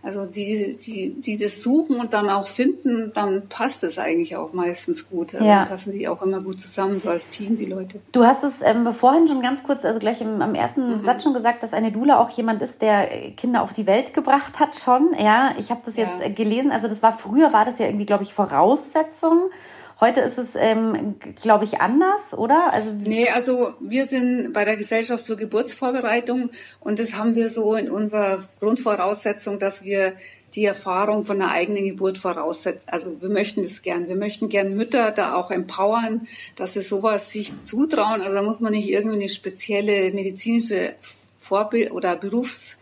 Also 0.07 0.25
die, 0.25 0.77
die, 0.77 1.19
die 1.19 1.37
das 1.37 1.61
suchen 1.61 1.99
und 1.99 2.13
dann 2.13 2.29
auch 2.29 2.47
finden, 2.47 3.11
dann 3.13 3.49
passt 3.49 3.83
es 3.83 3.99
eigentlich 3.99 4.37
auch 4.37 4.53
meistens 4.53 5.09
gut. 5.09 5.35
Also 5.35 5.45
ja. 5.45 5.59
Dann 5.59 5.67
passen 5.67 5.91
die 5.91 6.07
auch 6.07 6.21
immer 6.21 6.41
gut 6.41 6.61
zusammen, 6.61 7.01
so 7.01 7.09
als 7.09 7.27
Team, 7.27 7.57
die 7.57 7.65
Leute. 7.65 7.99
Du 8.13 8.23
hast 8.23 8.41
es 8.45 8.61
ähm, 8.61 8.89
vorhin 8.93 9.27
schon 9.27 9.41
ganz 9.41 9.63
kurz, 9.63 9.83
also 9.83 9.99
gleich 9.99 10.21
im, 10.21 10.41
am 10.41 10.55
ersten 10.55 10.95
mhm. 10.95 11.01
Satz 11.01 11.23
schon 11.23 11.33
gesagt, 11.33 11.61
dass 11.61 11.73
eine 11.73 11.91
Dula 11.91 12.21
auch 12.21 12.29
jemand 12.29 12.61
ist, 12.61 12.81
der 12.81 13.05
Kinder 13.35 13.61
auf 13.61 13.73
die 13.73 13.85
Welt 13.85 14.13
gebracht 14.13 14.61
hat 14.61 14.77
schon. 14.77 15.13
Ja, 15.19 15.55
ich 15.59 15.71
habe 15.71 15.81
das 15.85 15.97
jetzt 15.97 16.21
ja. 16.21 16.29
gelesen. 16.29 16.71
Also 16.71 16.87
das 16.87 17.03
war 17.03 17.17
früher 17.17 17.51
war 17.51 17.65
das 17.65 17.77
ja 17.77 17.87
irgendwie, 17.87 18.05
glaube 18.05 18.23
ich, 18.23 18.33
Voraussetzung 18.33 19.49
Heute 19.99 20.21
ist 20.21 20.37
es, 20.37 20.53
ähm, 20.55 21.15
glaube 21.41 21.65
ich, 21.65 21.81
anders, 21.81 22.35
oder? 22.35 22.71
Also 22.71 22.91
nee, 22.91 23.29
also 23.29 23.73
wir 23.79 24.05
sind 24.05 24.53
bei 24.53 24.63
der 24.63 24.77
Gesellschaft 24.77 25.25
für 25.25 25.35
Geburtsvorbereitung 25.35 26.51
und 26.79 26.99
das 26.99 27.15
haben 27.15 27.33
wir 27.35 27.49
so 27.49 27.73
in 27.73 27.89
unserer 27.89 28.43
Grundvoraussetzung, 28.59 29.57
dass 29.57 29.83
wir 29.83 30.13
die 30.53 30.65
Erfahrung 30.65 31.25
von 31.25 31.41
einer 31.41 31.51
eigenen 31.51 31.83
Geburt 31.83 32.19
voraussetzen. 32.19 32.87
Also 32.91 33.19
wir 33.21 33.29
möchten 33.29 33.63
das 33.63 33.81
gern. 33.81 34.07
Wir 34.07 34.15
möchten 34.15 34.49
gern 34.49 34.75
Mütter 34.75 35.11
da 35.11 35.33
auch 35.33 35.49
empowern, 35.49 36.27
dass 36.55 36.73
sie 36.73 36.83
sowas 36.83 37.31
sich 37.31 37.63
zutrauen. 37.63 38.21
Also 38.21 38.35
da 38.35 38.43
muss 38.43 38.59
man 38.59 38.73
nicht 38.73 38.89
irgendwie 38.89 39.17
eine 39.17 39.29
spezielle 39.29 40.11
medizinische 40.11 40.93
Vorbild 41.39 41.91
oder 41.91 42.15
Berufs 42.15 42.77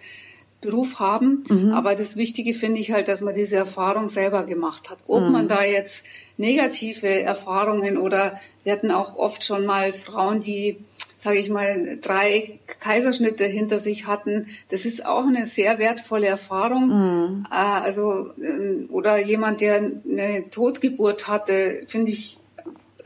Beruf 0.61 0.99
haben. 0.99 1.43
Mhm. 1.49 1.73
Aber 1.73 1.95
das 1.95 2.15
Wichtige 2.15 2.53
finde 2.53 2.79
ich 2.79 2.91
halt, 2.91 3.07
dass 3.07 3.21
man 3.21 3.33
diese 3.33 3.57
Erfahrung 3.57 4.09
selber 4.09 4.43
gemacht 4.43 4.89
hat. 4.89 4.99
Ob 5.07 5.23
mhm. 5.23 5.31
man 5.31 5.47
da 5.47 5.63
jetzt 5.63 6.03
negative 6.37 7.21
Erfahrungen 7.21 7.97
oder 7.97 8.39
wir 8.63 8.73
hatten 8.73 8.91
auch 8.91 9.15
oft 9.15 9.45
schon 9.45 9.65
mal 9.65 9.93
Frauen, 9.93 10.39
die 10.39 10.77
sage 11.17 11.39
ich 11.39 11.49
mal, 11.49 11.97
drei 12.03 12.59
Kaiserschnitte 12.81 13.45
hinter 13.45 13.79
sich 13.79 14.05
hatten. 14.05 14.45
Das 14.69 14.85
ist 14.85 15.07
auch 15.07 15.25
eine 15.25 15.47
sehr 15.47 15.79
wertvolle 15.79 16.27
Erfahrung. 16.27 16.89
Mhm. 16.89 17.47
Äh, 17.49 17.55
also 17.55 18.29
ähm, 18.39 18.87
oder 18.91 19.17
jemand, 19.17 19.61
der 19.61 19.77
eine 19.77 20.49
Totgeburt 20.51 21.27
hatte, 21.27 21.81
finde 21.87 22.11
ich 22.11 22.39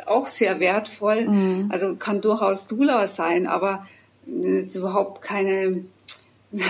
auch 0.06 0.28
sehr 0.28 0.60
wertvoll. 0.60 1.28
Mhm. 1.28 1.70
Also 1.70 1.96
kann 1.96 2.20
durchaus 2.20 2.68
Dula 2.68 3.08
sein, 3.08 3.48
aber 3.48 3.86
überhaupt 4.26 5.22
keine 5.22 5.86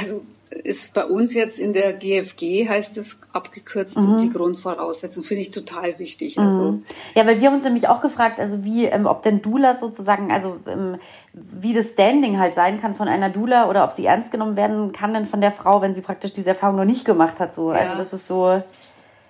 also 0.02 0.22
ist 0.50 0.94
bei 0.96 1.06
uns 1.06 1.36
jetzt 1.36 1.60
in 1.60 1.74
der 1.74 1.94
GFG, 1.94 2.68
heißt 2.68 2.98
es 2.98 3.20
abgekürzt, 3.34 3.98
mhm. 3.98 4.18
die 4.18 4.30
Grundvoraussetzung, 4.32 5.24
finde 5.24 5.42
ich 5.42 5.52
total 5.52 6.00
wichtig. 6.00 6.38
Mhm. 6.38 6.44
Also, 6.44 6.82
ja, 7.14 7.28
weil 7.28 7.40
wir 7.40 7.52
uns 7.52 7.64
nämlich 7.64 7.88
auch 7.88 8.02
gefragt, 8.02 8.40
also 8.40 8.64
wie, 8.64 8.86
ähm, 8.86 9.06
ob 9.06 9.22
denn 9.22 9.42
Dula 9.42 9.76
sozusagen, 9.76 10.32
also 10.32 10.58
ähm, 10.68 10.98
wie 11.34 11.74
das 11.74 11.90
Standing 11.90 12.40
halt 12.40 12.56
sein 12.56 12.82
kann 12.82 12.96
von 12.96 13.08
einer 13.08 13.30
Dula 13.30 13.70
oder 13.70 13.84
ob 13.84 13.92
sie 13.92 14.06
ernst 14.06 14.32
genommen 14.32 14.56
werden 14.56 14.92
kann 14.92 15.14
denn 15.14 15.28
von 15.28 15.40
der 15.40 15.52
Frau, 15.52 15.82
wenn 15.82 15.94
sie 15.94 16.02
praktisch 16.02 16.34
diese 16.34 16.50
Erfahrung 16.50 16.78
noch 16.78 16.86
nicht 16.86 17.06
gemacht 17.06 17.40
hat. 17.40 17.54
So. 17.54 17.70
Also 17.70 17.84
ja. 17.84 17.90
Also 17.92 18.04
das 18.04 18.14
ist 18.14 18.28
so. 18.28 18.64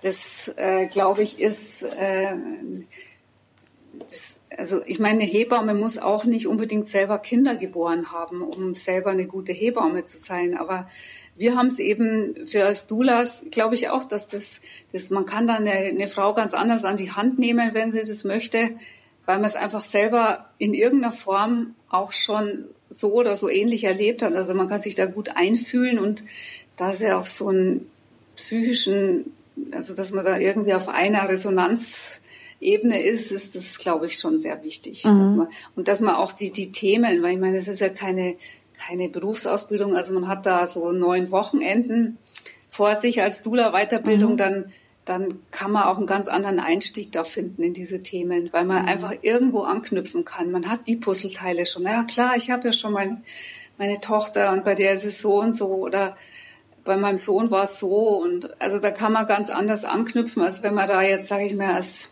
Das, 0.02 0.54
äh, 0.56 0.86
glaube 0.86 1.22
ich, 1.22 1.38
ist 1.38 1.82
äh, 1.82 2.34
das, 3.98 4.39
also 4.56 4.82
ich 4.84 4.98
meine, 4.98 5.20
eine 5.20 5.30
Hebamme 5.30 5.74
muss 5.74 5.98
auch 5.98 6.24
nicht 6.24 6.46
unbedingt 6.46 6.88
selber 6.88 7.18
Kinder 7.18 7.54
geboren 7.54 8.10
haben, 8.10 8.42
um 8.42 8.74
selber 8.74 9.10
eine 9.10 9.26
gute 9.26 9.52
Hebamme 9.52 10.04
zu 10.04 10.16
sein. 10.16 10.56
Aber 10.56 10.88
wir 11.36 11.56
haben 11.56 11.68
es 11.68 11.78
eben 11.78 12.46
für 12.46 12.64
als 12.64 12.86
Doulas, 12.86 13.46
glaube 13.50 13.74
ich 13.74 13.88
auch, 13.88 14.04
dass 14.04 14.26
das, 14.26 14.60
das 14.92 15.10
man 15.10 15.24
kann 15.24 15.46
da 15.46 15.54
eine, 15.54 15.70
eine 15.70 16.08
Frau 16.08 16.34
ganz 16.34 16.52
anders 16.52 16.84
an 16.84 16.96
die 16.96 17.12
Hand 17.12 17.38
nehmen, 17.38 17.74
wenn 17.74 17.92
sie 17.92 18.00
das 18.00 18.24
möchte, 18.24 18.70
weil 19.24 19.36
man 19.36 19.46
es 19.46 19.56
einfach 19.56 19.80
selber 19.80 20.50
in 20.58 20.74
irgendeiner 20.74 21.12
Form 21.12 21.74
auch 21.88 22.12
schon 22.12 22.66
so 22.88 23.12
oder 23.14 23.36
so 23.36 23.48
ähnlich 23.48 23.84
erlebt 23.84 24.22
hat. 24.22 24.34
Also 24.34 24.54
man 24.54 24.68
kann 24.68 24.82
sich 24.82 24.96
da 24.96 25.06
gut 25.06 25.36
einfühlen 25.36 25.98
und 25.98 26.24
da 26.76 26.90
ist 26.90 27.02
ja 27.02 27.18
auf 27.18 27.28
so 27.28 27.48
einen 27.48 27.88
psychischen, 28.34 29.32
also 29.70 29.94
dass 29.94 30.12
man 30.12 30.24
da 30.24 30.38
irgendwie 30.38 30.74
auf 30.74 30.88
einer 30.88 31.28
Resonanz 31.28 32.19
Ebene 32.60 33.02
ist, 33.02 33.32
ist 33.32 33.54
das, 33.54 33.78
glaube 33.78 34.06
ich, 34.06 34.18
schon 34.18 34.40
sehr 34.40 34.62
wichtig. 34.62 35.04
Mhm. 35.04 35.18
Dass 35.18 35.30
man, 35.30 35.48
und 35.76 35.88
dass 35.88 36.00
man 36.00 36.14
auch 36.14 36.32
die, 36.32 36.52
die 36.52 36.72
Themen, 36.72 37.22
weil 37.22 37.32
ich 37.32 37.40
meine, 37.40 37.56
es 37.56 37.68
ist 37.68 37.80
ja 37.80 37.88
keine, 37.88 38.36
keine 38.78 39.08
Berufsausbildung, 39.08 39.96
also 39.96 40.12
man 40.12 40.28
hat 40.28 40.46
da 40.46 40.66
so 40.66 40.92
neun 40.92 41.30
Wochenenden 41.30 42.18
vor 42.68 42.96
sich 42.96 43.22
als 43.22 43.42
Dula-Weiterbildung, 43.42 44.32
mhm. 44.32 44.36
dann 44.36 44.72
dann 45.06 45.40
kann 45.50 45.72
man 45.72 45.84
auch 45.84 45.96
einen 45.96 46.06
ganz 46.06 46.28
anderen 46.28 46.60
Einstieg 46.60 47.10
da 47.10 47.24
finden 47.24 47.62
in 47.62 47.72
diese 47.72 48.02
Themen, 48.02 48.50
weil 48.52 48.64
man 48.64 48.82
mhm. 48.82 48.88
einfach 48.88 49.14
irgendwo 49.22 49.62
anknüpfen 49.62 50.24
kann. 50.24 50.52
Man 50.52 50.70
hat 50.70 50.86
die 50.86 50.96
Puzzleteile 50.96 51.66
schon. 51.66 51.82
Ja 51.82 52.04
klar, 52.04 52.36
ich 52.36 52.50
habe 52.50 52.68
ja 52.68 52.72
schon 52.72 52.92
mein, 52.92 53.24
meine 53.76 53.98
Tochter 53.98 54.52
und 54.52 54.62
bei 54.62 54.74
der 54.74 54.94
ist 54.94 55.04
es 55.04 55.20
so 55.20 55.40
und 55.40 55.56
so 55.56 55.68
oder 55.68 56.16
bei 56.84 56.96
meinem 56.96 57.18
Sohn 57.18 57.50
war 57.50 57.64
es 57.64 57.80
so 57.80 58.20
und 58.22 58.60
also 58.60 58.78
da 58.78 58.90
kann 58.90 59.12
man 59.12 59.26
ganz 59.26 59.50
anders 59.50 59.84
anknüpfen, 59.84 60.42
als 60.42 60.62
wenn 60.62 60.74
man 60.74 60.88
da 60.88 61.02
jetzt, 61.02 61.28
sage 61.28 61.44
ich 61.44 61.56
mal, 61.56 61.74
als 61.74 62.10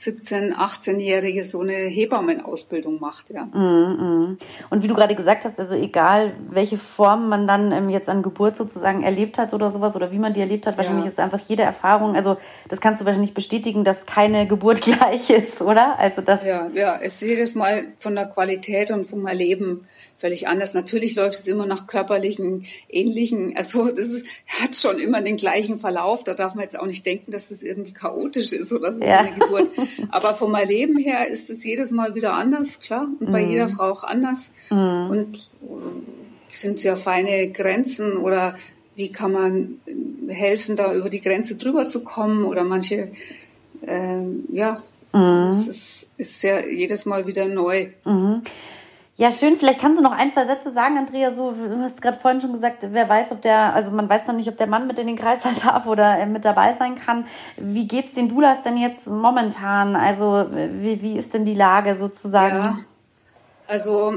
17-, 0.00 0.54
18-Jährige 0.54 1.44
so 1.44 1.60
eine 1.60 1.74
Hebammenausbildung 1.74 3.00
macht, 3.00 3.30
ja. 3.30 3.44
Mm, 3.44 4.30
mm. 4.30 4.38
Und 4.70 4.82
wie 4.82 4.88
du 4.88 4.94
gerade 4.94 5.14
gesagt 5.14 5.44
hast, 5.44 5.58
also 5.58 5.74
egal, 5.74 6.32
welche 6.48 6.78
Form 6.78 7.28
man 7.28 7.46
dann 7.46 7.70
ähm, 7.72 7.90
jetzt 7.90 8.08
an 8.08 8.22
Geburt 8.22 8.56
sozusagen 8.56 9.02
erlebt 9.02 9.38
hat 9.38 9.52
oder 9.52 9.70
sowas 9.70 9.96
oder 9.96 10.10
wie 10.12 10.18
man 10.18 10.32
die 10.32 10.40
erlebt 10.40 10.66
hat, 10.66 10.78
wahrscheinlich 10.78 11.04
ja. 11.04 11.10
ist 11.10 11.20
einfach 11.20 11.40
jede 11.48 11.62
Erfahrung, 11.62 12.16
also 12.16 12.38
das 12.68 12.80
kannst 12.80 13.00
du 13.00 13.04
wahrscheinlich 13.04 13.34
bestätigen, 13.34 13.84
dass 13.84 14.06
keine 14.06 14.46
Geburt 14.46 14.80
gleich 14.82 15.28
ist, 15.28 15.60
oder? 15.60 15.98
Also 15.98 16.22
das. 16.22 16.44
Ja, 16.44 16.70
ja, 16.74 16.98
es 17.02 17.14
ist 17.14 17.28
jedes 17.28 17.54
Mal 17.54 17.88
von 17.98 18.14
der 18.14 18.26
Qualität 18.26 18.90
und 18.90 19.06
vom 19.06 19.26
Erleben 19.26 19.82
völlig 20.20 20.48
anders. 20.48 20.74
Natürlich 20.74 21.16
läuft 21.16 21.38
es 21.38 21.46
immer 21.46 21.66
nach 21.66 21.86
körperlichen, 21.86 22.66
ähnlichen, 22.88 23.56
also 23.56 23.86
das 23.86 24.06
ist, 24.06 24.26
hat 24.46 24.76
schon 24.76 24.98
immer 24.98 25.22
den 25.22 25.36
gleichen 25.36 25.78
Verlauf. 25.78 26.24
Da 26.24 26.34
darf 26.34 26.54
man 26.54 26.64
jetzt 26.64 26.78
auch 26.78 26.86
nicht 26.86 27.06
denken, 27.06 27.32
dass 27.32 27.48
das 27.48 27.62
irgendwie 27.62 27.92
chaotisch 27.92 28.52
ist 28.52 28.72
oder 28.72 28.92
so, 28.92 29.02
ja. 29.02 29.24
so 29.24 29.28
eine 29.28 29.38
Geburt. 29.38 29.70
Aber 30.10 30.34
vom 30.34 30.54
Erleben 30.54 30.98
her 30.98 31.28
ist 31.28 31.50
es 31.50 31.64
jedes 31.64 31.90
Mal 31.90 32.14
wieder 32.14 32.34
anders, 32.34 32.78
klar. 32.78 33.08
Und 33.18 33.32
bei 33.32 33.44
mhm. 33.44 33.50
jeder 33.50 33.68
Frau 33.68 33.90
auch 33.90 34.04
anders. 34.04 34.50
Mhm. 34.70 35.10
Und 35.10 35.36
äh, 35.36 36.54
sind 36.54 36.78
sehr 36.78 36.96
feine 36.96 37.50
Grenzen 37.50 38.16
oder 38.16 38.56
wie 38.96 39.12
kann 39.12 39.32
man 39.32 39.80
helfen, 40.28 40.76
da 40.76 40.92
über 40.92 41.08
die 41.08 41.20
Grenze 41.20 41.54
drüber 41.54 41.88
zu 41.88 42.02
kommen 42.02 42.44
oder 42.44 42.64
manche, 42.64 43.12
äh, 43.86 44.22
ja, 44.52 44.82
mhm. 45.12 45.54
das 45.54 45.66
ist, 45.68 46.08
ist 46.16 46.40
sehr 46.40 46.72
jedes 46.72 47.06
Mal 47.06 47.26
wieder 47.26 47.48
neu. 47.48 47.86
Ja, 49.20 49.30
schön. 49.30 49.56
Vielleicht 49.58 49.80
kannst 49.80 49.98
du 49.98 50.02
noch 50.02 50.12
ein, 50.12 50.32
zwei 50.32 50.46
Sätze 50.46 50.72
sagen, 50.72 50.96
Andrea. 50.96 51.34
So, 51.34 51.52
du 51.52 51.82
hast 51.82 52.00
gerade 52.00 52.18
vorhin 52.18 52.40
schon 52.40 52.54
gesagt, 52.54 52.86
wer 52.88 53.06
weiß, 53.06 53.32
ob 53.32 53.42
der, 53.42 53.74
also 53.74 53.90
man 53.90 54.08
weiß 54.08 54.26
noch 54.26 54.34
nicht, 54.34 54.48
ob 54.48 54.56
der 54.56 54.66
Mann 54.66 54.86
mit 54.86 54.98
in 54.98 55.06
den 55.06 55.16
Kreis 55.16 55.42
darf 55.62 55.86
oder 55.86 56.18
äh, 56.18 56.24
mit 56.24 56.46
dabei 56.46 56.74
sein 56.78 56.98
kann. 56.98 57.26
Wie 57.58 57.86
geht's 57.86 58.14
den 58.14 58.30
Dulas 58.30 58.62
denn 58.62 58.78
jetzt 58.78 59.06
momentan? 59.06 59.94
Also 59.94 60.46
wie, 60.50 61.02
wie 61.02 61.18
ist 61.18 61.34
denn 61.34 61.44
die 61.44 61.52
Lage 61.52 61.96
sozusagen? 61.96 62.56
Ja, 62.56 62.78
also 63.66 64.14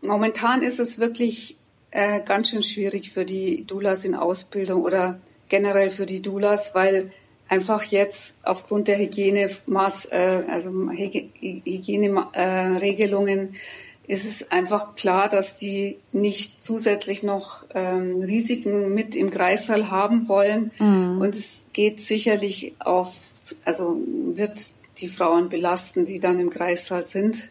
momentan 0.00 0.62
ist 0.62 0.80
es 0.80 0.98
wirklich 0.98 1.56
äh, 1.92 2.18
ganz 2.18 2.50
schön 2.50 2.64
schwierig 2.64 3.12
für 3.12 3.24
die 3.24 3.64
Dulas 3.68 4.04
in 4.04 4.16
Ausbildung 4.16 4.82
oder 4.82 5.20
generell 5.48 5.90
für 5.90 6.06
die 6.06 6.22
Dulas, 6.22 6.74
weil 6.74 7.12
einfach 7.48 7.84
jetzt 7.84 8.34
aufgrund 8.42 8.88
der 8.88 8.98
Hygienemaß, 8.98 10.06
äh, 10.06 10.42
also 10.48 10.72
Hygieneregelungen 10.72 13.38
äh, 13.38 13.50
ist 14.10 14.24
es 14.24 14.50
einfach 14.50 14.96
klar, 14.96 15.28
dass 15.28 15.54
die 15.54 15.98
nicht 16.10 16.64
zusätzlich 16.64 17.22
noch 17.22 17.64
ähm, 17.76 18.20
Risiken 18.20 18.92
mit 18.92 19.14
im 19.14 19.30
Kreissaal 19.30 19.88
haben 19.92 20.26
wollen. 20.26 20.72
Mhm. 20.80 21.20
Und 21.20 21.36
es 21.36 21.64
geht 21.72 22.00
sicherlich 22.00 22.74
auf, 22.80 23.14
also 23.64 24.00
wird 24.34 24.58
die 24.98 25.06
Frauen 25.06 25.48
belasten, 25.48 26.06
die 26.06 26.18
dann 26.18 26.40
im 26.40 26.50
Kreissaal 26.50 27.06
sind. 27.06 27.50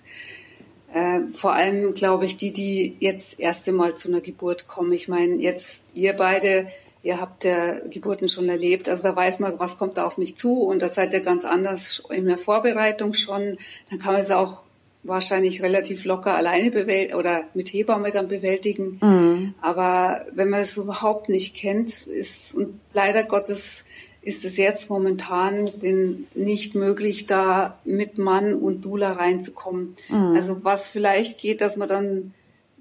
Äh, 0.93 1.22
vor 1.32 1.54
allem, 1.54 1.93
glaube 1.93 2.26
ich, 2.26 2.36
die, 2.36 2.52
die 2.52 2.98
jetzt 3.00 3.39
erste 3.39 3.72
Mal 3.72 3.95
zu 3.95 4.10
einer 4.10 4.19
Geburt 4.19 4.67
kommen. 4.67 4.91
Ich 4.91 5.08
meine, 5.08 5.36
jetzt 5.36 5.84
ihr 5.93 6.12
beide, 6.12 6.67
ihr 7.04 7.22
habt 7.22 7.45
ja 7.45 7.80
Geburten 7.89 8.28
schon 8.28 8.50
erlebt, 8.50 8.89
also 8.89 9.04
da 9.04 9.15
weiß 9.15 9.39
man, 9.39 9.58
was 9.60 9.78
kommt 9.78 9.98
da 9.98 10.06
auf 10.06 10.17
mich 10.17 10.36
zu 10.36 10.63
und 10.63 10.82
das 10.82 10.95
seid 10.95 11.13
ihr 11.13 11.22
ganz 11.22 11.45
anders 11.45 12.04
in 12.10 12.26
der 12.26 12.38
Vorbereitung 12.38 13.13
schon. 13.13 13.58
Dann 13.89 14.00
kann 14.00 14.12
man 14.12 14.22
es 14.22 14.32
auch 14.32 14.63
wahrscheinlich 15.03 15.62
relativ 15.62 16.05
locker 16.05 16.35
alleine 16.35 16.71
bewältigen 16.71 17.17
oder 17.17 17.43
mit 17.53 17.69
Hebamme 17.69 18.12
dann 18.12 18.27
bewältigen. 18.27 18.99
Mhm. 19.01 19.53
Aber 19.62 20.25
wenn 20.33 20.49
man 20.49 20.62
es 20.62 20.75
überhaupt 20.77 21.29
nicht 21.29 21.55
kennt, 21.55 22.07
ist 22.07 22.53
und 22.53 22.79
leider 22.93 23.23
Gottes 23.23 23.85
ist 24.21 24.43
es 24.43 24.57
jetzt 24.57 24.89
momentan 24.89 25.69
den, 25.81 26.27
nicht 26.35 26.75
möglich, 26.75 27.25
da 27.25 27.79
mit 27.85 28.17
Mann 28.17 28.53
und 28.53 28.83
Dula 28.83 29.13
reinzukommen. 29.13 29.95
Mhm. 30.09 30.35
Also 30.35 30.63
was 30.63 30.89
vielleicht 30.89 31.39
geht, 31.39 31.62
dass 31.62 31.77
man 31.77 31.88
dann 31.88 32.33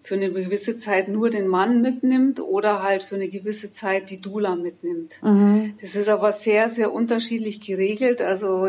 für 0.02 0.14
eine 0.14 0.32
gewisse 0.32 0.76
Zeit 0.76 1.08
nur 1.08 1.30
den 1.30 1.46
Mann 1.46 1.82
mitnimmt 1.82 2.40
oder 2.40 2.82
halt 2.82 3.02
für 3.02 3.16
eine 3.16 3.28
gewisse 3.28 3.70
Zeit 3.70 4.10
die 4.10 4.20
Dula 4.20 4.56
mitnimmt. 4.56 5.20
Mhm. 5.22 5.74
Das 5.80 5.94
ist 5.94 6.08
aber 6.08 6.32
sehr, 6.32 6.68
sehr 6.68 6.92
unterschiedlich 6.92 7.60
geregelt. 7.60 8.22
Also 8.22 8.68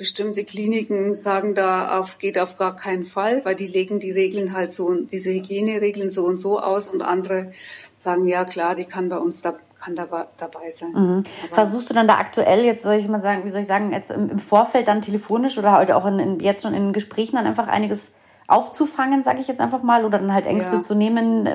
bestimmte 0.00 0.44
Kliniken 0.44 1.14
sagen 1.14 1.54
da 1.54 1.98
auf, 1.98 2.16
geht 2.16 2.38
auf 2.38 2.56
gar 2.56 2.74
keinen 2.74 3.04
Fall, 3.04 3.44
weil 3.44 3.54
die 3.54 3.66
legen 3.66 3.98
die 3.98 4.10
Regeln 4.10 4.54
halt 4.54 4.72
so, 4.72 4.94
diese 4.94 5.30
Hygieneregeln 5.30 6.08
so 6.08 6.24
und 6.24 6.38
so 6.38 6.58
aus 6.58 6.88
und 6.88 7.02
andere 7.02 7.52
sagen, 7.98 8.26
ja 8.26 8.46
klar, 8.46 8.74
die 8.74 8.86
kann 8.86 9.10
bei 9.10 9.18
uns 9.18 9.42
da 9.42 9.56
kann 9.78 9.94
dabei, 9.94 10.24
dabei 10.38 10.70
sein. 10.70 10.92
Mhm. 10.92 11.24
Versuchst 11.52 11.90
du 11.90 11.94
dann 11.94 12.08
da 12.08 12.16
aktuell 12.16 12.64
jetzt, 12.64 12.82
soll 12.82 12.94
ich 12.94 13.08
mal 13.08 13.20
sagen, 13.20 13.44
wie 13.44 13.50
soll 13.50 13.60
ich 13.60 13.66
sagen, 13.66 13.92
jetzt 13.92 14.10
im, 14.10 14.38
Vorfeld 14.38 14.88
dann 14.88 15.02
telefonisch 15.02 15.58
oder 15.58 15.76
heute 15.76 15.94
auch 15.96 16.06
in, 16.06 16.18
in, 16.18 16.40
jetzt 16.40 16.62
schon 16.62 16.72
in 16.72 16.94
Gesprächen 16.94 17.36
dann 17.36 17.46
einfach 17.46 17.68
einiges 17.68 18.10
aufzufangen, 18.46 19.22
sage 19.22 19.40
ich 19.40 19.48
jetzt 19.48 19.60
einfach 19.60 19.82
mal, 19.82 20.06
oder 20.06 20.18
dann 20.18 20.32
halt 20.32 20.46
Ängste 20.46 20.76
ja. 20.76 20.82
zu 20.82 20.94
nehmen? 20.94 21.46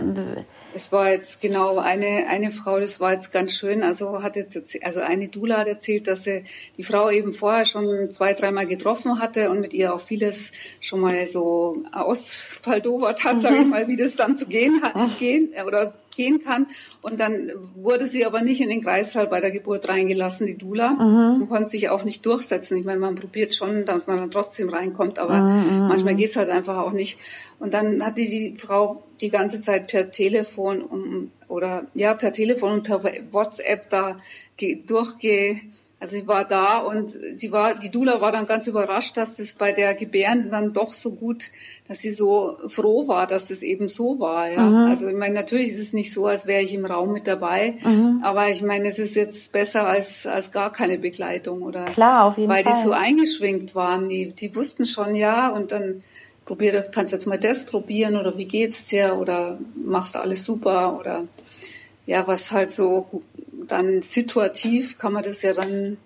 Es 0.76 0.92
war 0.92 1.10
jetzt 1.10 1.40
genau 1.42 1.78
eine, 1.78 2.28
eine 2.28 2.52
Frau, 2.52 2.82
das 2.82 3.00
war 3.00 3.14
jetzt 3.14 3.32
ganz 3.32 3.54
schön. 3.54 3.82
Also 3.82 4.22
hat 4.22 4.36
jetzt, 4.36 4.60
also 4.84 5.00
eine 5.00 5.30
Dula 5.30 5.60
hat 5.60 5.68
erzählt, 5.68 6.08
dass 6.08 6.26
sie 6.26 6.44
die 6.76 6.84
Frau 6.84 7.10
eben 7.10 7.32
vorher 7.32 7.64
schon 7.64 8.12
zwei, 8.12 8.34
dreimal 8.34 8.68
getroffen 8.68 9.20
hatte 9.20 9.50
und 9.50 9.62
mit 9.62 9.74
ihr 9.74 9.94
auch 9.94 10.02
vieles 10.02 10.52
schon 10.82 11.00
mal 11.00 11.26
so 11.28 11.82
ausfaldowert 11.94 13.24
hat, 13.24 13.40
sage 13.40 13.60
ich 13.62 13.68
mal, 13.68 13.88
wie 13.88 13.96
das 13.96 14.18
dann 14.18 14.38
zu 14.38 14.48
gehen 14.48 14.82
hat, 14.82 15.18
gehen 15.18 15.54
oder 15.66 15.94
gehen 16.16 16.44
kann. 16.44 16.68
Und 17.02 17.20
dann 17.20 17.52
wurde 17.76 18.08
sie 18.08 18.26
aber 18.26 18.42
nicht 18.42 18.62
in 18.62 18.70
den 18.70 18.82
Kreissaal 18.82 19.28
bei 19.28 19.42
der 19.42 19.52
Geburt 19.52 19.88
reingelassen, 19.88 20.48
die 20.48 20.58
Dula. 20.58 20.92
Mhm. 20.92 21.42
Und 21.42 21.50
konnte 21.50 21.70
sich 21.70 21.90
auch 21.90 22.04
nicht 22.04 22.26
durchsetzen. 22.26 22.78
Ich 22.78 22.86
meine, 22.86 23.00
man 23.00 23.16
probiert 23.16 23.56
schon, 23.56 23.86
dass 23.86 24.08
man 24.08 24.18
dann 24.18 24.32
trotzdem 24.32 24.70
reinkommt, 24.70 25.20
aber 25.20 25.42
mhm. 25.42 25.80
mhm 25.80 25.88
manchmal 25.88 26.14
mhm. 26.14 26.18
geht's 26.18 26.36
halt 26.36 26.50
einfach 26.50 26.78
auch 26.78 26.92
nicht. 26.92 27.20
Und 27.60 27.74
dann 27.74 28.04
hat 28.06 28.18
die, 28.18 28.28
die 28.28 28.56
Frau 28.58 29.04
die 29.26 29.32
ganze 29.32 29.60
Zeit 29.60 29.88
per 29.88 30.12
Telefon 30.12 30.82
um, 30.82 31.32
oder 31.48 31.88
ja, 31.94 32.14
per 32.14 32.32
Telefon 32.32 32.72
und 32.74 32.84
per 32.84 33.02
WhatsApp 33.32 33.90
da 33.90 34.18
durchge 34.86 35.62
also 35.98 36.18
sie 36.18 36.28
war 36.28 36.44
da 36.44 36.80
und 36.80 37.16
sie 37.36 37.52
war, 37.52 37.74
die 37.74 37.90
Dula 37.90 38.20
war 38.20 38.32
dann 38.32 38.46
ganz 38.46 38.68
überrascht, 38.68 39.16
dass 39.16 39.38
das 39.38 39.54
bei 39.54 39.72
der 39.72 39.96
Gebärden 39.96 40.52
dann 40.52 40.74
doch 40.74 40.92
so 40.92 41.12
gut, 41.12 41.52
dass 41.88 42.00
sie 42.00 42.12
so 42.12 42.58
froh 42.68 43.08
war, 43.08 43.28
dass 43.28 43.48
das 43.48 43.64
eben 43.64 43.88
so 43.88 44.20
war. 44.20 44.50
Ja. 44.52 44.62
Mhm. 44.62 44.90
Also 44.92 45.08
ich 45.08 45.16
meine, 45.16 45.34
natürlich 45.34 45.70
ist 45.70 45.80
es 45.80 45.94
nicht 45.94 46.14
so, 46.14 46.28
als 46.28 46.46
wäre 46.46 46.62
ich 46.62 46.74
im 46.74 46.86
Raum 46.86 47.14
mit 47.14 47.28
dabei, 47.28 47.76
mhm. 47.84 48.20
aber 48.24 48.50
ich 48.50 48.62
meine, 48.62 48.88
es 48.88 49.00
ist 49.00 49.16
jetzt 49.16 49.52
besser 49.54 49.88
als 49.88 50.28
als 50.28 50.52
gar 50.52 50.72
keine 50.72 50.98
Begleitung 50.98 51.62
oder 51.62 51.86
klar 51.86 52.26
auf 52.26 52.38
jeden 52.38 52.52
weil 52.52 52.64
Fall. 52.64 52.74
die 52.74 52.84
so 52.84 52.92
eingeschwingt 52.92 53.74
waren, 53.74 54.10
die 54.10 54.34
die 54.34 54.54
wussten 54.56 54.86
schon 54.86 55.16
ja 55.16 55.48
und 55.50 55.72
dann 55.72 56.04
probier, 56.46 56.82
kannst 56.94 57.12
jetzt 57.12 57.28
mal 57.28 57.40
das 57.40 57.66
probieren 57.66 58.16
oder 58.16 58.38
wie 58.38 58.46
geht's 58.46 58.86
dir 58.86 59.18
oder 59.18 59.58
machst 59.76 60.16
du 60.16 60.20
alles 60.20 60.46
super 60.46 60.98
oder 61.00 61.26
ja, 62.06 62.28
was 62.28 62.52
halt 62.52 62.72
so 62.72 63.24
dann 63.68 64.02
situativ 64.02 64.98
kann 64.98 65.14
man 65.14 65.24
das 65.24 65.42
ja 65.42 65.54
dann 65.54 65.98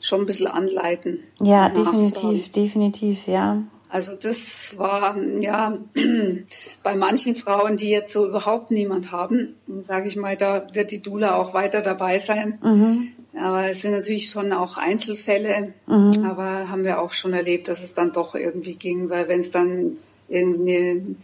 schon 0.00 0.20
ein 0.20 0.26
bisschen 0.26 0.46
anleiten. 0.46 1.20
Ja, 1.40 1.68
definitiv, 1.68 2.50
definitiv, 2.52 3.26
ja. 3.26 3.62
Also 3.88 4.14
das 4.14 4.78
war 4.78 5.16
ja 5.40 5.78
bei 6.82 6.94
manchen 6.94 7.34
Frauen, 7.34 7.76
die 7.76 7.90
jetzt 7.90 8.12
so 8.12 8.26
überhaupt 8.28 8.70
niemand 8.70 9.10
haben, 9.10 9.56
sage 9.86 10.08
ich 10.08 10.16
mal, 10.16 10.36
da 10.36 10.66
wird 10.72 10.90
die 10.92 11.02
Dula 11.02 11.36
auch 11.36 11.54
weiter 11.54 11.80
dabei 11.80 12.18
sein. 12.18 12.58
Mhm. 12.62 13.08
Aber 13.34 13.70
es 13.70 13.82
sind 13.82 13.92
natürlich 13.92 14.30
schon 14.30 14.52
auch 14.52 14.76
Einzelfälle, 14.76 15.72
mhm. 15.86 16.24
aber 16.24 16.68
haben 16.68 16.84
wir 16.84 17.00
auch 17.00 17.12
schon 17.12 17.32
erlebt, 17.32 17.68
dass 17.68 17.82
es 17.82 17.94
dann 17.94 18.12
doch 18.12 18.34
irgendwie 18.34 18.74
ging, 18.74 19.08
weil 19.08 19.28
wenn 19.28 19.40
es 19.40 19.50
dann 19.50 19.96
irgendeine 20.28 21.16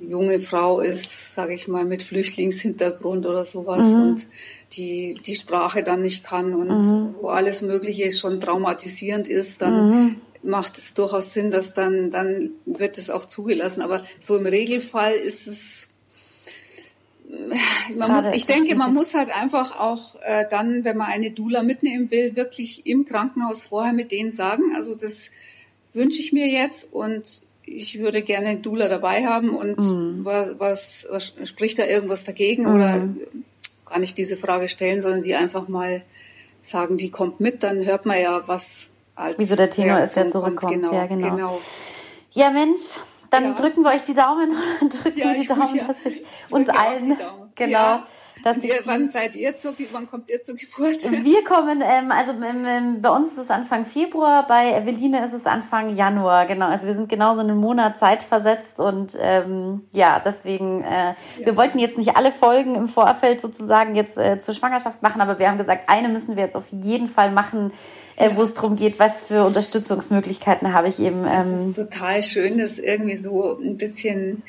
junge 0.00 0.40
Frau 0.40 0.80
ist, 0.80 1.34
sage 1.34 1.54
ich 1.54 1.68
mal, 1.68 1.84
mit 1.84 2.02
Flüchtlingshintergrund 2.02 3.26
oder 3.26 3.44
sowas 3.44 3.84
mhm. 3.84 4.02
und 4.02 4.26
die 4.72 5.14
die 5.14 5.34
Sprache 5.34 5.82
dann 5.82 6.00
nicht 6.00 6.24
kann 6.24 6.54
und 6.54 6.68
mhm. 6.68 7.14
wo 7.20 7.28
alles 7.28 7.62
Mögliche 7.62 8.10
schon 8.12 8.40
traumatisierend 8.40 9.28
ist, 9.28 9.60
dann 9.60 9.90
mhm. 9.90 10.16
macht 10.42 10.78
es 10.78 10.94
durchaus 10.94 11.32
Sinn, 11.32 11.50
dass 11.50 11.74
dann 11.74 12.10
dann 12.10 12.50
wird 12.64 12.96
es 12.96 13.10
auch 13.10 13.26
zugelassen. 13.26 13.82
Aber 13.82 14.02
so 14.22 14.36
im 14.36 14.46
Regelfall 14.46 15.14
ist 15.14 15.46
es 15.46 15.79
muss, 17.96 18.34
ich 18.34 18.46
denke, 18.46 18.74
man 18.74 18.94
muss 18.94 19.14
halt 19.14 19.34
einfach 19.34 19.78
auch 19.78 20.16
äh, 20.22 20.46
dann, 20.48 20.84
wenn 20.84 20.96
man 20.96 21.08
eine 21.08 21.30
Dula 21.30 21.62
mitnehmen 21.62 22.10
will, 22.10 22.36
wirklich 22.36 22.86
im 22.86 23.04
Krankenhaus 23.04 23.64
vorher 23.64 23.92
mit 23.92 24.12
denen 24.12 24.32
sagen, 24.32 24.74
also 24.74 24.94
das 24.94 25.30
wünsche 25.92 26.20
ich 26.20 26.32
mir 26.32 26.46
jetzt 26.46 26.92
und 26.92 27.42
ich 27.64 27.98
würde 28.00 28.22
gerne 28.22 28.48
einen 28.48 28.62
Dula 28.62 28.88
dabei 28.88 29.26
haben 29.26 29.50
und 29.50 29.78
mhm. 29.78 30.24
was, 30.24 30.58
was, 30.58 31.06
was, 31.10 31.48
spricht 31.48 31.78
da 31.78 31.86
irgendwas 31.86 32.24
dagegen 32.24 32.64
mhm. 32.64 32.74
oder 32.74 33.08
gar 33.86 33.98
nicht 33.98 34.18
diese 34.18 34.36
Frage 34.36 34.68
stellen, 34.68 35.00
sondern 35.00 35.22
die 35.22 35.34
einfach 35.34 35.68
mal 35.68 36.02
sagen, 36.62 36.96
die 36.96 37.10
kommt 37.10 37.40
mit, 37.40 37.62
dann 37.62 37.84
hört 37.84 38.06
man 38.06 38.20
ja, 38.20 38.46
was 38.46 38.92
als 39.14 39.38
Wieso 39.38 39.56
der 39.56 39.70
Tenor 39.70 40.00
ist, 40.00 40.16
der 40.16 40.30
zurückkommt. 40.30 40.72
Genau, 40.72 40.92
ja, 40.92 41.06
genau. 41.06 41.30
genau. 41.30 41.60
Ja, 42.32 42.50
Mensch, 42.50 42.96
dann 43.30 43.44
ja. 43.44 43.52
drücken 43.52 43.82
wir 43.82 43.90
euch 43.90 44.04
die 44.04 44.14
Daumen, 44.14 44.54
drücken 44.80 45.18
ja, 45.18 45.34
die 45.34 45.46
Daumen, 45.46 45.76
ja. 45.76 45.84
dass 45.84 46.04
ich 46.04 46.22
uns 46.50 46.68
allen, 46.68 47.16
genau, 47.54 48.02
dass 48.42 48.58
ihr, 48.64 48.80
wann 48.84 49.08
seid 49.08 49.36
ihr 49.36 49.56
zur, 49.56 49.74
wann 49.92 50.06
kommt 50.06 50.28
ihr 50.30 50.42
zur 50.42 50.54
Geburt? 50.54 51.10
Wir 51.24 51.44
kommen, 51.44 51.82
ähm, 51.84 52.10
also 52.10 52.32
ähm, 52.32 53.02
bei 53.02 53.10
uns 53.10 53.32
ist 53.32 53.38
es 53.38 53.50
Anfang 53.50 53.84
Februar, 53.84 54.46
bei 54.46 54.72
Eveline 54.72 55.24
ist 55.24 55.32
es 55.32 55.46
Anfang 55.46 55.94
Januar, 55.96 56.46
genau. 56.46 56.66
Also 56.66 56.86
wir 56.86 56.94
sind 56.94 57.08
genau 57.08 57.34
so 57.34 57.40
einen 57.40 57.58
Monat 57.58 57.98
Zeit 57.98 58.22
versetzt 58.22 58.80
und 58.80 59.16
ähm, 59.20 59.82
ja, 59.92 60.20
deswegen, 60.24 60.82
äh, 60.82 60.88
ja. 60.88 61.14
wir 61.44 61.56
wollten 61.56 61.78
jetzt 61.78 61.98
nicht 61.98 62.16
alle 62.16 62.32
Folgen 62.32 62.74
im 62.74 62.88
Vorfeld 62.88 63.40
sozusagen 63.40 63.94
jetzt 63.94 64.16
äh, 64.16 64.40
zur 64.40 64.54
Schwangerschaft 64.54 65.02
machen, 65.02 65.20
aber 65.20 65.38
wir 65.38 65.48
haben 65.48 65.58
gesagt, 65.58 65.88
eine 65.88 66.08
müssen 66.08 66.36
wir 66.36 66.44
jetzt 66.44 66.56
auf 66.56 66.68
jeden 66.70 67.08
Fall 67.08 67.30
machen, 67.30 67.72
äh, 68.16 68.30
wo 68.34 68.42
es 68.42 68.54
darum 68.54 68.76
geht, 68.76 68.98
was 68.98 69.24
für 69.24 69.44
Unterstützungsmöglichkeiten 69.44 70.72
habe 70.72 70.88
ich 70.88 70.98
eben. 71.00 71.26
Ähm, 71.26 71.74
total 71.74 72.22
schön, 72.22 72.58
das 72.58 72.78
irgendwie 72.78 73.16
so 73.16 73.58
ein 73.58 73.76
bisschen 73.76 74.42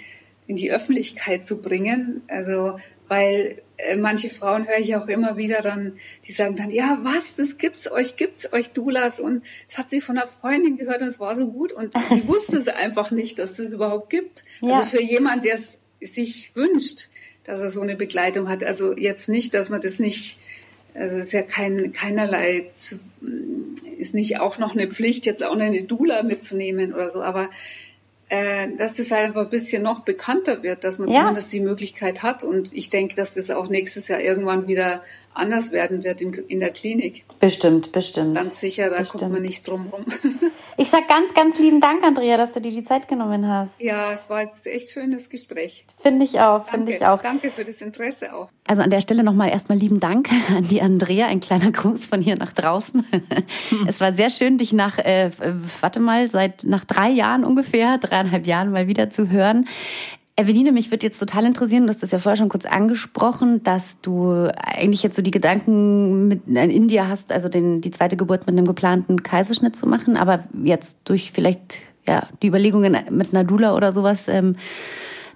in 0.48 0.58
die 0.58 0.72
Öffentlichkeit 0.72 1.46
zu 1.46 1.62
bringen. 1.62 2.24
Also 2.28 2.78
weil 3.12 3.62
äh, 3.76 3.98
manche 3.98 4.30
Frauen 4.30 4.70
höre 4.70 4.80
ich 4.80 4.96
auch 4.96 5.10
immer 5.10 5.36
wieder 5.36 5.62
dann, 5.62 6.00
die 6.26 6.32
sagen 6.32 6.56
dann, 6.56 6.70
ja, 6.70 6.98
was, 7.02 7.36
das 7.36 7.58
gibt's 7.58 7.92
euch, 7.92 8.16
gibt's 8.16 8.54
euch 8.54 8.70
Doulas 8.70 9.20
und 9.20 9.44
das 9.68 9.78
hat 9.78 9.90
sie 9.90 10.00
von 10.00 10.18
einer 10.18 10.28
Freundin 10.28 10.78
gehört 10.78 11.02
und 11.02 11.10
es 11.10 11.20
war 11.20 11.36
so 11.36 11.50
gut 11.50 11.74
und 11.74 11.92
sie 12.10 12.26
wusste 12.28 12.56
es 12.56 12.70
einfach 12.70 13.12
nicht, 13.12 13.38
dass 13.38 13.56
das 13.56 13.74
überhaupt 13.74 14.12
gibt. 14.12 14.46
Ja. 14.62 14.78
Also 14.78 14.92
für 14.92 15.04
jemand, 15.04 15.44
der 15.44 15.56
es 15.56 15.78
sich 16.00 16.56
wünscht, 16.56 17.10
dass 17.44 17.60
er 17.62 17.70
so 17.70 17.82
eine 17.82 17.98
Begleitung 17.98 18.48
hat, 18.48 18.64
also 18.64 18.96
jetzt 18.96 19.28
nicht, 19.28 19.54
dass 19.56 19.70
man 19.70 19.82
das 19.82 20.00
nicht, 20.00 20.40
also 20.94 21.18
es 21.18 21.26
ist 21.26 21.34
ja 21.34 21.42
kein, 21.42 21.92
keinerlei, 21.92 22.72
ist 23.98 24.14
nicht 24.14 24.40
auch 24.40 24.58
noch 24.58 24.74
eine 24.74 24.88
Pflicht, 24.88 25.26
jetzt 25.26 25.44
auch 25.44 25.56
noch 25.56 25.66
eine 25.66 25.84
Dula 25.84 26.24
mitzunehmen 26.24 26.94
oder 26.94 27.10
so, 27.10 27.22
aber 27.22 27.50
äh, 28.32 28.70
dass 28.78 28.94
das 28.94 29.12
einfach 29.12 29.42
ein 29.42 29.50
bisschen 29.50 29.84
noch 29.84 30.00
bekannter 30.00 30.64
wird, 30.64 30.86
dass 30.86 31.00
man 31.00 31.10
ja. 31.10 31.20
zumindest 31.20 31.52
die 31.52 31.60
Möglichkeit 31.60 32.24
hat. 32.24 32.46
Und 32.46 32.74
ich 32.74 32.90
denke, 32.90 33.14
dass 33.14 33.34
das 33.34 33.52
auch 33.52 33.68
nächstes 33.68 34.08
Jahr 34.08 34.22
irgendwann 34.22 34.70
wieder 34.70 35.04
anders 35.34 35.74
werden 35.74 36.06
wird 36.06 36.22
in, 36.22 36.32
in 36.48 36.62
der 36.62 36.70
Klinik. 36.70 37.26
Bestimmt, 37.42 37.92
bestimmt. 37.92 38.36
Ganz 38.36 38.62
sicher, 38.62 38.90
da 38.90 39.00
bestimmt. 39.00 39.24
kommt 39.24 39.34
man 39.34 39.42
nicht 39.42 39.68
drum 39.68 39.88
rum. 39.92 40.06
ich 40.82 40.90
sag 40.90 41.08
ganz, 41.08 41.32
ganz 41.36 41.60
lieben 41.60 41.80
Dank, 41.80 42.04
Andrea, 42.04 42.38
dass 42.38 42.54
du 42.54 42.60
dir 42.60 42.72
die 42.72 42.84
Zeit 42.84 43.08
genommen 43.08 43.48
hast. 43.48 43.80
Ja, 43.80 44.12
es 44.14 44.32
war 44.32 44.42
jetzt 44.42 44.66
echt 44.66 44.90
schönes 44.90 45.30
Gespräch. 45.30 45.86
Finde 46.02 46.26
ich 46.26 46.40
auch, 46.40 46.66
finde 46.66 46.92
ich 46.92 47.06
auch. 47.06 47.22
Danke 47.22 47.52
für 47.52 47.64
das 47.64 47.82
Interesse 47.82 48.34
auch. 48.34 48.50
Also 48.66 48.82
an 48.82 48.90
der 48.90 49.00
Stelle 49.02 49.24
nochmal 49.24 49.50
erstmal 49.50 49.78
lieben 49.78 50.00
Dank 50.00 50.30
an 50.50 50.68
die 50.68 50.82
Andrea, 50.82 51.28
ein 51.28 51.40
kleiner 51.40 51.72
Gruß 51.72 52.08
von 52.08 52.20
hier 52.22 52.36
nach 52.36 52.54
draußen. 52.54 53.06
es 53.88 54.00
war 54.02 54.14
sehr 54.14 54.32
schön, 54.32 54.58
dich 54.58 54.74
nach, 54.74 54.98
äh, 54.98 55.30
warte 55.82 56.00
mal, 56.00 56.28
seit 56.28 56.64
nach 56.64 56.84
drei 56.84 57.10
Jahren 57.10 57.46
ungefähr, 57.46 58.00
dreieinhalb 58.00 58.48
Jahren 58.48 58.72
mal 58.72 58.88
wieder 58.88 59.12
zu 59.12 59.30
hören. 59.30 59.68
Eveline, 60.42 60.72
mich 60.72 60.92
würde 60.92 61.06
jetzt 61.06 61.20
total 61.20 61.46
interessieren, 61.46 61.84
du 61.84 61.90
hast 61.90 62.04
das 62.04 62.12
ja 62.12 62.20
vorher 62.20 62.38
schon 62.38 62.50
kurz 62.50 62.66
angesprochen, 62.66 63.64
dass 63.64 63.98
du 64.02 64.50
eigentlich 64.58 65.04
jetzt 65.04 65.16
so 65.16 65.22
die 65.22 65.32
Gedanken 65.32 66.28
mit, 66.28 66.48
in 66.48 66.88
dir 66.88 67.08
hast, 67.08 67.32
also 67.32 67.50
den, 67.50 67.82
die 67.82 67.92
zweite 67.92 68.18
Geburt 68.18 68.48
mit 68.48 68.58
einem 68.58 68.66
geplanten 68.66 69.24
Kaiserschnitt 69.24 69.76
zu 69.76 69.88
machen, 69.88 70.18
aber 70.18 70.46
jetzt 70.64 70.98
durch 71.06 71.32
vielleicht 71.32 71.78
ja, 72.08 72.28
die 72.42 72.48
Überlegungen 72.48 72.98
mit 73.10 73.34
Nadula 73.34 73.76
oder 73.76 73.94
sowas, 73.94 74.28
ähm, 74.28 74.56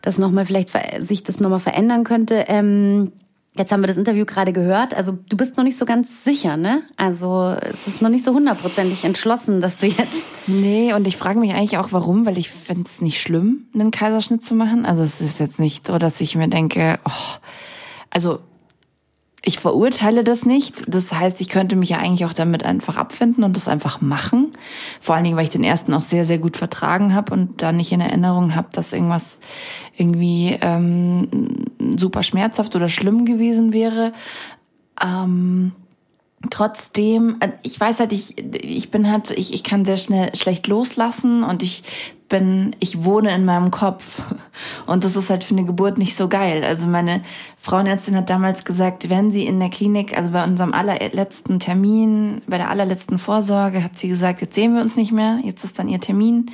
dass 0.02 0.18
nochmal 0.18 0.46
vielleicht 0.46 0.72
sich 1.00 1.24
das 1.24 1.40
nochmal 1.40 1.60
verändern 1.60 2.04
könnte. 2.04 2.46
Ähm, 2.48 3.12
Jetzt 3.58 3.72
haben 3.72 3.82
wir 3.82 3.88
das 3.88 3.98
Interview 3.98 4.26
gerade 4.26 4.52
gehört. 4.52 4.94
Also 4.94 5.18
du 5.30 5.38
bist 5.38 5.56
noch 5.56 5.64
nicht 5.64 5.78
so 5.78 5.86
ganz 5.86 6.26
sicher, 6.26 6.58
ne? 6.58 6.84
Also 6.98 7.56
es 7.62 7.88
ist 7.88 8.02
noch 8.02 8.10
nicht 8.10 8.26
so 8.26 8.34
hundertprozentig 8.34 9.06
entschlossen, 9.06 9.62
dass 9.62 9.78
du 9.78 9.88
jetzt. 9.88 10.28
Nee, 10.48 10.94
und 10.94 11.08
ich 11.08 11.16
frage 11.16 11.40
mich 11.40 11.54
eigentlich 11.54 11.78
auch, 11.78 11.94
warum, 11.94 12.26
weil 12.26 12.38
ich 12.38 12.50
finde 12.50 12.84
es 12.86 13.02
nicht 13.02 13.22
schlimm, 13.22 13.68
einen 13.74 13.92
Kaiserschnitt 13.92 14.44
zu 14.44 14.56
machen. 14.56 14.86
Also 14.86 15.04
es 15.04 15.22
ist 15.22 15.40
jetzt 15.40 15.60
nicht 15.60 15.88
so, 15.88 15.98
dass 15.98 16.20
ich 16.20 16.36
mir 16.36 16.50
denke, 16.50 17.00
oh, 17.06 17.38
also 18.10 18.40
ich 19.46 19.60
verurteile 19.60 20.24
das 20.24 20.46
nicht. 20.46 20.84
Das 20.88 21.14
heißt, 21.14 21.40
ich 21.40 21.50
könnte 21.50 21.76
mich 21.76 21.90
ja 21.90 22.00
eigentlich 22.00 22.26
auch 22.26 22.34
damit 22.34 22.64
einfach 22.64 22.98
abfinden 22.98 23.44
und 23.44 23.56
das 23.56 23.68
einfach 23.68 24.02
machen. 24.02 24.52
Vor 25.00 25.14
allen 25.14 25.24
Dingen, 25.24 25.38
weil 25.38 25.44
ich 25.44 25.52
den 25.52 25.64
ersten 25.64 25.94
auch 25.94 26.02
sehr, 26.02 26.26
sehr 26.26 26.40
gut 26.40 26.58
vertragen 26.58 27.14
habe 27.14 27.32
und 27.32 27.62
da 27.62 27.72
nicht 27.72 27.92
in 27.92 28.02
Erinnerung 28.02 28.56
habe, 28.56 28.70
dass 28.74 28.92
irgendwas 28.92 29.40
irgendwie 29.96 30.58
ähm, 30.62 31.28
super 31.96 32.24
schmerzhaft 32.24 32.76
oder 32.76 32.90
schlimm 32.90 33.26
gewesen 33.26 33.72
wäre. 33.72 34.14
Ähm, 35.02 35.74
trotzdem, 36.50 37.38
äh, 37.40 37.52
ich 37.62 37.80
weiß 37.80 38.00
halt, 38.00 38.14
ich, 38.14 38.38
ich 38.38 38.90
bin 38.90 39.10
halt, 39.10 39.30
ich, 39.30 39.54
ich 39.54 39.64
kann 39.64 39.86
sehr 39.86 39.98
schnell 39.98 40.36
schlecht 40.36 40.66
loslassen 40.66 41.44
und 41.44 41.62
ich 41.62 41.84
bin, 42.28 42.76
ich 42.80 43.04
wohne 43.04 43.34
in 43.34 43.46
meinem 43.46 43.72
Kopf. 43.72 44.22
Und 44.86 45.04
das 45.04 45.16
ist 45.16 45.30
halt 45.30 45.44
für 45.44 45.54
eine 45.54 45.66
Geburt 45.66 45.98
nicht 45.98 46.16
so 46.16 46.28
geil. 46.28 46.64
Also 46.64 46.86
meine 46.88 47.22
Frauenärztin 47.58 48.16
hat 48.16 48.30
damals 48.30 48.66
gesagt, 48.66 49.10
wenn 49.10 49.32
sie 49.32 49.46
in 49.46 49.60
der 49.60 49.70
Klinik, 49.70 50.18
also 50.18 50.32
bei 50.32 50.44
unserem 50.44 50.74
allerletzten 50.74 51.60
Termin, 51.60 52.42
bei 52.48 52.58
der 52.58 52.70
allerletzten 52.70 53.20
Vorsorge, 53.20 53.84
hat 53.84 53.98
sie 53.98 54.08
gesagt, 54.08 54.42
jetzt 54.42 54.56
sehen 54.56 54.76
wir 54.76 54.82
uns 54.82 54.96
nicht 54.96 55.12
mehr, 55.12 55.40
jetzt 55.44 55.64
ist 55.64 55.78
dann 55.78 55.90
ihr 55.90 56.00
Termin. 56.00 56.52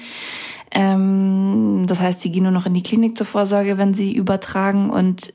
Ähm, 0.73 1.83
das 1.85 1.99
heißt, 1.99 2.21
sie 2.21 2.31
gehen 2.31 2.43
nur 2.43 2.51
noch 2.53 2.65
in 2.65 2.73
die 2.73 2.83
Klinik 2.83 3.17
zur 3.17 3.27
Vorsorge, 3.27 3.77
wenn 3.77 3.93
sie 3.93 4.15
übertragen. 4.15 4.89
Und 4.89 5.33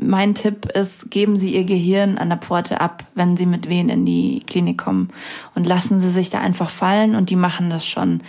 mein 0.00 0.34
Tipp 0.34 0.66
ist, 0.66 1.10
geben 1.10 1.36
Sie 1.36 1.54
Ihr 1.54 1.64
Gehirn 1.64 2.18
an 2.18 2.30
der 2.30 2.38
Pforte 2.38 2.80
ab, 2.80 3.04
wenn 3.14 3.36
Sie 3.36 3.46
mit 3.46 3.68
wen 3.68 3.88
in 3.88 4.04
die 4.04 4.42
Klinik 4.46 4.78
kommen. 4.78 5.10
Und 5.54 5.66
lassen 5.66 6.00
Sie 6.00 6.10
sich 6.10 6.30
da 6.30 6.40
einfach 6.40 6.70
fallen 6.70 7.14
und 7.14 7.30
die 7.30 7.36
machen 7.36 7.70
das 7.70 7.86
schon. 7.86 8.22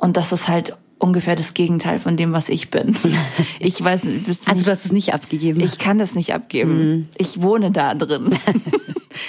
Und 0.00 0.16
das 0.16 0.32
ist 0.32 0.48
halt 0.48 0.74
ungefähr 0.98 1.36
das 1.36 1.54
Gegenteil 1.54 2.00
von 2.00 2.16
dem, 2.16 2.32
was 2.32 2.48
ich 2.48 2.70
bin. 2.70 2.96
Ich 3.62 3.82
weiß 3.82 4.04
nicht. 4.04 4.26
Also 4.48 4.64
du 4.64 4.70
hast 4.70 4.86
es 4.86 4.92
nicht 4.92 5.12
abgegeben. 5.12 5.60
Ich 5.60 5.78
kann 5.78 5.98
das 5.98 6.14
nicht 6.14 6.32
abgeben. 6.32 6.78
Mhm. 6.78 7.08
Ich 7.18 7.42
wohne 7.42 7.70
da 7.70 7.94
drin. 7.94 8.30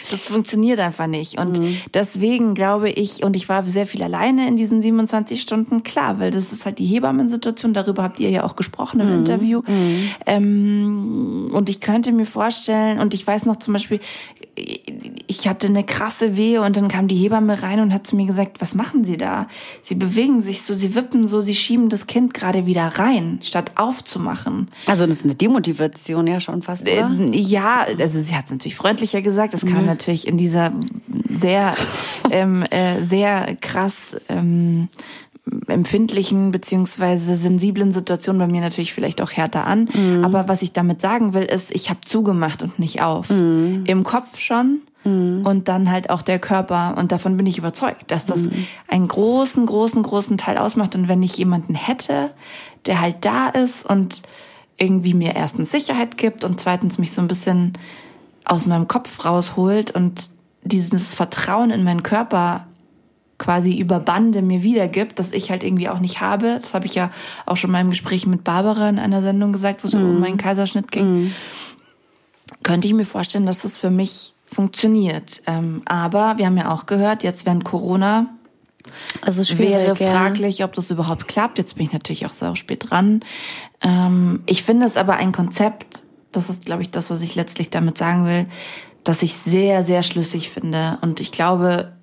Das 0.09 0.27
funktioniert 0.27 0.79
einfach 0.79 1.07
nicht. 1.07 1.39
Und 1.39 1.59
mhm. 1.59 1.77
deswegen 1.93 2.53
glaube 2.53 2.89
ich, 2.89 3.23
und 3.23 3.35
ich 3.35 3.49
war 3.49 3.67
sehr 3.67 3.87
viel 3.87 4.03
alleine 4.03 4.47
in 4.47 4.57
diesen 4.57 4.81
27 4.81 5.41
Stunden, 5.41 5.83
klar, 5.83 6.19
weil 6.19 6.31
das 6.31 6.51
ist 6.51 6.65
halt 6.65 6.79
die 6.79 6.85
Hebammensituation, 6.85 7.73
darüber 7.73 8.03
habt 8.03 8.19
ihr 8.19 8.29
ja 8.29 8.43
auch 8.43 8.55
gesprochen 8.55 8.99
im 8.99 9.07
mhm. 9.07 9.13
Interview. 9.19 9.61
Mhm. 9.67 10.09
Ähm, 10.25 11.49
und 11.53 11.69
ich 11.69 11.81
könnte 11.81 12.11
mir 12.11 12.25
vorstellen, 12.25 12.99
und 12.99 13.13
ich 13.13 13.25
weiß 13.25 13.45
noch 13.45 13.57
zum 13.57 13.73
Beispiel, 13.73 13.99
ich 15.27 15.47
hatte 15.47 15.67
eine 15.67 15.83
krasse 15.83 16.35
Wehe 16.35 16.61
und 16.61 16.75
dann 16.75 16.87
kam 16.87 17.07
die 17.07 17.15
Hebamme 17.15 17.63
rein 17.63 17.79
und 17.79 17.93
hat 17.93 18.05
zu 18.05 18.15
mir 18.15 18.25
gesagt, 18.25 18.61
was 18.61 18.75
machen 18.75 19.05
Sie 19.05 19.17
da? 19.17 19.47
Sie 19.81 19.95
bewegen 19.95 20.41
sich 20.41 20.61
so, 20.61 20.73
Sie 20.73 20.93
wippen 20.93 21.25
so, 21.25 21.41
Sie 21.41 21.55
schieben 21.55 21.89
das 21.89 22.05
Kind 22.05 22.33
gerade 22.33 22.65
wieder 22.65 22.83
rein, 22.83 23.39
statt 23.41 23.71
aufzumachen. 23.75 24.69
Also 24.85 25.05
das 25.05 25.17
ist 25.17 25.23
eine 25.23 25.35
Demotivation 25.35 26.27
ja 26.27 26.39
schon 26.39 26.61
fast, 26.61 26.83
oder? 26.83 27.09
Äh, 27.09 27.37
ja, 27.37 27.85
also 27.99 28.21
sie 28.21 28.35
hat 28.35 28.45
es 28.45 28.51
natürlich 28.51 28.75
freundlicher 28.75 29.21
gesagt. 29.21 29.53
Das 29.53 29.65
kam 29.71 29.81
mhm. 29.81 29.87
natürlich 29.87 30.27
in 30.27 30.37
dieser 30.37 30.73
sehr, 31.29 31.73
ähm, 32.29 32.63
äh, 32.63 33.03
sehr 33.03 33.55
krass 33.59 34.17
ähm, 34.29 34.89
empfindlichen 35.67 36.51
beziehungsweise 36.51 37.35
sensiblen 37.35 37.91
Situation 37.91 38.37
bei 38.37 38.47
mir 38.47 38.61
natürlich 38.61 38.93
vielleicht 38.93 39.21
auch 39.21 39.31
härter 39.31 39.65
an. 39.65 39.89
Mhm. 39.93 40.23
Aber 40.23 40.47
was 40.47 40.61
ich 40.61 40.71
damit 40.71 41.01
sagen 41.01 41.33
will, 41.33 41.43
ist, 41.43 41.71
ich 41.71 41.89
habe 41.89 42.01
zugemacht 42.05 42.61
und 42.63 42.79
nicht 42.79 43.01
auf. 43.01 43.29
Mhm. 43.29 43.83
Im 43.85 44.03
Kopf 44.03 44.39
schon 44.39 44.81
mhm. 45.03 45.45
und 45.45 45.67
dann 45.67 45.91
halt 45.91 46.09
auch 46.09 46.21
der 46.21 46.39
Körper. 46.39 46.95
Und 46.97 47.11
davon 47.11 47.37
bin 47.37 47.45
ich 47.45 47.57
überzeugt, 47.57 48.11
dass 48.11 48.25
das 48.25 48.43
mhm. 48.43 48.67
einen 48.87 49.07
großen, 49.07 49.65
großen, 49.65 50.03
großen 50.03 50.37
Teil 50.37 50.57
ausmacht. 50.57 50.95
Und 50.95 51.07
wenn 51.07 51.23
ich 51.23 51.37
jemanden 51.37 51.75
hätte, 51.75 52.31
der 52.85 53.01
halt 53.01 53.25
da 53.25 53.49
ist 53.49 53.85
und 53.85 54.23
irgendwie 54.77 55.13
mir 55.13 55.35
erstens 55.35 55.71
Sicherheit 55.71 56.17
gibt 56.17 56.43
und 56.43 56.59
zweitens 56.59 56.97
mich 56.97 57.11
so 57.11 57.21
ein 57.21 57.27
bisschen 57.27 57.73
aus 58.45 58.65
meinem 58.65 58.87
Kopf 58.87 59.25
rausholt 59.25 59.91
und 59.91 60.29
dieses 60.63 61.13
Vertrauen 61.13 61.71
in 61.71 61.83
meinen 61.83 62.03
Körper 62.03 62.67
quasi 63.37 63.77
über 63.77 63.99
Bande 63.99 64.43
mir 64.43 64.61
wiedergibt, 64.61 65.17
das 65.17 65.31
ich 65.31 65.49
halt 65.49 65.63
irgendwie 65.63 65.89
auch 65.89 65.99
nicht 65.99 66.21
habe. 66.21 66.59
Das 66.61 66.75
habe 66.75 66.85
ich 66.85 66.93
ja 66.93 67.09
auch 67.47 67.57
schon 67.57 67.71
mal 67.71 67.81
im 67.81 67.89
Gespräch 67.89 68.27
mit 68.27 68.43
Barbara 68.43 68.87
in 68.87 68.99
einer 68.99 69.23
Sendung 69.23 69.51
gesagt, 69.51 69.83
wo 69.83 69.87
es 69.87 69.95
mm. 69.95 69.97
um 69.97 70.19
meinen 70.19 70.37
Kaiserschnitt 70.37 70.91
ging. 70.91 71.25
Mm. 71.25 71.33
Könnte 72.61 72.87
ich 72.87 72.93
mir 72.93 73.05
vorstellen, 73.05 73.47
dass 73.47 73.59
das 73.59 73.79
für 73.79 73.89
mich 73.89 74.35
funktioniert. 74.45 75.41
Ähm, 75.47 75.81
aber 75.85 76.37
wir 76.37 76.45
haben 76.45 76.57
ja 76.57 76.71
auch 76.71 76.85
gehört, 76.85 77.23
jetzt 77.23 77.47
während 77.47 77.63
Corona 77.63 78.27
also 79.21 79.57
wäre 79.57 79.95
fraglich, 79.95 80.59
ja. 80.59 80.65
ob 80.65 80.73
das 80.73 80.91
überhaupt 80.91 81.27
klappt. 81.27 81.57
Jetzt 81.57 81.75
bin 81.75 81.85
ich 81.85 81.93
natürlich 81.93 82.25
auch 82.25 82.31
sehr 82.31 82.55
spät 82.55 82.89
dran. 82.89 83.21
Ähm, 83.81 84.41
ich 84.45 84.63
finde 84.63 84.85
es 84.85 84.97
aber 84.97 85.15
ein 85.15 85.31
Konzept, 85.31 86.03
das 86.31 86.49
ist, 86.49 86.65
glaube 86.65 86.81
ich, 86.81 86.91
das, 86.91 87.09
was 87.09 87.21
ich 87.21 87.35
letztlich 87.35 87.69
damit 87.69 87.97
sagen 87.97 88.25
will, 88.25 88.47
dass 89.03 89.23
ich 89.23 89.35
sehr, 89.35 89.83
sehr 89.83 90.03
schlüssig 90.03 90.49
finde. 90.49 90.97
Und 91.01 91.19
ich 91.19 91.31
glaube, 91.31 91.93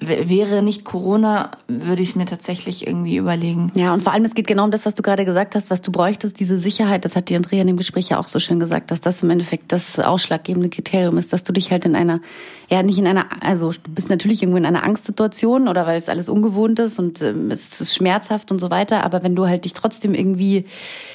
wäre 0.00 0.62
nicht 0.62 0.84
Corona, 0.84 1.50
würde 1.66 2.02
ich 2.02 2.10
es 2.10 2.14
mir 2.14 2.24
tatsächlich 2.24 2.86
irgendwie 2.86 3.16
überlegen. 3.16 3.72
Ja, 3.74 3.92
und 3.92 4.00
vor 4.00 4.12
allem, 4.12 4.24
es 4.24 4.34
geht 4.34 4.46
genau 4.46 4.62
um 4.64 4.70
das, 4.70 4.86
was 4.86 4.94
du 4.94 5.02
gerade 5.02 5.24
gesagt 5.24 5.56
hast, 5.56 5.70
was 5.70 5.82
du 5.82 5.90
bräuchtest, 5.90 6.38
diese 6.38 6.60
Sicherheit. 6.60 7.04
Das 7.04 7.16
hat 7.16 7.28
die 7.28 7.34
Andrea 7.34 7.62
in 7.62 7.66
dem 7.66 7.76
Gespräch 7.76 8.10
ja 8.10 8.20
auch 8.20 8.28
so 8.28 8.38
schön 8.38 8.60
gesagt, 8.60 8.92
dass 8.92 9.00
das 9.00 9.24
im 9.24 9.30
Endeffekt 9.30 9.72
das 9.72 9.98
ausschlaggebende 9.98 10.68
Kriterium 10.68 11.18
ist, 11.18 11.32
dass 11.32 11.42
du 11.42 11.52
dich 11.52 11.72
halt 11.72 11.84
in 11.84 11.96
einer, 11.96 12.20
ja, 12.68 12.84
nicht 12.84 12.98
in 12.98 13.08
einer, 13.08 13.26
also 13.40 13.72
du 13.72 13.90
bist 13.90 14.08
natürlich 14.08 14.40
irgendwo 14.40 14.58
in 14.58 14.66
einer 14.66 14.84
Angstsituation 14.84 15.66
oder 15.66 15.84
weil 15.84 15.98
es 15.98 16.08
alles 16.08 16.28
ungewohnt 16.28 16.78
ist 16.78 17.00
und 17.00 17.20
ähm, 17.20 17.50
es 17.50 17.80
ist 17.80 17.96
schmerzhaft 17.96 18.52
und 18.52 18.60
so 18.60 18.70
weiter. 18.70 19.02
Aber 19.02 19.24
wenn 19.24 19.34
du 19.34 19.48
halt 19.48 19.64
dich 19.64 19.72
trotzdem 19.72 20.14
irgendwie 20.14 20.64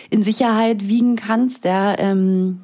in 0.09 0.23
Sicherheit 0.23 0.89
wiegen 0.89 1.15
kannst, 1.15 1.63
ja, 1.63 1.97
ähm, 1.97 2.59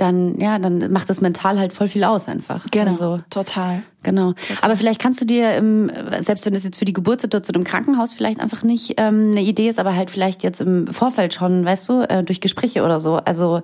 dann, 0.00 0.38
ja, 0.40 0.58
dann 0.58 0.90
macht 0.92 1.10
das 1.10 1.20
mental 1.20 1.58
halt 1.58 1.72
voll 1.72 1.88
viel 1.88 2.04
aus 2.04 2.28
einfach. 2.28 2.66
Genau, 2.70 2.90
also, 2.90 3.20
total. 3.30 3.82
Genau. 4.02 4.32
Total. 4.32 4.56
Aber 4.62 4.76
vielleicht 4.76 5.00
kannst 5.00 5.20
du 5.20 5.24
dir, 5.24 5.56
im, 5.56 5.90
selbst 6.20 6.46
wenn 6.46 6.54
das 6.54 6.64
jetzt 6.64 6.78
für 6.78 6.84
die 6.84 6.92
Geburtssituation 6.92 7.56
im 7.56 7.64
Krankenhaus 7.64 8.14
vielleicht 8.14 8.40
einfach 8.40 8.62
nicht 8.62 8.94
ähm, 8.96 9.32
eine 9.32 9.42
Idee 9.42 9.68
ist, 9.68 9.78
aber 9.78 9.94
halt 9.94 10.10
vielleicht 10.10 10.42
jetzt 10.42 10.60
im 10.60 10.86
Vorfeld 10.88 11.34
schon, 11.34 11.64
weißt 11.64 11.88
du, 11.88 12.00
äh, 12.08 12.24
durch 12.24 12.40
Gespräche 12.40 12.82
oder 12.82 13.00
so, 13.00 13.16
also 13.16 13.62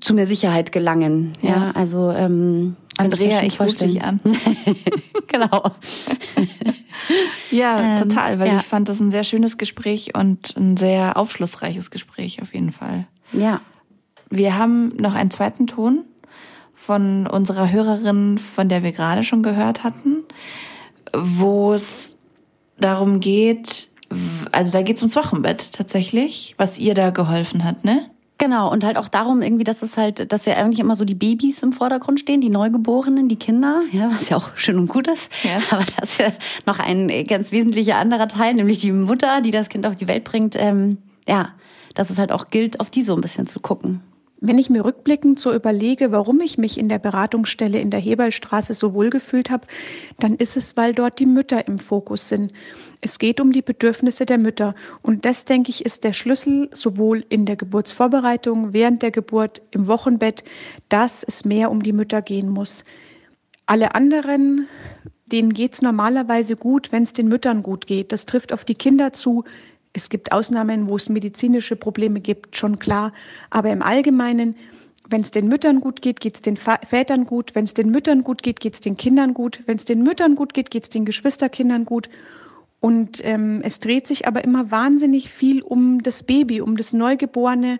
zu 0.00 0.14
mehr 0.14 0.26
Sicherheit 0.26 0.72
gelangen. 0.72 1.32
Ja, 1.40 1.48
ja 1.50 1.70
also 1.72 2.10
ähm, 2.10 2.76
Andrea, 2.98 3.40
ich, 3.40 3.54
ich 3.54 3.60
rufe 3.60 3.86
dich 3.86 4.02
an. 4.02 4.20
genau. 5.28 5.70
ja, 7.50 7.96
ähm, 7.96 8.08
total, 8.08 8.38
weil 8.38 8.48
ja. 8.48 8.56
ich 8.58 8.66
fand 8.66 8.88
das 8.88 9.00
ein 9.00 9.10
sehr 9.10 9.24
schönes 9.24 9.58
Gespräch 9.58 10.14
und 10.14 10.54
ein 10.56 10.76
sehr 10.76 11.16
aufschlussreiches 11.16 11.90
Gespräch 11.90 12.42
auf 12.42 12.52
jeden 12.52 12.72
Fall. 12.72 13.06
Ja. 13.32 13.60
Wir 14.30 14.56
haben 14.56 14.96
noch 14.96 15.14
einen 15.14 15.30
zweiten 15.30 15.66
Ton 15.66 16.04
von 16.74 17.26
unserer 17.26 17.70
Hörerin, 17.70 18.38
von 18.38 18.68
der 18.68 18.82
wir 18.82 18.92
gerade 18.92 19.22
schon 19.22 19.42
gehört 19.42 19.84
hatten, 19.84 20.24
wo 21.14 21.74
es 21.74 22.16
darum 22.78 23.20
geht, 23.20 23.88
also 24.52 24.70
da 24.70 24.82
geht 24.82 24.96
es 24.96 25.02
ums 25.02 25.16
Wochenbett 25.16 25.72
tatsächlich, 25.72 26.54
was 26.56 26.78
ihr 26.78 26.94
da 26.94 27.10
geholfen 27.10 27.64
hat, 27.64 27.84
ne? 27.84 28.10
Genau, 28.38 28.72
und 28.72 28.84
halt 28.84 28.96
auch 28.96 29.08
darum 29.08 29.42
irgendwie, 29.42 29.64
dass 29.64 29.82
es 29.82 29.98
halt, 29.98 30.32
dass 30.32 30.46
ja 30.46 30.54
eigentlich 30.54 30.78
immer 30.78 30.96
so 30.96 31.04
die 31.04 31.14
Babys 31.14 31.62
im 31.62 31.72
Vordergrund 31.72 32.20
stehen, 32.20 32.40
die 32.40 32.48
Neugeborenen, 32.48 33.28
die 33.28 33.36
Kinder, 33.36 33.82
ja, 33.92 34.10
was 34.10 34.30
ja 34.30 34.38
auch 34.38 34.52
schön 34.56 34.78
und 34.78 34.88
gut 34.88 35.08
ist. 35.08 35.28
Ja. 35.42 35.58
Aber 35.70 35.84
das 35.98 36.12
ist 36.12 36.20
ja 36.20 36.32
noch 36.64 36.78
ein 36.78 37.26
ganz 37.26 37.52
wesentlicher 37.52 37.96
anderer 37.96 38.28
Teil, 38.28 38.54
nämlich 38.54 38.80
die 38.80 38.92
Mutter, 38.92 39.42
die 39.42 39.50
das 39.50 39.68
Kind 39.68 39.86
auf 39.86 39.94
die 39.94 40.08
Welt 40.08 40.24
bringt. 40.24 40.56
Ähm, 40.56 40.96
ja, 41.28 41.50
dass 41.94 42.08
es 42.08 42.16
halt 42.16 42.32
auch 42.32 42.48
gilt, 42.48 42.80
auf 42.80 42.88
die 42.88 43.02
so 43.02 43.14
ein 43.14 43.20
bisschen 43.20 43.46
zu 43.46 43.60
gucken. 43.60 44.00
Wenn 44.42 44.56
ich 44.56 44.70
mir 44.70 44.86
rückblickend 44.86 45.38
so 45.38 45.52
überlege, 45.52 46.12
warum 46.12 46.40
ich 46.40 46.56
mich 46.56 46.78
in 46.78 46.88
der 46.88 46.98
Beratungsstelle 46.98 47.78
in 47.78 47.90
der 47.90 48.00
Heberlstraße 48.00 48.72
so 48.72 48.94
wohl 48.94 49.10
gefühlt 49.10 49.50
habe, 49.50 49.66
dann 50.18 50.34
ist 50.34 50.56
es, 50.56 50.78
weil 50.78 50.94
dort 50.94 51.18
die 51.18 51.26
Mütter 51.26 51.68
im 51.68 51.78
Fokus 51.78 52.28
sind. 52.28 52.52
Es 53.02 53.18
geht 53.18 53.38
um 53.40 53.52
die 53.52 53.60
Bedürfnisse 53.60 54.24
der 54.24 54.38
Mütter. 54.38 54.74
Und 55.02 55.26
das, 55.26 55.44
denke 55.44 55.70
ich, 55.70 55.84
ist 55.84 56.04
der 56.04 56.14
Schlüssel 56.14 56.70
sowohl 56.72 57.24
in 57.28 57.44
der 57.44 57.56
Geburtsvorbereitung, 57.56 58.72
während 58.72 59.02
der 59.02 59.10
Geburt, 59.10 59.60
im 59.72 59.86
Wochenbett, 59.86 60.42
dass 60.88 61.22
es 61.22 61.44
mehr 61.44 61.70
um 61.70 61.82
die 61.82 61.92
Mütter 61.92 62.22
gehen 62.22 62.48
muss. 62.48 62.86
Alle 63.66 63.94
anderen, 63.94 64.68
denen 65.26 65.52
geht's 65.52 65.82
normalerweise 65.82 66.56
gut, 66.56 66.92
wenn 66.92 67.02
es 67.02 67.12
den 67.12 67.28
Müttern 67.28 67.62
gut 67.62 67.86
geht. 67.86 68.10
Das 68.10 68.24
trifft 68.24 68.54
auf 68.54 68.64
die 68.64 68.74
Kinder 68.74 69.12
zu, 69.12 69.44
es 69.92 70.08
gibt 70.08 70.32
Ausnahmen, 70.32 70.88
wo 70.88 70.96
es 70.96 71.08
medizinische 71.08 71.76
Probleme 71.76 72.20
gibt, 72.20 72.56
schon 72.56 72.78
klar. 72.78 73.12
Aber 73.50 73.70
im 73.70 73.82
Allgemeinen, 73.82 74.54
wenn 75.08 75.22
es 75.22 75.32
den 75.32 75.48
Müttern 75.48 75.80
gut 75.80 76.00
geht, 76.02 76.20
geht 76.20 76.36
es 76.36 76.42
den 76.42 76.56
Vätern 76.56 77.26
gut. 77.26 77.54
Wenn 77.54 77.64
es 77.64 77.74
den 77.74 77.90
Müttern 77.90 78.22
gut 78.22 78.42
geht, 78.42 78.60
geht 78.60 78.74
es 78.74 78.80
den 78.80 78.96
Kindern 78.96 79.34
gut. 79.34 79.60
Wenn 79.66 79.76
es 79.76 79.84
den 79.84 80.02
Müttern 80.02 80.36
gut 80.36 80.54
geht, 80.54 80.70
geht 80.70 80.84
es 80.84 80.90
den 80.90 81.04
Geschwisterkindern 81.04 81.84
gut. 81.84 82.08
Und 82.78 83.22
ähm, 83.24 83.60
es 83.62 83.80
dreht 83.80 84.06
sich 84.06 84.26
aber 84.26 84.44
immer 84.44 84.70
wahnsinnig 84.70 85.28
viel 85.30 85.60
um 85.62 86.02
das 86.02 86.22
Baby, 86.22 86.60
um 86.60 86.76
das 86.76 86.92
Neugeborene. 86.92 87.78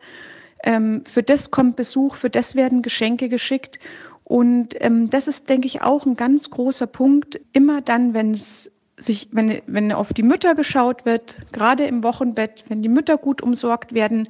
Ähm, 0.63 1.05
für 1.07 1.23
das 1.23 1.51
kommt 1.51 1.77
Besuch, 1.77 2.17
für 2.17 2.29
das 2.29 2.55
werden 2.55 2.83
Geschenke 2.83 3.29
geschickt. 3.29 3.79
Und 4.25 4.75
ähm, 4.81 5.11
das 5.11 5.27
ist, 5.27 5.49
denke 5.49 5.67
ich, 5.67 5.83
auch 5.83 6.07
ein 6.07 6.17
ganz 6.17 6.51
großer 6.51 6.87
Punkt. 6.87 7.41
Immer 7.53 7.81
dann, 7.81 8.15
wenn 8.15 8.33
es 8.33 8.71
sich, 9.01 9.29
wenn, 9.33 9.63
wenn 9.67 9.93
auf 9.93 10.13
die 10.13 10.23
Mütter 10.23 10.55
geschaut 10.55 11.05
wird, 11.05 11.37
gerade 11.53 11.85
im 11.87 12.03
Wochenbett, 12.03 12.65
wenn 12.69 12.83
die 12.83 12.89
Mütter 12.89 13.17
gut 13.19 13.43
umsorgt 13.43 13.95
werden, 13.95 14.29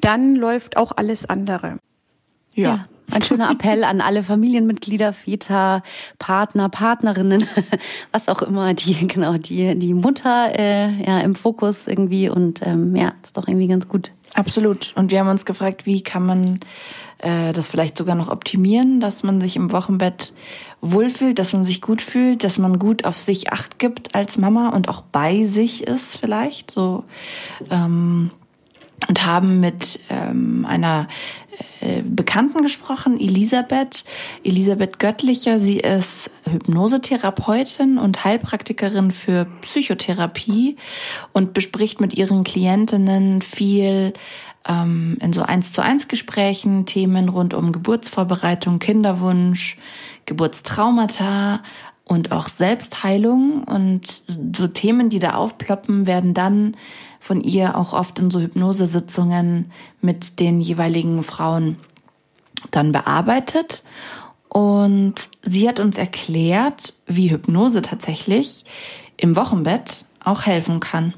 dann 0.00 0.34
läuft 0.36 0.76
auch 0.76 0.92
alles 0.96 1.28
andere. 1.28 1.78
ja. 2.54 2.62
ja. 2.62 2.88
Ein 3.08 3.22
schöner 3.22 3.50
Appell 3.52 3.84
an 3.84 4.00
alle 4.00 4.24
Familienmitglieder, 4.24 5.12
Väter, 5.12 5.82
Partner, 6.18 6.68
Partnerinnen, 6.68 7.46
was 8.12 8.28
auch 8.28 8.42
immer, 8.42 8.74
die 8.74 9.06
genau 9.06 9.34
die 9.38 9.78
die 9.78 9.94
Mutter 9.94 10.58
äh, 10.58 10.90
ja 11.04 11.20
im 11.20 11.36
Fokus 11.36 11.86
irgendwie 11.86 12.28
und 12.28 12.66
ähm, 12.66 12.96
ja, 12.96 13.12
ist 13.22 13.36
doch 13.36 13.46
irgendwie 13.46 13.68
ganz 13.68 13.86
gut. 13.86 14.10
Absolut. 14.34 14.92
Und 14.96 15.12
wir 15.12 15.20
haben 15.20 15.28
uns 15.28 15.44
gefragt, 15.44 15.86
wie 15.86 16.02
kann 16.02 16.26
man 16.26 16.60
äh, 17.18 17.52
das 17.52 17.68
vielleicht 17.68 17.96
sogar 17.96 18.14
noch 18.14 18.28
optimieren, 18.28 19.00
dass 19.00 19.22
man 19.22 19.40
sich 19.40 19.56
im 19.56 19.72
Wochenbett 19.72 20.32
wohlfühlt, 20.80 21.38
dass 21.38 21.52
man 21.52 21.64
sich 21.64 21.80
gut 21.80 22.02
fühlt, 22.02 22.44
dass 22.44 22.58
man 22.58 22.78
gut 22.78 23.04
auf 23.04 23.18
sich 23.18 23.52
acht 23.52 23.78
gibt 23.78 24.14
als 24.14 24.36
Mama 24.36 24.70
und 24.70 24.88
auch 24.88 25.00
bei 25.00 25.44
sich 25.44 25.86
ist 25.86 26.16
vielleicht 26.16 26.70
so. 26.70 27.04
Ähm, 27.70 28.30
und 29.08 29.24
haben 29.24 29.60
mit 29.60 30.00
ähm, 30.08 30.64
einer 30.66 31.06
äh, 31.80 32.02
Bekannten 32.02 32.62
gesprochen, 32.62 33.20
Elisabeth, 33.20 34.04
Elisabeth 34.42 34.98
Göttlicher. 34.98 35.58
Sie 35.58 35.78
ist 35.78 36.30
Hypnosetherapeutin 36.50 37.98
und 37.98 38.24
Heilpraktikerin 38.24 39.12
für 39.12 39.46
Psychotherapie 39.60 40.76
und 41.32 41.52
bespricht 41.52 42.00
mit 42.00 42.14
ihren 42.14 42.42
Klientinnen 42.42 43.42
viel 43.42 44.12
ähm, 44.68 45.18
in 45.20 45.32
so 45.32 45.42
eins 45.42 45.72
zu 45.72 45.82
eins 45.82 46.08
Gesprächen 46.08 46.86
Themen 46.86 47.28
rund 47.28 47.54
um 47.54 47.72
Geburtsvorbereitung, 47.72 48.78
Kinderwunsch, 48.78 49.76
Geburtstraumata 50.26 51.60
und 52.04 52.32
auch 52.32 52.48
Selbstheilung 52.48 53.64
und 53.64 54.22
so 54.56 54.68
Themen, 54.68 55.08
die 55.08 55.18
da 55.18 55.34
aufploppen, 55.34 56.06
werden 56.06 56.34
dann 56.34 56.76
von 57.18 57.40
ihr 57.40 57.76
auch 57.76 57.92
oft 57.92 58.18
in 58.18 58.30
so 58.30 58.40
Hypnosesitzungen 58.40 59.72
mit 60.00 60.38
den 60.38 60.60
jeweiligen 60.60 61.24
Frauen 61.24 61.76
dann 62.70 62.92
bearbeitet. 62.92 63.82
Und 64.48 65.14
sie 65.42 65.68
hat 65.68 65.80
uns 65.80 65.98
erklärt, 65.98 66.94
wie 67.06 67.30
Hypnose 67.30 67.82
tatsächlich 67.82 68.64
im 69.16 69.34
Wochenbett 69.34 70.04
auch 70.22 70.46
helfen 70.46 70.80
kann. 70.80 71.14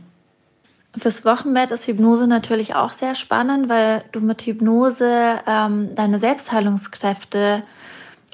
Fürs 0.97 1.25
Wochenbett 1.25 1.71
ist 1.71 1.87
Hypnose 1.87 2.27
natürlich 2.27 2.75
auch 2.75 2.93
sehr 2.93 3.15
spannend, 3.15 3.69
weil 3.69 4.05
du 4.13 4.21
mit 4.21 4.43
Hypnose 4.43 5.41
ähm, 5.47 5.95
deine 5.95 6.19
Selbstheilungskräfte 6.19 7.63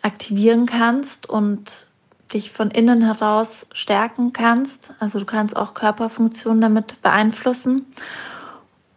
aktivieren 0.02 0.66
kannst 0.66 1.28
und 1.28 1.86
dich 2.32 2.52
von 2.52 2.70
innen 2.70 3.02
heraus 3.02 3.66
stärken 3.72 4.32
kannst. 4.32 4.92
Also 4.98 5.18
du 5.18 5.24
kannst 5.24 5.56
auch 5.56 5.74
Körperfunktionen 5.74 6.60
damit 6.60 7.00
beeinflussen. 7.02 7.86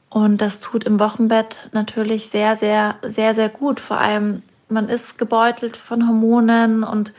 Und 0.10 0.42
das 0.42 0.60
tut 0.60 0.84
im 0.84 1.00
Wochenbett 1.00 1.70
natürlich 1.74 2.30
sehr, 2.30 2.56
sehr, 2.56 2.96
sehr, 3.04 3.34
sehr 3.34 3.50
gut. 3.50 3.80
Vor 3.80 4.00
allem, 4.00 4.44
man 4.70 4.90
ist 4.90 5.18
gebeutelt 5.18 5.78
von 5.78 6.08
Hormonen 6.08 6.84
und 6.84 7.14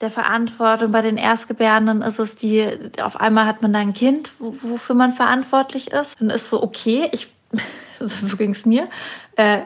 der 0.00 0.10
Verantwortung. 0.10 0.92
Bei 0.92 1.02
den 1.02 1.16
Erstgebärenden 1.16 2.02
ist 2.02 2.18
es 2.18 2.36
die, 2.36 2.66
auf 3.02 3.20
einmal 3.20 3.46
hat 3.46 3.62
man 3.62 3.72
da 3.72 3.78
ein 3.78 3.94
Kind, 3.94 4.32
wofür 4.38 4.94
man 4.94 5.12
verantwortlich 5.12 5.92
ist. 5.92 6.20
Dann 6.20 6.30
ist 6.30 6.48
so, 6.48 6.62
okay, 6.62 7.08
ich, 7.12 7.28
so 8.00 8.36
ging 8.36 8.50
es 8.50 8.66
mir, 8.66 8.88
äh, 9.36 9.60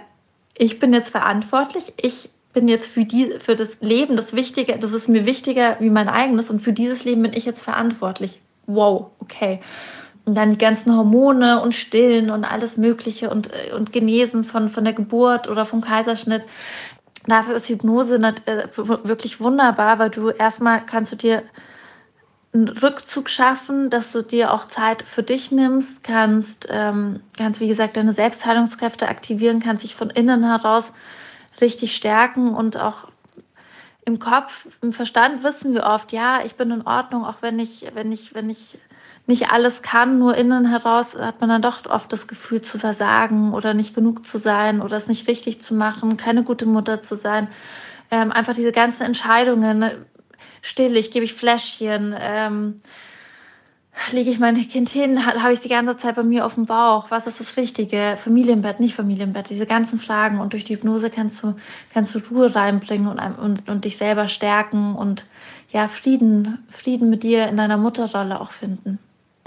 ich 0.55 0.79
bin 0.79 0.93
jetzt 0.93 1.11
verantwortlich, 1.11 1.95
ich 2.01 2.31
bin 2.53 2.68
jetzt 2.68 2.89
für, 2.89 3.05
die, 3.05 3.35
für 3.39 3.55
das 3.55 3.79
Leben 3.81 4.16
das 4.16 4.35
Wichtige, 4.35 4.79
das 4.79 4.93
ist 4.93 5.09
mir 5.09 5.24
wichtiger 5.26 5.76
wie 5.81 5.91
mein 5.91 6.09
eigenes 6.09 6.51
und 6.51 6.61
für 6.61 6.72
dieses 6.72 7.05
Leben 7.05 7.22
bin 7.22 7.33
ich 7.33 7.45
jetzt 7.45 7.62
verantwortlich. 7.62 8.41
Wow, 8.66 9.11
okay. 9.20 9.61
Und 10.24 10.35
dann 10.35 10.51
die 10.51 10.59
ganzen 10.59 10.95
Hormone 10.95 11.62
und 11.62 11.74
Stillen 11.74 12.31
und 12.31 12.45
alles 12.45 12.76
Mögliche 12.76 13.31
und, 13.31 13.51
und 13.74 13.93
Genesen 13.93 14.45
von, 14.45 14.68
von 14.68 14.85
der 14.85 14.93
Geburt 14.93 15.49
oder 15.49 15.64
vom 15.64 15.81
Kaiserschnitt. 15.81 16.47
Dafür 17.27 17.55
ist 17.55 17.69
Hypnose 17.69 18.19
nicht, 18.19 18.47
äh, 18.47 18.69
wirklich 18.77 19.41
wunderbar, 19.41 19.99
weil 19.99 20.11
du 20.11 20.31
erstmal 20.31 20.85
kannst 20.85 21.12
du 21.12 21.16
dir 21.16 21.43
einen 22.53 22.69
Rückzug 22.69 23.29
schaffen, 23.29 23.91
dass 23.91 24.12
du 24.12 24.23
dir 24.23 24.53
auch 24.53 24.69
Zeit 24.69 25.03
für 25.03 25.23
dich 25.23 25.53
nimmst, 25.53 26.03
kannst, 26.03 26.66
ähm, 26.71 27.21
kannst 27.37 27.61
wie 27.61 27.69
gesagt 27.69 27.97
deine 27.97 28.12
Selbstheilungskräfte 28.12 29.09
aktivieren, 29.09 29.61
kannst 29.61 29.83
dich 29.83 29.95
von 29.95 30.11
innen 30.11 30.45
heraus 30.45 30.93
richtig 31.61 31.95
stärken 31.95 32.55
und 32.55 32.79
auch 32.79 33.09
im 34.05 34.19
Kopf, 34.19 34.66
im 34.81 34.93
Verstand 34.95 35.43
wissen 35.43 35.75
wir 35.75 35.85
oft, 35.85 36.12
ja, 36.12 36.43
ich 36.43 36.55
bin 36.55 36.71
in 36.71 36.87
Ordnung, 36.87 37.27
auch 37.27 37.43
wenn 37.43 37.59
ich, 37.59 37.87
wenn 37.93 38.11
ich, 38.11 38.35
wenn 38.35 38.49
ich 38.49 38.79
nicht 39.29 39.51
alles 39.51 39.83
kann, 39.83 40.18
nur 40.18 40.35
innen 40.37 40.66
heraus 40.66 41.16
hat 41.16 41.41
man 41.41 41.51
dann 41.51 41.62
doch 41.62 41.85
oft 41.87 42.12
das 42.12 42.26
Gefühl 42.26 42.62
zu 42.62 42.79
versagen 42.79 43.53
oder 43.53 43.74
nicht 43.74 43.95
genug 43.95 44.26
zu 44.26 44.39
sein 44.39 44.81
oder 44.81 44.97
es 44.97 45.07
nicht 45.07 45.29
richtig 45.29 45.61
zu 45.61 45.74
machen, 45.74 46.16
keine 46.16 46.43
gute 46.43 46.66
Mutter 46.66 47.03
zu 47.03 47.16
sein. 47.16 47.49
Ähm, 48.11 48.33
einfach 48.33 48.55
diese 48.55 48.72
ganzen 48.72 49.05
Entscheidungen, 49.05 49.79
ne? 49.81 50.07
still 50.62 50.97
ich, 50.97 51.11
gebe 51.11 51.26
ich 51.26 51.35
Fläschchen, 51.35 52.14
ähm, 52.18 52.81
lege 54.12 54.31
ich 54.31 54.39
mein 54.39 54.57
Kind 54.68 54.89
hin, 54.89 55.26
habe 55.26 55.53
ich 55.53 55.61
die 55.61 55.68
ganze 55.68 55.97
Zeit 55.99 56.16
bei 56.16 56.22
mir 56.22 56.47
auf 56.47 56.55
dem 56.55 56.66
Bauch, 56.66 57.11
was 57.11 57.26
ist 57.26 57.41
das 57.41 57.57
Richtige, 57.57 58.16
Familienbett, 58.16 58.81
nicht 58.81 58.95
Familienbett, 58.95 59.51
diese 59.51 59.66
ganzen 59.66 59.99
Fragen 59.99 60.41
und 60.41 60.53
durch 60.53 60.64
die 60.64 60.74
Hypnose 60.74 61.11
kannst 61.11 61.43
du, 61.43 61.55
kannst 61.93 62.14
du 62.14 62.20
Ruhe 62.31 62.55
reinbringen 62.55 63.09
und, 63.09 63.18
und, 63.18 63.68
und 63.68 63.85
dich 63.85 63.99
selber 63.99 64.29
stärken 64.29 64.95
und 64.95 65.26
ja, 65.70 65.89
Frieden, 65.89 66.64
Frieden 66.70 67.11
mit 67.11 67.22
dir 67.22 67.49
in 67.49 67.57
deiner 67.59 67.76
Mutterrolle 67.76 68.41
auch 68.41 68.53
finden. 68.53 68.99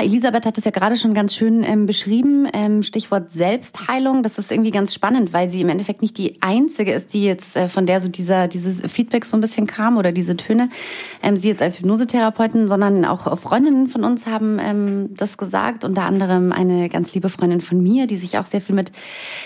Elisabeth 0.01 0.45
hat 0.45 0.57
es 0.57 0.65
ja 0.65 0.71
gerade 0.71 0.97
schon 0.97 1.13
ganz 1.13 1.35
schön 1.35 1.63
ähm, 1.63 1.85
beschrieben. 1.85 2.47
Ähm, 2.53 2.83
Stichwort 2.83 3.31
Selbstheilung. 3.31 4.23
Das 4.23 4.37
ist 4.37 4.51
irgendwie 4.51 4.71
ganz 4.71 4.93
spannend, 4.93 5.33
weil 5.33 5.49
sie 5.49 5.61
im 5.61 5.69
Endeffekt 5.69 6.01
nicht 6.01 6.17
die 6.17 6.41
einzige 6.41 6.91
ist, 6.91 7.13
die 7.13 7.23
jetzt 7.25 7.55
äh, 7.55 7.69
von 7.69 7.85
der 7.85 8.01
so 8.01 8.07
dieser 8.07 8.47
dieses 8.47 8.81
Feedback 8.91 9.25
so 9.25 9.37
ein 9.37 9.41
bisschen 9.41 9.67
kam 9.67 9.97
oder 9.97 10.11
diese 10.11 10.35
Töne. 10.35 10.69
Ähm, 11.23 11.37
sie 11.37 11.47
jetzt 11.47 11.61
als 11.61 11.79
Hypnosetherapeutin, 11.79 12.67
sondern 12.67 13.05
auch 13.05 13.37
Freundinnen 13.37 13.87
von 13.87 14.03
uns 14.03 14.25
haben 14.25 14.59
ähm, 14.59 15.13
das 15.15 15.37
gesagt. 15.37 15.83
Unter 15.83 16.03
anderem 16.03 16.51
eine 16.51 16.89
ganz 16.89 17.13
liebe 17.13 17.29
Freundin 17.29 17.61
von 17.61 17.81
mir, 17.81 18.07
die 18.07 18.17
sich 18.17 18.37
auch 18.37 18.45
sehr 18.45 18.61
viel 18.61 18.75
mit 18.75 18.91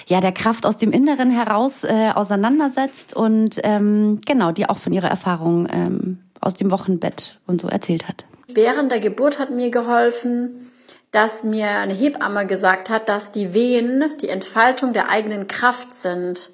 ja 0.07 0.21
der 0.21 0.31
Kraft 0.31 0.65
aus 0.65 0.77
dem 0.77 0.91
Inneren 0.91 1.29
heraus 1.29 1.83
äh, 1.83 2.11
auseinandersetzt 2.13 3.15
und 3.15 3.59
ähm, 3.63 4.21
genau 4.25 4.51
die 4.51 4.67
auch 4.69 4.77
von 4.77 4.93
ihrer 4.93 5.09
Erfahrung 5.09 5.67
ähm, 5.71 6.19
aus 6.45 6.53
dem 6.53 6.71
Wochenbett 6.71 7.39
und 7.47 7.59
so 7.61 7.67
erzählt 7.67 8.07
hat 8.07 8.25
während 8.55 8.91
der 8.91 8.99
Geburt 8.99 9.37
hat 9.37 9.51
mir 9.51 9.69
geholfen, 9.69 10.71
dass 11.11 11.43
mir 11.43 11.67
eine 11.67 11.93
Hebamme 11.93 12.45
gesagt 12.45 12.89
hat, 12.89 13.07
dass 13.09 13.31
die 13.31 13.53
Wehen 13.53 14.03
die 14.21 14.29
Entfaltung 14.29 14.93
der 14.93 15.09
eigenen 15.09 15.47
Kraft 15.47 15.93
sind. 15.93 16.51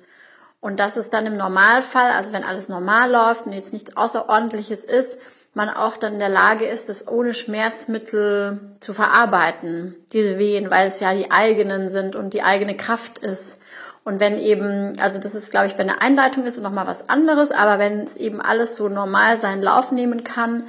Und 0.60 0.80
dass 0.80 0.96
es 0.96 1.10
dann 1.10 1.26
im 1.26 1.38
Normalfall, 1.38 2.12
also 2.12 2.34
wenn 2.34 2.44
alles 2.44 2.70
normal 2.70 3.10
läuft 3.10 3.48
und 3.48 3.54
jetzt 3.54 3.74
nichts 3.74 3.98
Außerordentliches 3.98 4.86
ist, 4.86 5.18
man 5.56 5.70
auch 5.70 5.98
dann 5.98 6.14
in 6.14 6.20
der 6.20 6.30
Lage 6.30 6.66
ist, 6.66 6.88
das 6.88 7.08
ohne 7.08 7.34
Schmerzmittel 7.34 8.60
zu 8.80 8.94
verarbeiten, 8.94 9.96
diese 10.14 10.38
Wehen, 10.38 10.70
weil 10.70 10.88
es 10.88 11.00
ja 11.00 11.14
die 11.14 11.32
eigenen 11.32 11.90
sind 11.90 12.16
und 12.16 12.34
die 12.34 12.44
eigene 12.44 12.78
Kraft 12.78 13.20
ist. 13.20 13.60
Und 14.04 14.20
wenn 14.20 14.40
eben, 14.40 14.94
also 15.00 15.20
das 15.20 15.36
ist, 15.36 15.52
glaube 15.52 15.68
ich, 15.68 15.78
wenn 15.78 15.90
eine 15.90 16.02
Einleitung 16.02 16.46
ist 16.46 16.58
und 16.58 16.64
nochmal 16.64 16.88
was 16.88 17.10
anderes, 17.10 17.52
aber 17.52 17.78
wenn 17.78 18.00
es 18.02 18.18
eben 18.18 18.42
alles 18.42 18.76
so 18.76 18.90
normal 18.90 19.38
seinen 19.38 19.62
Lauf 19.62 19.92
nehmen 19.92 20.24
kann, 20.24 20.64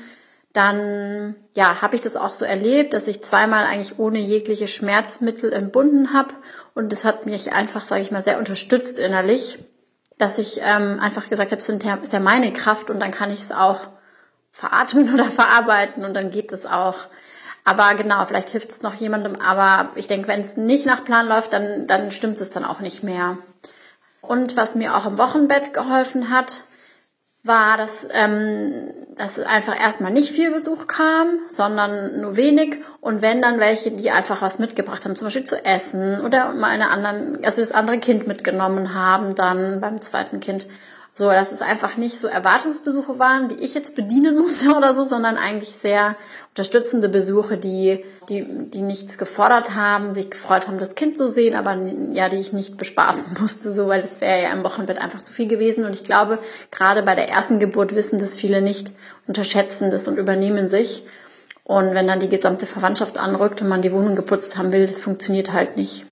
dann 0.52 1.34
ja, 1.54 1.80
habe 1.80 1.94
ich 1.94 2.02
das 2.02 2.16
auch 2.16 2.30
so 2.30 2.44
erlebt, 2.44 2.92
dass 2.92 3.08
ich 3.08 3.22
zweimal 3.22 3.64
eigentlich 3.64 3.98
ohne 3.98 4.18
jegliche 4.18 4.68
Schmerzmittel 4.68 5.50
entbunden 5.52 6.12
habe 6.12 6.34
und 6.74 6.92
das 6.92 7.06
hat 7.06 7.24
mich 7.24 7.52
einfach, 7.52 7.84
sage 7.84 8.02
ich 8.02 8.10
mal, 8.10 8.22
sehr 8.22 8.38
unterstützt 8.38 8.98
innerlich, 8.98 9.58
dass 10.18 10.38
ich 10.38 10.60
ähm, 10.62 11.00
einfach 11.00 11.30
gesagt 11.30 11.52
habe, 11.52 11.60
es 11.60 11.68
ist 11.68 12.12
ja 12.12 12.20
meine 12.20 12.52
Kraft 12.52 12.90
und 12.90 13.00
dann 13.00 13.10
kann 13.10 13.30
ich 13.30 13.40
es 13.40 13.52
auch 13.52 13.80
veratmen 14.50 15.12
oder 15.14 15.24
verarbeiten 15.24 16.04
und 16.04 16.14
dann 16.14 16.30
geht 16.30 16.52
es 16.52 16.66
auch. 16.66 17.06
Aber 17.64 17.94
genau, 17.94 18.24
vielleicht 18.24 18.50
hilft 18.50 18.70
es 18.70 18.82
noch 18.82 18.94
jemandem, 18.94 19.36
aber 19.36 19.90
ich 19.94 20.08
denke, 20.08 20.28
wenn 20.28 20.40
es 20.40 20.56
nicht 20.56 20.86
nach 20.86 21.04
Plan 21.04 21.28
läuft, 21.28 21.52
dann, 21.52 21.86
dann 21.86 22.10
stimmt 22.10 22.40
es 22.40 22.50
dann 22.50 22.64
auch 22.64 22.80
nicht 22.80 23.02
mehr. 23.04 23.38
Und 24.20 24.56
was 24.56 24.74
mir 24.74 24.96
auch 24.96 25.06
im 25.06 25.18
Wochenbett 25.18 25.72
geholfen 25.74 26.30
hat, 26.30 26.62
war, 27.44 27.76
dass, 27.76 28.06
ähm, 28.12 28.92
dass 29.16 29.40
einfach 29.40 29.78
erstmal 29.78 30.12
nicht 30.12 30.32
viel 30.32 30.52
Besuch 30.52 30.86
kam, 30.86 31.38
sondern 31.48 32.20
nur 32.20 32.36
wenig. 32.36 32.78
Und 33.00 33.20
wenn 33.20 33.42
dann 33.42 33.58
welche, 33.58 33.90
die 33.90 34.10
einfach 34.12 34.42
was 34.42 34.60
mitgebracht 34.60 35.04
haben, 35.04 35.16
zum 35.16 35.26
Beispiel 35.26 35.42
zu 35.42 35.64
essen 35.64 36.20
oder 36.20 36.52
mal 36.52 36.70
eine 36.70 36.90
anderen, 36.90 37.44
also 37.44 37.60
das 37.60 37.72
andere 37.72 37.98
Kind 37.98 38.28
mitgenommen 38.28 38.94
haben, 38.94 39.34
dann 39.34 39.80
beim 39.80 40.00
zweiten 40.00 40.38
Kind. 40.38 40.66
So, 41.14 41.28
dass 41.28 41.52
es 41.52 41.60
einfach 41.60 41.98
nicht 41.98 42.18
so 42.18 42.26
Erwartungsbesuche 42.26 43.18
waren, 43.18 43.48
die 43.48 43.56
ich 43.56 43.74
jetzt 43.74 43.94
bedienen 43.94 44.38
musste 44.38 44.74
oder 44.74 44.94
so, 44.94 45.04
sondern 45.04 45.36
eigentlich 45.36 45.70
sehr 45.70 46.16
unterstützende 46.50 47.10
Besuche, 47.10 47.58
die, 47.58 48.02
die, 48.30 48.46
die 48.70 48.80
nichts 48.80 49.18
gefordert 49.18 49.74
haben, 49.74 50.14
sich 50.14 50.30
gefreut 50.30 50.68
haben, 50.68 50.78
das 50.78 50.94
Kind 50.94 51.18
zu 51.18 51.28
sehen, 51.28 51.54
aber 51.54 51.76
ja, 52.12 52.30
die 52.30 52.38
ich 52.38 52.54
nicht 52.54 52.78
bespaßen 52.78 53.36
musste, 53.40 53.72
so, 53.72 53.88
weil 53.88 54.00
das 54.00 54.22
wäre 54.22 54.42
ja 54.42 54.52
im 54.52 54.64
Wochenbett 54.64 55.02
einfach 55.02 55.20
zu 55.20 55.32
viel 55.32 55.48
gewesen. 55.48 55.84
Und 55.84 55.94
ich 55.94 56.04
glaube, 56.04 56.38
gerade 56.70 57.02
bei 57.02 57.14
der 57.14 57.28
ersten 57.28 57.60
Geburt 57.60 57.94
wissen 57.94 58.18
das 58.18 58.34
viele 58.34 58.62
nicht, 58.62 58.92
unterschätzen 59.26 59.90
das 59.90 60.08
und 60.08 60.16
übernehmen 60.16 60.66
sich. 60.68 61.04
Und 61.64 61.94
wenn 61.94 62.06
dann 62.06 62.20
die 62.20 62.28
gesamte 62.28 62.66
Verwandtschaft 62.66 63.18
anrückt 63.18 63.60
und 63.60 63.68
man 63.68 63.82
die 63.82 63.92
Wohnung 63.92 64.16
geputzt 64.16 64.56
haben 64.56 64.72
will, 64.72 64.86
das 64.86 65.02
funktioniert 65.02 65.52
halt 65.52 65.76
nicht. 65.76 66.06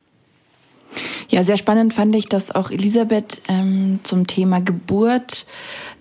Ja, 1.28 1.44
sehr 1.44 1.56
spannend 1.56 1.94
fand 1.94 2.14
ich, 2.14 2.28
dass 2.28 2.54
auch 2.54 2.70
Elisabeth 2.70 3.42
ähm, 3.48 4.00
zum 4.02 4.26
Thema 4.26 4.60
Geburt 4.60 5.46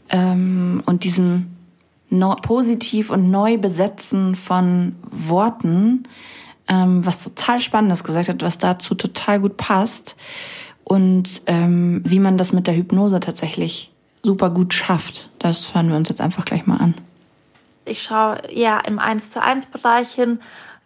ähm, 0.09 0.81
und 0.85 1.03
diesem 1.03 1.47
no 2.09 2.35
positiv 2.35 3.11
und 3.11 3.29
neu 3.29 3.57
besetzen 3.57 4.35
von 4.35 4.95
Worten 5.11 6.07
ähm, 6.69 7.05
was 7.05 7.23
total 7.23 7.59
Spannendes 7.59 8.03
gesagt 8.03 8.29
hat, 8.29 8.41
was 8.41 8.59
dazu 8.59 8.95
total 8.95 9.41
gut 9.41 9.57
passt 9.57 10.15
und 10.83 11.41
ähm, 11.47 12.01
wie 12.05 12.19
man 12.19 12.37
das 12.37 12.53
mit 12.53 12.67
der 12.67 12.75
Hypnose 12.75 13.19
tatsächlich 13.19 13.91
super 14.21 14.51
gut 14.51 14.73
schafft. 14.73 15.29
Das 15.39 15.73
hören 15.73 15.89
wir 15.89 15.97
uns 15.97 16.09
jetzt 16.09 16.21
einfach 16.21 16.45
gleich 16.45 16.67
mal 16.67 16.77
an. 16.77 16.93
Ich 17.85 18.03
schaue 18.03 18.41
ja 18.51 18.79
im 18.79 18.99
1 18.99 19.31
zu 19.31 19.41
1 19.41 19.65
Bereich 19.67 20.11
hin, 20.11 20.39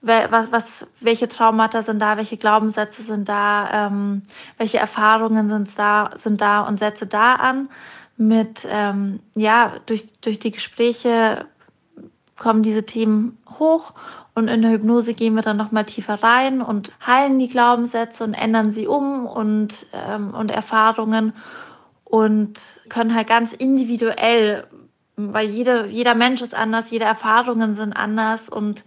was, 0.04 0.52
was, 0.52 0.88
welche 1.00 1.28
Traumata 1.28 1.82
sind 1.82 2.00
da, 2.00 2.18
welche 2.18 2.38
Glaubenssätze 2.38 3.02
sind 3.04 3.30
da, 3.30 3.88
ähm, 3.88 4.24
welche 4.58 4.78
Erfahrungen 4.78 5.50
sind 5.50 5.80
da, 5.80 6.12
sind 6.16 6.42
da 6.42 6.62
und 6.62 6.78
setze 6.78 7.08
da 7.08 7.36
an. 7.36 7.70
Mit, 8.18 8.68
ähm, 8.70 9.22
ja, 9.36 9.74
durch, 9.86 10.06
durch 10.22 10.38
die 10.40 10.52
Gespräche 10.52 11.46
kommen 12.38 12.62
diese 12.62 12.86
Themen 12.86 13.38
hoch 13.58 13.94
und 14.36 14.48
in 14.50 14.62
der 14.62 14.72
Hypnose 14.72 15.14
gehen 15.14 15.36
wir 15.36 15.42
dann 15.42 15.58
nochmal 15.58 15.86
tiefer 15.86 16.22
rein 16.22 16.62
und 16.62 16.92
heilen 17.06 17.40
die 17.40 17.50
Glaubenssätze 17.50 18.24
und 18.24 18.34
ändern 18.34 18.72
sie 18.72 18.88
um 18.88 19.26
und, 19.26 19.88
ähm, 19.94 20.34
und 20.34 20.52
Erfahrungen 20.52 21.34
und 22.04 22.82
können 22.90 23.16
halt 23.16 23.28
ganz 23.28 23.54
individuell, 23.54 24.68
weil 25.16 25.50
jede, 25.50 25.88
jeder 25.88 26.14
Mensch 26.14 26.42
ist 26.42 26.54
anders, 26.54 26.92
jede 26.92 27.06
Erfahrungen 27.06 27.76
sind 27.76 27.94
anders 27.94 28.50
und 28.50 28.84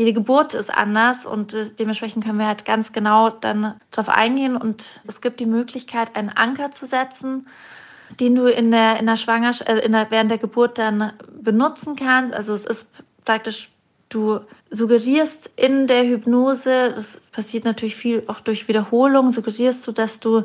jede 0.00 0.14
Geburt 0.14 0.54
ist 0.54 0.72
anders 0.72 1.26
und 1.26 1.54
dementsprechend 1.78 2.24
können 2.24 2.38
wir 2.38 2.46
halt 2.46 2.64
ganz 2.64 2.92
genau 2.92 3.28
dann 3.28 3.74
darauf 3.90 4.08
eingehen 4.08 4.56
und 4.56 5.02
es 5.06 5.20
gibt 5.20 5.40
die 5.40 5.46
Möglichkeit, 5.46 6.16
einen 6.16 6.30
Anker 6.30 6.72
zu 6.72 6.86
setzen, 6.86 7.46
den 8.18 8.34
du 8.34 8.46
in 8.46 8.70
der, 8.70 8.98
in 8.98 9.04
der 9.04 9.16
Schwangerschaft, 9.16 9.68
äh, 9.68 9.80
in 9.80 9.92
der, 9.92 10.10
während 10.10 10.30
der 10.30 10.38
Geburt 10.38 10.78
dann 10.78 11.12
benutzen 11.38 11.96
kannst. 11.96 12.32
Also 12.32 12.54
es 12.54 12.64
ist 12.64 12.86
praktisch, 13.26 13.68
du 14.08 14.40
suggerierst 14.70 15.50
in 15.56 15.86
der 15.86 16.06
Hypnose, 16.06 16.94
das 16.96 17.20
passiert 17.30 17.66
natürlich 17.66 17.94
viel 17.94 18.22
auch 18.26 18.40
durch 18.40 18.68
Wiederholung, 18.68 19.30
suggerierst 19.32 19.86
du, 19.86 19.92
dass 19.92 20.18
du 20.18 20.44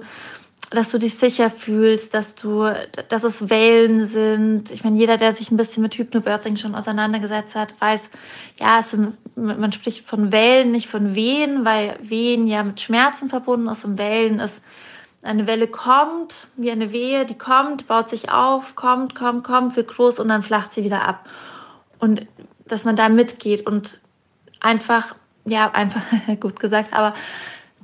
dass 0.71 0.91
du 0.91 0.97
dich 0.97 1.15
sicher 1.15 1.49
fühlst, 1.49 2.13
dass 2.13 2.35
du, 2.35 2.71
dass 3.09 3.23
es 3.23 3.49
Wellen 3.49 4.03
sind. 4.03 4.71
Ich 4.71 4.83
meine, 4.83 4.97
jeder, 4.97 5.17
der 5.17 5.31
sich 5.31 5.51
ein 5.51 5.57
bisschen 5.57 5.83
mit 5.83 5.95
Hypnobirthing 5.95 6.57
schon 6.57 6.75
auseinandergesetzt 6.75 7.55
hat, 7.55 7.79
weiß, 7.79 8.09
ja, 8.59 8.79
es 8.79 8.91
sind, 8.91 9.13
man 9.35 9.71
spricht 9.71 10.07
von 10.07 10.31
Wellen, 10.31 10.71
nicht 10.71 10.87
von 10.87 11.15
Wehen, 11.15 11.65
weil 11.65 11.97
Wehen 12.01 12.47
ja 12.47 12.63
mit 12.63 12.81
Schmerzen 12.81 13.29
verbunden 13.29 13.67
ist 13.67 13.85
und 13.85 13.97
Wellen 13.97 14.39
ist, 14.39 14.61
eine 15.25 15.47
Welle 15.47 15.67
kommt, 15.67 16.47
wie 16.55 16.69
eine 16.69 16.91
Wehe, 16.91 17.25
die 17.25 17.37
kommt, 17.37 17.87
baut 17.87 18.09
sich 18.09 18.29
auf, 18.31 18.75
kommt, 18.75 19.15
kommt, 19.15 19.43
kommt, 19.43 19.75
wird 19.75 19.87
groß 19.87 20.19
und 20.19 20.29
dann 20.29 20.43
flacht 20.43 20.71
sie 20.71 20.83
wieder 20.83 21.07
ab. 21.07 21.25
Und 21.99 22.27
dass 22.67 22.83
man 22.83 22.95
da 22.95 23.09
mitgeht 23.09 23.65
und 23.65 23.99
einfach, 24.59 25.15
ja, 25.45 25.71
einfach, 25.71 26.03
gut 26.39 26.59
gesagt, 26.59 26.93
aber 26.93 27.15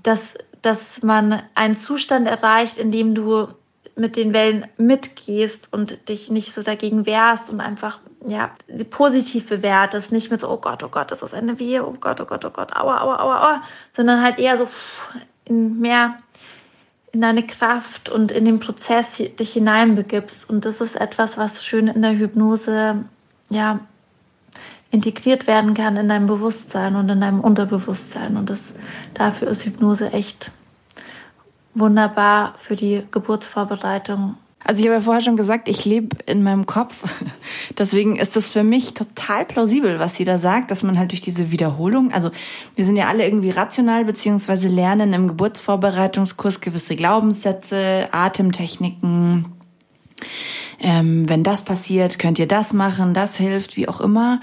dass 0.03 0.35
dass 0.61 1.01
man 1.01 1.41
einen 1.55 1.75
Zustand 1.75 2.27
erreicht, 2.27 2.77
in 2.77 2.91
dem 2.91 3.15
du 3.15 3.47
mit 3.95 4.15
den 4.15 4.33
Wellen 4.33 4.65
mitgehst 4.77 5.71
und 5.71 6.07
dich 6.07 6.29
nicht 6.29 6.53
so 6.53 6.63
dagegen 6.63 7.05
wehrst 7.05 7.49
und 7.49 7.59
einfach 7.59 7.99
ja 8.25 8.51
positiv 8.89 9.49
bewertest, 9.49 10.11
nicht 10.11 10.31
mit 10.31 10.41
so 10.41 10.49
oh 10.49 10.57
Gott, 10.57 10.83
oh 10.83 10.89
Gott, 10.89 11.11
das 11.11 11.21
ist 11.21 11.33
eine 11.33 11.59
Wehe, 11.59 11.85
oh 11.85 11.95
Gott, 11.99 12.21
oh 12.21 12.25
Gott, 12.25 12.45
oh 12.45 12.51
Gott, 12.51 12.75
aua, 12.75 13.01
aua, 13.01 13.19
aua, 13.19 13.39
aua, 13.39 13.63
sondern 13.91 14.21
halt 14.21 14.39
eher 14.39 14.57
so 14.57 14.67
in 15.45 15.79
mehr 15.79 16.17
in 17.11 17.21
deine 17.21 17.45
Kraft 17.45 18.07
und 18.07 18.31
in 18.31 18.45
den 18.45 18.59
Prozess 18.59 19.17
dich 19.17 19.53
hineinbegibst. 19.53 20.49
Und 20.49 20.63
das 20.63 20.79
ist 20.79 20.95
etwas, 20.95 21.37
was 21.37 21.65
schön 21.65 21.87
in 21.87 22.01
der 22.01 22.17
Hypnose 22.17 23.03
ja 23.49 23.81
integriert 24.91 25.47
werden 25.47 25.73
kann 25.73 25.97
in 25.97 26.09
deinem 26.09 26.27
Bewusstsein 26.27 26.95
und 26.95 27.09
in 27.09 27.21
deinem 27.21 27.39
Unterbewusstsein. 27.39 28.37
Und 28.37 28.49
das, 28.49 28.75
dafür 29.13 29.47
ist 29.47 29.65
Hypnose 29.65 30.11
echt 30.11 30.51
wunderbar 31.73 32.55
für 32.59 32.75
die 32.75 33.03
Geburtsvorbereitung. 33.11 34.35
Also 34.63 34.81
ich 34.81 34.85
habe 34.85 34.95
ja 34.95 35.01
vorher 35.01 35.23
schon 35.23 35.37
gesagt, 35.37 35.67
ich 35.69 35.85
lebe 35.85 36.17
in 36.25 36.43
meinem 36.43 36.65
Kopf. 36.65 37.03
Deswegen 37.77 38.17
ist 38.17 38.35
das 38.35 38.49
für 38.49 38.63
mich 38.63 38.93
total 38.93 39.45
plausibel, 39.45 39.99
was 39.99 40.17
sie 40.17 40.25
da 40.25 40.37
sagt, 40.37 40.69
dass 40.69 40.83
man 40.83 40.99
halt 40.99 41.11
durch 41.11 41.21
diese 41.21 41.51
Wiederholung, 41.51 42.11
also 42.11 42.29
wir 42.75 42.85
sind 42.85 42.95
ja 42.95 43.07
alle 43.07 43.25
irgendwie 43.25 43.49
rational, 43.49 44.05
beziehungsweise 44.05 44.67
lernen 44.67 45.13
im 45.13 45.27
Geburtsvorbereitungskurs 45.29 46.61
gewisse 46.61 46.95
Glaubenssätze, 46.95 48.09
Atemtechniken, 48.11 49.45
ähm, 50.81 51.29
wenn 51.29 51.43
das 51.43 51.63
passiert, 51.63 52.19
könnt 52.19 52.39
ihr 52.39 52.47
das 52.47 52.73
machen, 52.73 53.13
das 53.13 53.37
hilft, 53.37 53.77
wie 53.77 53.87
auch 53.87 54.01
immer. 54.01 54.41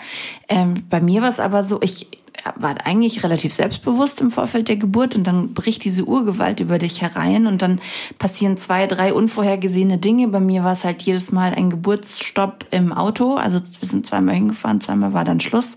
Ähm, 0.48 0.84
bei 0.88 1.00
mir 1.00 1.20
war 1.22 1.28
es 1.28 1.40
aber 1.40 1.64
so, 1.64 1.82
ich 1.82 2.06
war 2.54 2.74
eigentlich 2.86 3.24
relativ 3.24 3.52
selbstbewusst 3.52 4.20
im 4.20 4.30
Vorfeld 4.30 4.68
der 4.68 4.76
Geburt 4.76 5.16
und 5.16 5.26
dann 5.26 5.54
bricht 5.54 5.84
diese 5.84 6.04
Urgewalt 6.04 6.60
über 6.60 6.78
dich 6.78 7.02
herein 7.02 7.46
und 7.46 7.62
dann 7.62 7.80
passieren 8.18 8.56
zwei, 8.56 8.86
drei 8.86 9.12
unvorhergesehene 9.12 9.98
Dinge. 9.98 10.28
Bei 10.28 10.40
mir 10.40 10.64
war 10.64 10.72
es 10.72 10.84
halt 10.84 11.02
jedes 11.02 11.32
Mal 11.32 11.54
ein 11.54 11.70
Geburtsstopp 11.70 12.66
im 12.70 12.92
Auto. 12.92 13.34
Also 13.34 13.60
wir 13.80 13.88
sind 13.88 14.06
zweimal 14.06 14.36
hingefahren, 14.36 14.80
zweimal 14.80 15.12
war 15.12 15.24
dann 15.24 15.40
Schluss. 15.40 15.76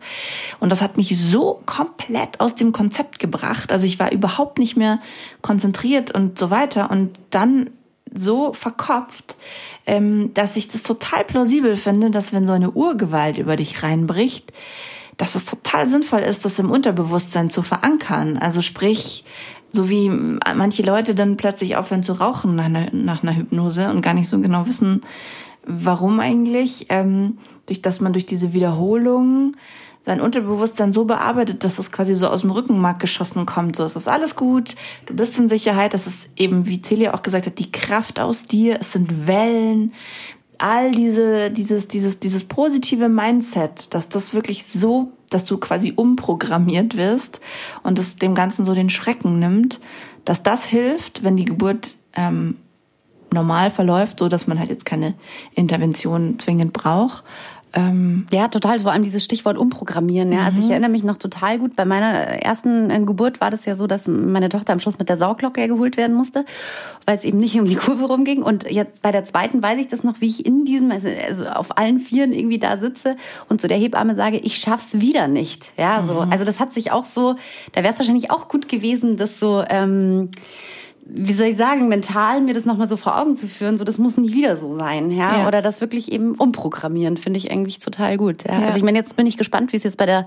Und 0.60 0.72
das 0.72 0.82
hat 0.82 0.98
mich 0.98 1.18
so 1.20 1.62
komplett 1.66 2.40
aus 2.40 2.56
dem 2.56 2.72
Konzept 2.72 3.20
gebracht. 3.20 3.72
Also 3.72 3.86
ich 3.88 4.00
war 4.00 4.12
überhaupt 4.12 4.60
nicht 4.60 4.78
mehr 4.78 5.00
konzentriert 5.42 6.12
und 6.12 6.38
so 6.38 6.52
weiter. 6.52 6.92
Und 6.92 7.12
dann 7.32 7.72
so 8.14 8.54
verkopft, 8.54 9.36
ähm, 9.86 10.32
dass 10.34 10.58
ich 10.58 10.68
das 10.68 10.84
total 10.84 11.24
plausibel 11.24 11.76
finde, 11.76 12.12
dass 12.12 12.34
wenn 12.34 12.48
so 12.48 12.54
eine 12.54 12.72
Urgewalt 12.72 13.38
über 13.38 13.56
dich 13.56 13.84
reinbricht, 13.84 14.52
dass 15.18 15.36
es 15.36 15.46
total 15.46 15.88
sinnvoll 15.88 16.22
ist, 16.22 16.46
das 16.46 16.60
im 16.60 16.72
Unterbewusstsein 16.72 17.50
zu 17.50 17.62
verankern. 17.62 18.38
Also 18.38 18.62
sprich, 18.62 19.24
so 19.72 19.90
wie 19.90 20.10
manche 20.10 20.84
Leute 20.84 21.16
dann 21.16 21.38
plötzlich 21.38 21.76
aufhören 21.76 22.04
zu 22.04 22.14
rauchen 22.14 22.56
nach 22.56 22.66
einer, 22.66 22.88
nach 22.92 23.24
einer 23.24 23.36
Hypnose 23.36 23.90
und 23.90 24.02
gar 24.02 24.14
nicht 24.14 24.28
so 24.28 24.40
genau 24.40 24.66
wissen, 24.68 25.02
warum 25.66 26.20
eigentlich, 26.20 26.88
ähm, 26.90 27.38
durch 27.66 27.82
dass 27.82 28.02
man 28.02 28.14
durch 28.14 28.26
diese 28.26 28.54
Wiederholung 28.54 29.56
sein 30.04 30.22
Unterbewusstsein 30.22 30.94
so 30.94 31.06
bearbeitet, 31.06 31.64
dass 31.64 31.78
es 31.78 31.92
quasi 31.92 32.16
so 32.16 32.28
aus 32.28 32.42
dem 32.42 32.52
Rückenmark 32.52 33.00
geschossen 33.00 33.46
kommt. 33.46 33.76
So, 33.76 33.84
es 33.84 33.96
ist 33.96 34.08
alles 34.08 34.36
gut, 34.36 34.76
du 35.06 35.16
bist 35.16 35.38
in 35.38 35.48
Sicherheit. 35.48 35.94
Das 35.94 36.08
ist 36.08 36.30
eben, 36.36 36.66
wie 36.68 36.82
Celia 36.82 37.14
auch 37.14 37.22
gesagt 37.22 37.46
hat, 37.46 37.60
die 37.60 37.72
Kraft 37.72 38.20
aus 38.20 38.46
dir. 38.46 38.80
Es 38.80 38.94
sind 38.94 39.28
Wellen. 39.28 39.94
All 40.58 40.92
diese, 40.92 41.52
dieses, 41.52 41.88
dieses, 41.88 42.20
dieses 42.20 42.44
positive 42.44 43.10
Mindset, 43.10 43.94
dass 43.94 44.10
das 44.10 44.34
wirklich 44.34 44.66
so, 44.66 45.12
dass 45.30 45.46
du 45.46 45.58
quasi 45.58 45.94
umprogrammiert 45.96 46.98
wirst 46.98 47.40
und 47.84 47.98
es 47.98 48.16
dem 48.16 48.36
Ganzen 48.36 48.66
so 48.66 48.74
den 48.74 48.90
Schrecken 48.90 49.40
nimmt, 49.40 49.80
dass 50.26 50.44
das 50.44 50.66
hilft, 50.66 51.24
wenn 51.24 51.36
die 51.36 51.46
Geburt 51.46 51.96
ähm, 52.14 52.58
normal 53.34 53.72
verläuft, 53.72 54.20
so 54.20 54.28
dass 54.28 54.48
man 54.48 54.60
halt 54.60 54.70
jetzt 54.70 54.86
keine 54.86 55.14
Intervention 55.56 56.38
zwingend 56.38 56.74
braucht. 56.74 57.24
Ähm, 57.74 58.28
ja, 58.32 58.50
total. 58.50 58.80
Vor 58.82 58.92
allem 58.92 59.04
dieses 59.04 59.24
Stichwort 59.24 59.58
umprogrammieren. 59.58 60.32
Ja. 60.32 60.40
Mhm. 60.40 60.46
Also 60.46 60.60
ich 60.60 60.66
mhm. 60.66 60.72
erinnere 60.72 60.92
mich 60.92 61.04
noch 61.04 61.18
total 61.18 61.60
gut. 61.60 61.76
Bei 61.76 61.86
meiner 61.86 62.12
ersten 62.44 62.90
äh, 62.90 63.00
Geburt 63.00 63.40
war 63.40 63.50
das 63.50 63.66
ja 63.66 63.76
so, 63.76 63.88
dass 63.88 64.08
meine 64.08 64.50
Tochter 64.50 64.74
am 64.74 64.80
Schluss 64.80 65.00
mit 65.00 65.08
der 65.10 65.18
Sauglocke 65.18 65.68
geholt 65.68 65.96
werden 65.98 66.16
musste, 66.16 66.46
weil 67.06 67.18
es 67.18 67.24
eben 67.24 67.38
nicht 67.38 67.58
um 67.60 67.66
die 67.66 67.76
Kurve 67.76 68.06
rumging. 68.06 68.44
Und 68.44 68.70
jetzt 68.70 69.02
bei 69.02 69.12
der 69.12 69.24
zweiten 69.26 69.64
weiß 69.64 69.80
ich 69.80 69.88
das 69.88 70.04
noch, 70.04 70.20
wie 70.20 70.28
ich 70.28 70.46
in 70.46 70.66
diesem, 70.66 70.92
also, 70.92 71.08
also 71.28 71.46
auf 71.46 71.78
allen 71.78 72.00
Vieren 72.00 72.34
irgendwie 72.34 72.60
da 72.60 72.78
sitze 72.78 73.16
und 73.48 73.62
zu 73.62 73.68
der 73.68 73.78
Hebamme 73.78 74.16
sage, 74.16 74.38
ich 74.38 74.58
schaff's 74.58 75.00
wieder 75.00 75.28
nicht. 75.28 75.72
Ja, 75.78 76.04
so. 76.04 76.26
Mhm. 76.26 76.32
Also 76.32 76.44
das 76.44 76.60
hat 76.60 76.74
sich 76.74 76.92
auch 76.92 77.06
so, 77.06 77.36
da 77.72 77.84
wäre 77.84 77.94
es 77.94 78.00
wahrscheinlich 78.00 78.32
auch 78.32 78.50
gut 78.50 78.68
gewesen, 78.68 79.16
das 79.16 79.40
so, 79.40 79.64
ähm, 79.70 80.30
wie 81.14 81.34
soll 81.34 81.48
ich 81.48 81.58
sagen, 81.58 81.90
mental 81.90 82.40
mir 82.40 82.54
das 82.54 82.64
nochmal 82.64 82.88
so 82.88 82.96
vor 82.96 83.20
Augen 83.20 83.36
zu 83.36 83.48
führen, 83.48 83.78
so 83.78 83.84
das 83.84 83.98
muss 83.98 84.16
nicht 84.16 84.34
wieder 84.34 84.56
so 84.56 84.76
sein, 84.76 85.12
ja, 85.12 85.40
ja. 85.40 85.48
oder 85.48 85.62
das 85.62 85.82
wirklich 85.82 86.12
eben 86.12 86.36
umprogrammieren, 86.36 87.18
finde 87.18 87.38
ich 87.38 87.52
eigentlich 87.52 87.80
total 87.80 88.16
gut. 88.18 88.46
Ja? 88.46 88.60
ja. 88.60 88.66
Also 88.68 88.78
ich 88.78 88.84
meine, 88.84 88.98
jetzt 88.98 89.18
bin 89.18 89.28
ich 89.28 89.38
gespannt, 89.38 89.74
wie 89.74 89.78
es 89.78 89.84
jetzt 89.84 89.98
bei 89.98 90.06
der 90.06 90.26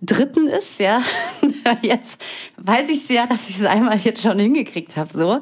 dritten 0.00 0.46
ist, 0.46 0.78
ja. 0.78 1.02
jetzt 1.82 2.20
weiß 2.58 2.88
ich 2.88 3.08
ja, 3.08 3.26
dass 3.26 3.48
ich 3.48 3.58
es 3.58 3.66
einmal 3.66 3.98
jetzt 3.98 4.22
schon 4.22 4.38
hingekriegt 4.38 4.96
habe, 4.96 5.18
so. 5.18 5.40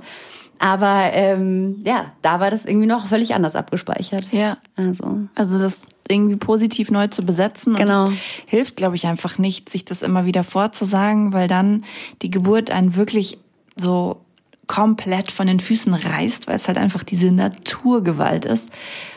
Aber 0.59 1.11
ähm, 1.13 1.83
ja, 1.87 2.13
da 2.23 2.41
war 2.41 2.51
das 2.51 2.65
irgendwie 2.65 2.87
noch 2.87 3.07
völlig 3.07 3.35
anders 3.35 3.55
abgespeichert. 3.55 4.27
Ja. 4.33 4.59
Also, 4.75 5.21
also 5.35 5.59
das 5.59 5.83
irgendwie 6.09 6.37
positiv 6.37 6.91
neu 6.91 7.07
zu 7.09 7.23
besetzen. 7.23 7.77
Genau. 7.77 8.07
Und 8.07 8.19
hilft, 8.47 8.77
glaube 8.77 8.97
ich, 8.97 9.07
einfach 9.07 9.39
nicht, 9.39 9.69
sich 9.69 9.85
das 9.85 10.03
immer 10.03 10.25
wieder 10.25 10.43
vorzusagen, 10.43 11.33
weil 11.33 11.47
dann 11.47 11.85
die 12.23 12.31
Geburt 12.31 12.71
einen 12.71 12.97
wirklich 12.97 13.39
so 13.77 14.23
komplett 14.69 15.33
von 15.33 15.49
den 15.49 15.59
Füßen 15.59 15.93
reißt, 15.93 16.47
weil 16.47 16.55
es 16.55 16.69
halt 16.69 16.79
einfach 16.79 17.03
diese 17.03 17.33
Naturgewalt 17.33 18.45
ist, 18.45 18.69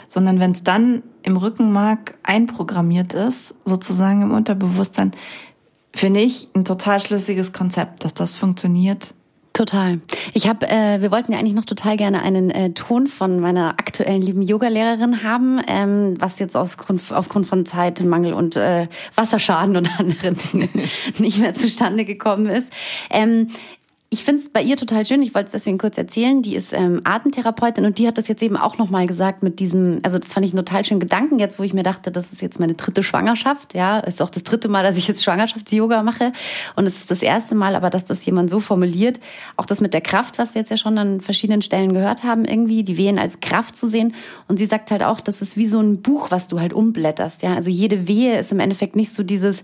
sondern 0.08 0.40
wenn 0.40 0.52
es 0.52 0.64
dann 0.64 1.04
im 1.22 1.38
Rückenmark 1.38 2.16
einprogrammiert 2.24 3.14
ist, 3.14 3.54
sozusagen 3.66 4.24
im 4.24 4.32
Unterbewusstsein, 4.32 5.12
finde 5.94 6.22
ich 6.22 6.50
ein 6.56 6.66
total 6.66 7.00
schlüssiges 7.00 7.54
Konzept, 7.54 8.04
dass 8.04 8.14
das 8.14 8.36
funktioniert. 8.36 9.14
Total. 9.54 10.00
Ich 10.34 10.48
habe, 10.48 10.68
äh, 10.70 11.02
wir 11.02 11.12
wollten 11.12 11.34
ja 11.34 11.40
eigentlich 11.40 11.54
noch 11.54 11.66
total 11.66 11.98
gerne 11.98 12.22
einen 12.22 12.50
äh, 12.50 12.72
Ton 12.72 13.08
von 13.08 13.42
meiner 13.42 13.72
aktuellen 13.72 14.22
lieben 14.22 14.42
Yogalehrerin 14.42 15.24
haben, 15.24 15.60
ähm, 15.68 16.16
was 16.20 16.40
jetzt 16.40 16.56
aus 16.56 16.78
Grund, 16.78 17.02
aufgrund 17.12 17.48
von 17.48 17.66
Zeitmangel 17.66 18.34
und 18.34 18.56
äh, 18.56 18.88
Wasserschaden 19.16 19.76
und 19.76 19.90
anderen 20.00 20.38
Dingen 20.38 20.70
nicht 21.18 21.40
mehr 21.40 21.54
zustande 21.54 22.06
gekommen 22.06 22.46
ist. 22.46 22.72
Ähm, 23.10 23.50
ich 24.14 24.26
finde 24.26 24.42
es 24.42 24.50
bei 24.50 24.62
ihr 24.62 24.76
total 24.76 25.06
schön, 25.06 25.22
ich 25.22 25.34
wollte 25.34 25.46
es 25.46 25.52
deswegen 25.54 25.78
kurz 25.78 25.98
erzählen, 25.98 26.42
die 26.42 26.54
ist 26.58 26.74
ähm, 26.74 27.00
Atemtherapeutin 27.06 27.86
und 27.86 27.98
die 27.98 28.06
hat 28.08 28.18
das 28.18 28.28
jetzt 28.28 28.44
eben 28.44 28.58
auch 28.58 28.78
nochmal 28.78 29.08
gesagt 29.08 29.42
mit 29.42 29.60
diesem, 29.60 30.02
also 30.04 30.20
das 30.20 30.34
fand 30.34 30.46
ich 30.46 30.52
einen 30.52 30.66
total 30.66 30.84
schönen 30.84 31.00
Gedanken 31.00 31.40
jetzt, 31.40 31.60
wo 31.60 31.64
ich 31.64 31.74
mir 31.74 31.84
dachte, 31.84 32.12
das 32.12 32.34
ist 32.34 32.42
jetzt 32.42 32.60
meine 32.60 32.74
dritte 32.74 33.04
Schwangerschaft, 33.04 33.74
ja, 33.74 34.00
ist 34.00 34.22
auch 34.22 34.30
das 34.30 34.44
dritte 34.44 34.68
Mal, 34.68 34.84
dass 34.84 34.98
ich 34.98 35.08
jetzt 35.08 35.24
Schwangerschafts-Yoga 35.24 36.04
mache. 36.04 36.34
Und 36.76 36.88
es 36.88 36.98
ist 36.98 37.10
das 37.10 37.22
erste 37.22 37.56
Mal, 37.56 37.74
aber 37.74 37.90
dass 37.90 38.04
das 38.04 38.26
jemand 38.26 38.50
so 38.50 38.60
formuliert, 38.60 39.22
auch 39.56 39.66
das 39.66 39.80
mit 39.80 39.94
der 39.94 40.02
Kraft, 40.02 40.40
was 40.40 40.56
wir 40.56 40.60
jetzt 40.60 40.72
ja 40.72 40.76
schon 40.76 40.98
an 40.98 41.22
verschiedenen 41.22 41.62
Stellen 41.62 41.94
gehört 41.94 42.24
haben 42.24 42.44
irgendwie, 42.44 42.84
die 42.84 42.98
Wehen 42.98 43.18
als 43.18 43.40
Kraft 43.40 43.78
zu 43.78 43.90
sehen. 43.90 44.14
Und 44.50 44.58
sie 44.58 44.66
sagt 44.66 44.92
halt 44.92 45.04
auch, 45.04 45.22
das 45.22 45.42
ist 45.42 45.56
wie 45.56 45.68
so 45.68 45.80
ein 45.80 46.02
Buch, 46.02 46.32
was 46.32 46.50
du 46.50 46.60
halt 46.60 46.74
umblätterst, 46.74 47.44
ja, 47.44 47.56
also 47.56 47.70
jede 47.70 48.10
Wehe 48.10 48.38
ist 48.38 48.52
im 48.52 48.60
Endeffekt 48.60 48.98
nicht 48.98 49.16
so 49.16 49.24
dieses, 49.24 49.64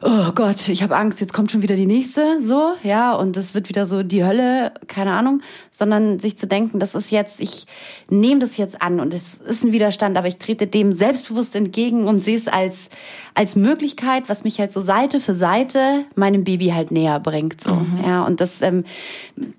oh 0.00 0.30
Gott, 0.32 0.68
ich 0.68 0.84
habe 0.84 0.96
Angst, 0.96 1.20
jetzt 1.20 1.32
kommt 1.32 1.50
schon 1.50 1.62
wieder 1.62 1.74
die 1.74 1.86
nächste, 1.86 2.38
so, 2.46 2.74
ja, 2.84 3.16
und 3.16 3.36
das 3.36 3.52
wird 3.52 3.68
wieder 3.68 3.79
wieder 3.80 3.86
so 3.86 4.02
die 4.02 4.24
Hölle, 4.24 4.72
keine 4.88 5.12
Ahnung, 5.12 5.40
sondern 5.72 6.18
sich 6.18 6.36
zu 6.36 6.46
denken, 6.46 6.78
das 6.78 6.94
ist 6.94 7.10
jetzt, 7.10 7.40
ich 7.40 7.66
nehme 8.10 8.40
das 8.40 8.56
jetzt 8.56 8.82
an 8.82 9.00
und 9.00 9.14
es 9.14 9.34
ist 9.34 9.64
ein 9.64 9.72
Widerstand, 9.72 10.18
aber 10.18 10.28
ich 10.28 10.36
trete 10.36 10.66
dem 10.66 10.92
selbstbewusst 10.92 11.54
entgegen 11.54 12.06
und 12.06 12.18
sehe 12.18 12.36
es 12.36 12.46
als, 12.46 12.90
als 13.34 13.56
Möglichkeit, 13.56 14.24
was 14.28 14.44
mich 14.44 14.58
halt 14.58 14.72
so 14.72 14.80
Seite 14.82 15.20
für 15.20 15.34
Seite 15.34 16.04
meinem 16.14 16.44
Baby 16.44 16.68
halt 16.68 16.90
näher 16.90 17.20
bringt. 17.20 17.62
So. 17.62 17.74
Mhm. 17.74 18.00
Ja, 18.04 18.24
und 18.26 18.40
das, 18.40 18.60
ähm, 18.60 18.84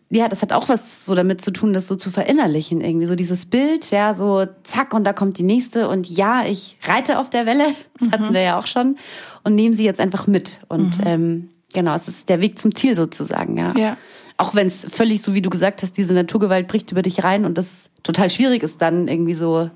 ja, 0.09 0.27
das 0.27 0.41
hat 0.43 0.53
auch 0.53 0.69
was 0.69 1.05
so 1.05 1.15
damit 1.15 1.41
zu 1.41 1.51
tun, 1.51 1.73
das 1.73 1.87
so 1.87 1.95
zu 1.95 2.11
verinnerlichen 2.11 2.81
irgendwie. 2.81 3.07
So 3.07 3.15
dieses 3.15 3.45
Bild, 3.47 3.89
ja, 3.89 4.13
so 4.13 4.45
zack 4.63 4.93
und 4.93 5.03
da 5.03 5.13
kommt 5.13 5.39
die 5.39 5.43
nächste 5.43 5.89
und 5.89 6.07
ja, 6.07 6.45
ich 6.45 6.77
reite 6.83 7.17
auf 7.17 7.29
der 7.31 7.47
Welle, 7.47 7.65
das 7.99 8.07
mhm. 8.07 8.11
hatten 8.11 8.33
wir 8.33 8.41
ja 8.41 8.59
auch 8.59 8.67
schon, 8.67 8.97
und 9.43 9.55
nehme 9.55 9.75
sie 9.75 9.85
jetzt 9.85 9.99
einfach 9.99 10.27
mit. 10.27 10.59
Und 10.67 10.99
mhm. 10.99 11.07
ähm, 11.07 11.49
Genau, 11.73 11.95
es 11.95 12.07
ist 12.07 12.29
der 12.29 12.41
Weg 12.41 12.59
zum 12.59 12.75
Ziel 12.75 12.95
sozusagen, 12.95 13.57
ja. 13.57 13.73
ja. 13.77 13.97
Auch 14.37 14.55
wenn 14.55 14.67
es 14.67 14.85
völlig, 14.89 15.21
so 15.21 15.33
wie 15.33 15.41
du 15.41 15.49
gesagt 15.49 15.83
hast, 15.83 15.97
diese 15.97 16.13
Naturgewalt 16.13 16.67
bricht 16.67 16.91
über 16.91 17.01
dich 17.01 17.23
rein 17.23 17.45
und 17.45 17.57
das 17.57 17.89
total 18.03 18.29
schwierig 18.29 18.63
ist, 18.63 18.81
dann 18.81 19.07
irgendwie 19.07 19.35
so 19.35 19.69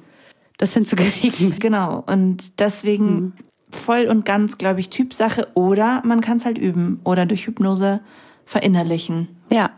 das 0.58 0.74
hinzukriegen. 0.74 1.60
Genau, 1.60 2.04
und 2.08 2.60
deswegen 2.60 3.14
mhm. 3.14 3.34
voll 3.70 4.08
und 4.08 4.26
ganz, 4.26 4.58
glaube 4.58 4.80
ich, 4.80 4.90
Typsache 4.90 5.48
oder 5.54 6.02
man 6.06 6.22
kann 6.22 6.38
es 6.38 6.46
halt 6.46 6.58
üben 6.58 7.00
oder 7.04 7.26
durch 7.26 7.48
Hypnose 7.48 8.02
verinnerlichen. 8.46 9.30
Ja. 9.52 9.72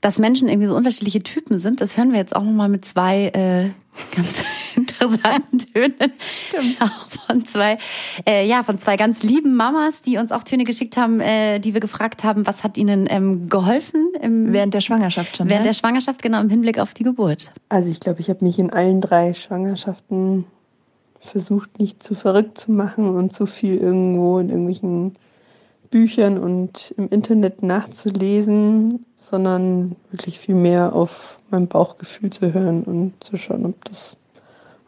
Dass 0.00 0.18
Menschen 0.18 0.48
irgendwie 0.48 0.68
so 0.68 0.76
unterschiedliche 0.76 1.22
Typen 1.22 1.56
sind, 1.56 1.80
das 1.80 1.96
hören 1.96 2.12
wir 2.12 2.18
jetzt 2.18 2.36
auch 2.36 2.42
nochmal 2.42 2.68
mit 2.68 2.84
zwei 2.84 3.28
äh, 3.28 3.70
ganz 4.14 4.28
interessanten 4.76 5.58
Tönen. 5.58 6.12
Stimmt. 6.18 6.80
Auch 6.80 7.08
von 7.26 7.44
zwei, 7.44 7.78
äh, 8.28 8.46
ja, 8.46 8.62
von 8.62 8.78
zwei 8.78 8.96
ganz 8.96 9.22
lieben 9.22 9.54
Mamas, 9.54 10.02
die 10.02 10.18
uns 10.18 10.32
auch 10.32 10.42
Töne 10.42 10.64
geschickt 10.64 10.96
haben, 10.96 11.20
äh, 11.20 11.58
die 11.58 11.74
wir 11.74 11.80
gefragt 11.80 12.24
haben, 12.24 12.46
was 12.46 12.64
hat 12.64 12.76
ihnen 12.76 13.06
ähm, 13.08 13.48
geholfen? 13.48 14.12
Im, 14.20 14.52
während 14.52 14.74
der 14.74 14.80
Schwangerschaft 14.80 15.36
schon. 15.36 15.48
Während 15.48 15.64
ne? 15.64 15.70
der 15.70 15.74
Schwangerschaft, 15.74 16.22
genau, 16.22 16.40
im 16.40 16.48
Hinblick 16.48 16.78
auf 16.78 16.94
die 16.94 17.04
Geburt. 17.04 17.50
Also 17.68 17.90
ich 17.90 18.00
glaube, 18.00 18.20
ich 18.20 18.28
habe 18.28 18.44
mich 18.44 18.58
in 18.58 18.70
allen 18.70 19.00
drei 19.00 19.34
Schwangerschaften 19.34 20.44
versucht, 21.20 21.78
nicht 21.78 22.02
zu 22.02 22.14
verrückt 22.14 22.58
zu 22.58 22.72
machen 22.72 23.08
und 23.16 23.32
zu 23.32 23.46
viel 23.46 23.76
irgendwo 23.76 24.38
in 24.38 24.48
irgendwelchen 24.48 25.14
Büchern 25.94 26.38
und 26.38 26.92
im 26.96 27.08
Internet 27.08 27.62
nachzulesen, 27.62 29.06
sondern 29.16 29.94
wirklich 30.10 30.40
viel 30.40 30.56
mehr 30.56 30.92
auf 30.92 31.38
mein 31.52 31.68
Bauchgefühl 31.68 32.30
zu 32.30 32.52
hören 32.52 32.82
und 32.82 33.12
zu 33.22 33.36
schauen, 33.36 33.64
ob 33.64 33.84
das 33.84 34.16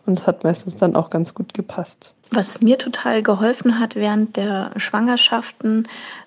und 0.04 0.18
es 0.18 0.26
hat 0.26 0.42
meistens 0.42 0.74
dann 0.74 0.96
auch 0.96 1.10
ganz 1.10 1.32
gut 1.34 1.54
gepasst. 1.54 2.12
Was 2.30 2.60
mir 2.60 2.78
total 2.78 3.22
geholfen 3.22 3.78
hat 3.78 3.94
während 3.94 4.36
der 4.36 4.72
Schwangerschaften, 4.76 5.86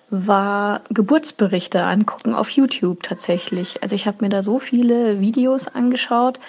war 0.09 0.82
Geburtsberichte 0.89 1.84
angucken 1.84 2.34
auf 2.34 2.49
YouTube 2.49 3.03
tatsächlich. 3.03 3.84
Also 3.84 3.95
ich 3.95 4.07
habe 4.07 4.17
mir 4.21 4.30
da 4.30 4.41
so 4.41 4.59
viele 4.59 5.19
Videos 5.19 5.67
angeschaut. 5.67 6.39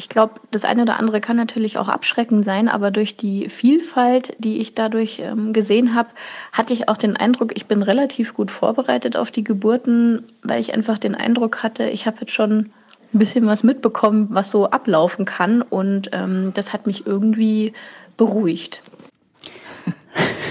Ich 0.00 0.08
glaube, 0.08 0.40
das 0.50 0.64
eine 0.64 0.80
oder 0.80 0.98
andere 0.98 1.20
kann 1.20 1.36
natürlich 1.36 1.76
auch 1.76 1.88
abschreckend 1.88 2.42
sein, 2.42 2.70
aber 2.70 2.90
durch 2.90 3.18
die 3.18 3.50
Vielfalt, 3.50 4.34
die 4.38 4.56
ich 4.56 4.74
dadurch 4.74 5.18
ähm, 5.18 5.52
gesehen 5.52 5.94
habe, 5.94 6.08
hatte 6.52 6.72
ich 6.72 6.88
auch 6.88 6.96
den 6.96 7.18
Eindruck, 7.18 7.54
ich 7.54 7.66
bin 7.66 7.82
relativ 7.82 8.32
gut 8.32 8.50
vorbereitet 8.50 9.18
auf 9.18 9.30
die 9.30 9.44
Geburten, 9.44 10.24
weil 10.42 10.58
ich 10.58 10.72
einfach 10.72 10.96
den 10.96 11.14
Eindruck 11.14 11.62
hatte, 11.62 11.90
ich 11.90 12.06
habe 12.06 12.16
jetzt 12.20 12.32
schon 12.32 12.70
ein 13.12 13.18
bisschen 13.18 13.44
was 13.46 13.62
mitbekommen, 13.62 14.28
was 14.30 14.50
so 14.50 14.70
ablaufen 14.70 15.26
kann. 15.26 15.60
Und 15.60 16.08
ähm, 16.14 16.52
das 16.54 16.72
hat 16.72 16.86
mich 16.86 17.06
irgendwie 17.06 17.74
beruhigt. 18.16 18.82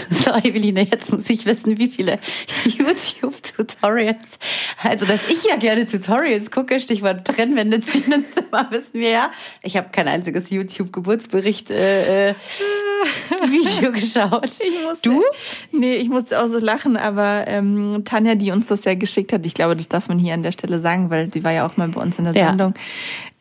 So, 0.19 0.31
Eveline, 0.31 0.81
jetzt 0.83 1.11
muss 1.11 1.29
ich 1.29 1.45
wissen, 1.45 1.77
wie 1.77 1.87
viele 1.87 2.19
YouTube-Tutorials. 2.65 4.39
Also, 4.83 5.05
dass 5.05 5.19
ich 5.29 5.43
ja 5.43 5.55
gerne 5.55 5.85
Tutorials 5.85 6.51
gucke, 6.51 6.79
Stichwort 6.79 7.25
Trennwände 7.25 7.79
ziehen 7.79 8.11
ins 8.11 8.33
Zimmer, 8.33 8.67
wissen 8.71 8.93
wir 8.93 9.09
ja. 9.09 9.31
Ich 9.61 9.77
habe 9.77 9.89
kein 9.91 10.07
einziges 10.07 10.49
YouTube-Geburtsbericht 10.49 11.69
äh, 11.69 12.29
äh, 12.29 12.33
Video 13.49 13.91
geschaut. 13.91 14.45
Ich 14.45 14.83
musste, 14.83 15.09
du? 15.09 15.23
Nee, 15.71 15.95
ich 15.95 16.09
musste 16.09 16.41
auch 16.41 16.47
so 16.47 16.59
lachen, 16.59 16.97
aber 16.97 17.45
ähm, 17.47 18.01
Tanja, 18.03 18.35
die 18.35 18.51
uns 18.51 18.67
das 18.67 18.85
ja 18.85 18.95
geschickt 18.95 19.31
hat, 19.31 19.45
ich 19.45 19.53
glaube, 19.53 19.75
das 19.75 19.89
darf 19.89 20.09
man 20.09 20.19
hier 20.19 20.33
an 20.33 20.43
der 20.43 20.51
Stelle 20.51 20.81
sagen, 20.81 21.09
weil 21.09 21.31
sie 21.31 21.43
war 21.43 21.51
ja 21.51 21.67
auch 21.67 21.77
mal 21.77 21.87
bei 21.87 22.01
uns 22.01 22.17
in 22.17 22.25
der 22.25 22.33
Sendung. 22.33 22.73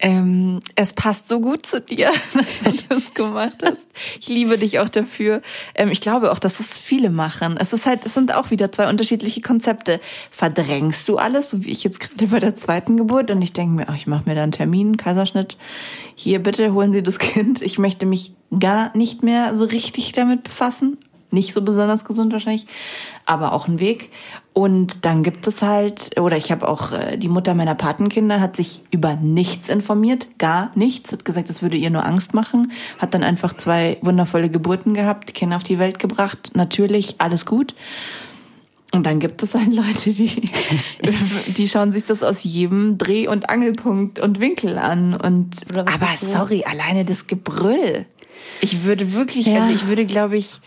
Ähm, 0.01 0.61
es 0.76 0.92
passt 0.92 1.28
so 1.28 1.40
gut 1.40 1.66
zu 1.66 1.80
dir, 1.80 2.12
dass 2.34 2.72
du 2.72 2.82
das 2.88 3.14
gemacht 3.14 3.57
hast. 3.64 3.86
Ich 4.20 4.28
liebe 4.28 4.57
dich 4.57 4.78
auch 4.78 4.88
dafür. 4.88 5.42
Ähm, 5.74 5.90
ich 5.90 6.01
glaube 6.01 6.30
auch, 6.30 6.38
dass 6.38 6.61
es 6.61 6.78
viele 6.78 7.11
machen. 7.11 7.57
Es 7.59 7.72
ist 7.72 7.84
halt, 7.84 8.07
es 8.07 8.14
sind 8.14 8.32
auch 8.32 8.51
wieder 8.53 8.70
zwei 8.70 8.88
unterschiedliche 8.88 9.40
Konzepte. 9.40 10.01
Verdrängst 10.30 11.09
du 11.09 11.16
alles, 11.16 11.51
so 11.51 11.64
wie 11.64 11.70
ich 11.70 11.82
jetzt 11.82 11.99
gerade 11.99 12.28
bei 12.28 12.38
der 12.38 12.55
zweiten 12.55 12.96
Geburt, 12.96 13.30
und 13.32 13.42
ich 13.42 13.53
denke 13.53 13.74
mir, 13.74 13.88
ach, 13.88 13.96
ich 13.96 14.07
mache 14.07 14.22
mir 14.26 14.36
da 14.36 14.44
einen 14.44 14.53
Termin, 14.53 14.96
Kaiserschnitt. 14.96 15.57
Hier 16.14 16.40
bitte 16.40 16.72
holen 16.72 16.92
Sie 16.92 17.03
das 17.03 17.18
Kind. 17.18 17.61
Ich 17.61 17.78
möchte 17.78 18.07
mich 18.07 18.32
gar 18.57 18.96
nicht 18.96 19.24
mehr 19.24 19.55
so 19.57 19.64
richtig 19.64 20.12
damit 20.12 20.44
befassen. 20.44 20.99
Nicht 21.30 21.53
so 21.53 21.61
besonders 21.61 22.05
gesund 22.05 22.32
wahrscheinlich, 22.32 22.66
aber 23.26 23.53
auch 23.53 23.68
ein 23.68 23.80
Weg. 23.80 24.11
Und 24.59 25.04
dann 25.04 25.22
gibt 25.22 25.46
es 25.46 25.62
halt, 25.62 26.18
oder 26.18 26.36
ich 26.36 26.50
habe 26.50 26.66
auch, 26.66 26.90
äh, 26.90 27.16
die 27.16 27.28
Mutter 27.28 27.54
meiner 27.54 27.76
Patenkinder 27.76 28.40
hat 28.40 28.56
sich 28.56 28.80
über 28.90 29.14
nichts 29.14 29.68
informiert, 29.68 30.26
gar 30.38 30.72
nichts, 30.74 31.12
hat 31.12 31.24
gesagt, 31.24 31.48
das 31.48 31.62
würde 31.62 31.76
ihr 31.76 31.90
nur 31.90 32.04
Angst 32.04 32.34
machen, 32.34 32.72
hat 32.98 33.14
dann 33.14 33.22
einfach 33.22 33.56
zwei 33.56 33.98
wundervolle 34.00 34.50
Geburten 34.50 34.94
gehabt, 34.94 35.32
Kinder 35.32 35.54
auf 35.54 35.62
die 35.62 35.78
Welt 35.78 36.00
gebracht, 36.00 36.50
natürlich 36.54 37.20
alles 37.20 37.46
gut. 37.46 37.76
Und 38.90 39.06
dann 39.06 39.20
gibt 39.20 39.44
es 39.44 39.54
halt 39.54 39.72
Leute, 39.72 40.11
die, 40.12 40.42
die 41.52 41.68
schauen 41.68 41.92
sich 41.92 42.02
das 42.02 42.24
aus 42.24 42.42
jedem 42.42 42.98
Dreh- 42.98 43.28
und 43.28 43.48
Angelpunkt 43.48 44.18
und 44.18 44.40
Winkel 44.40 44.76
an. 44.76 45.14
Und 45.14 45.54
aber 45.72 46.09
sorry, 46.16 46.64
alleine 46.64 47.04
das 47.04 47.28
Gebrüll. 47.28 48.06
Ich 48.61 48.82
würde 48.82 49.12
wirklich, 49.12 49.46
ja. 49.46 49.61
also 49.61 49.72
ich 49.72 49.86
würde, 49.86 50.04
glaube 50.04 50.36
ich, 50.36 50.61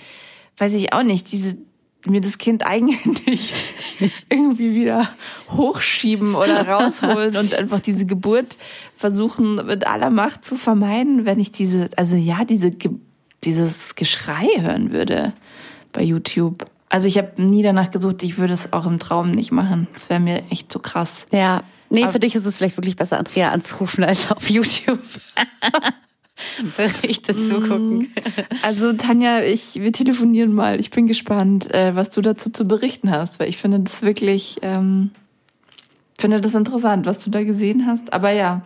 weiß 0.60 0.76
ich 0.76 0.94
auch 0.94 1.04
nicht, 1.04 1.30
diese 1.34 1.58
mir 2.06 2.22
das 2.22 2.38
Kind 2.38 2.66
eigenhändig 2.66 3.54
irgendwie 4.30 4.74
wieder 4.74 5.10
hochschieben 5.50 6.36
oder 6.36 6.68
rausholen 6.68 7.38
und 7.38 7.54
einfach 7.54 7.80
diese 7.80 8.06
Geburt 8.06 8.58
versuchen 8.96 9.56
mit 9.66 9.86
aller 9.86 10.10
Macht 10.10 10.44
zu 10.44 10.56
vermeiden, 10.56 11.26
wenn 11.26 11.40
ich 11.40 11.52
diese, 11.52 11.90
also 11.98 12.16
ja, 12.16 12.44
diese, 12.44 12.72
dieses 13.44 13.96
Geschrei 13.96 14.48
hören 14.60 14.92
würde 14.92 15.34
bei 15.92 16.04
YouTube. 16.04 16.66
Also 16.90 17.08
ich 17.08 17.18
habe 17.18 17.42
nie 17.42 17.64
danach 17.64 17.92
gesucht, 17.92 18.24
ich 18.24 18.38
würde 18.38 18.54
es 18.54 18.74
auch 18.74 18.86
im 18.86 19.00
Traum 19.00 19.32
nicht 19.32 19.52
machen. 19.52 19.88
Das 19.94 20.10
wäre 20.10 20.20
mir 20.20 20.44
echt 20.50 20.72
zu 20.72 20.80
krass. 20.80 21.26
Ja, 21.32 21.64
nee, 21.90 22.08
für 22.08 22.20
dich 22.20 22.36
ist 22.36 22.46
es 22.46 22.58
vielleicht 22.58 22.78
wirklich 22.78 22.96
besser, 22.96 23.18
Andrea 23.18 23.52
anzurufen 23.52 24.04
als 24.04 24.32
auf 24.32 24.50
YouTube. 24.50 25.00
Berichte 26.78 27.36
zugucken. 27.36 27.98
Mm. 28.00 28.08
Also 28.64 28.94
Tanja, 28.94 29.42
ich, 29.42 29.76
wir 29.76 29.92
telefonieren 29.92 30.54
mal. 30.54 30.80
Ich 30.80 30.92
bin 30.92 31.08
gespannt, 31.08 31.74
äh, 31.74 31.96
was 31.96 32.10
du 32.12 32.22
dazu 32.22 32.52
zu 32.52 32.66
berichten 32.66 33.12
hast, 33.12 33.40
weil 33.40 33.50
ich 33.50 33.58
finde 33.58 33.80
das 33.80 34.02
wirklich, 34.02 34.58
ähm, 34.62 35.12
finde 36.20 36.42
das 36.42 36.56
interessant, 36.56 37.06
was 37.06 37.20
du 37.20 37.30
da 37.30 37.44
gesehen 37.44 37.86
hast. 37.88 38.14
Aber 38.14 38.32
ja, 38.32 38.62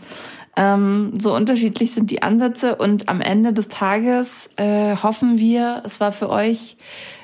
ähm, 0.55 1.13
so 1.19 1.35
unterschiedlich 1.35 1.93
sind 1.93 2.11
die 2.11 2.23
Ansätze 2.23 2.75
und 2.75 3.09
am 3.09 3.21
Ende 3.21 3.53
des 3.53 3.67
Tages 3.67 4.49
äh, 4.55 4.95
hoffen 4.95 5.37
wir, 5.37 5.81
es 5.85 5.99
war 5.99 6.11
für 6.11 6.29
euch 6.29 6.77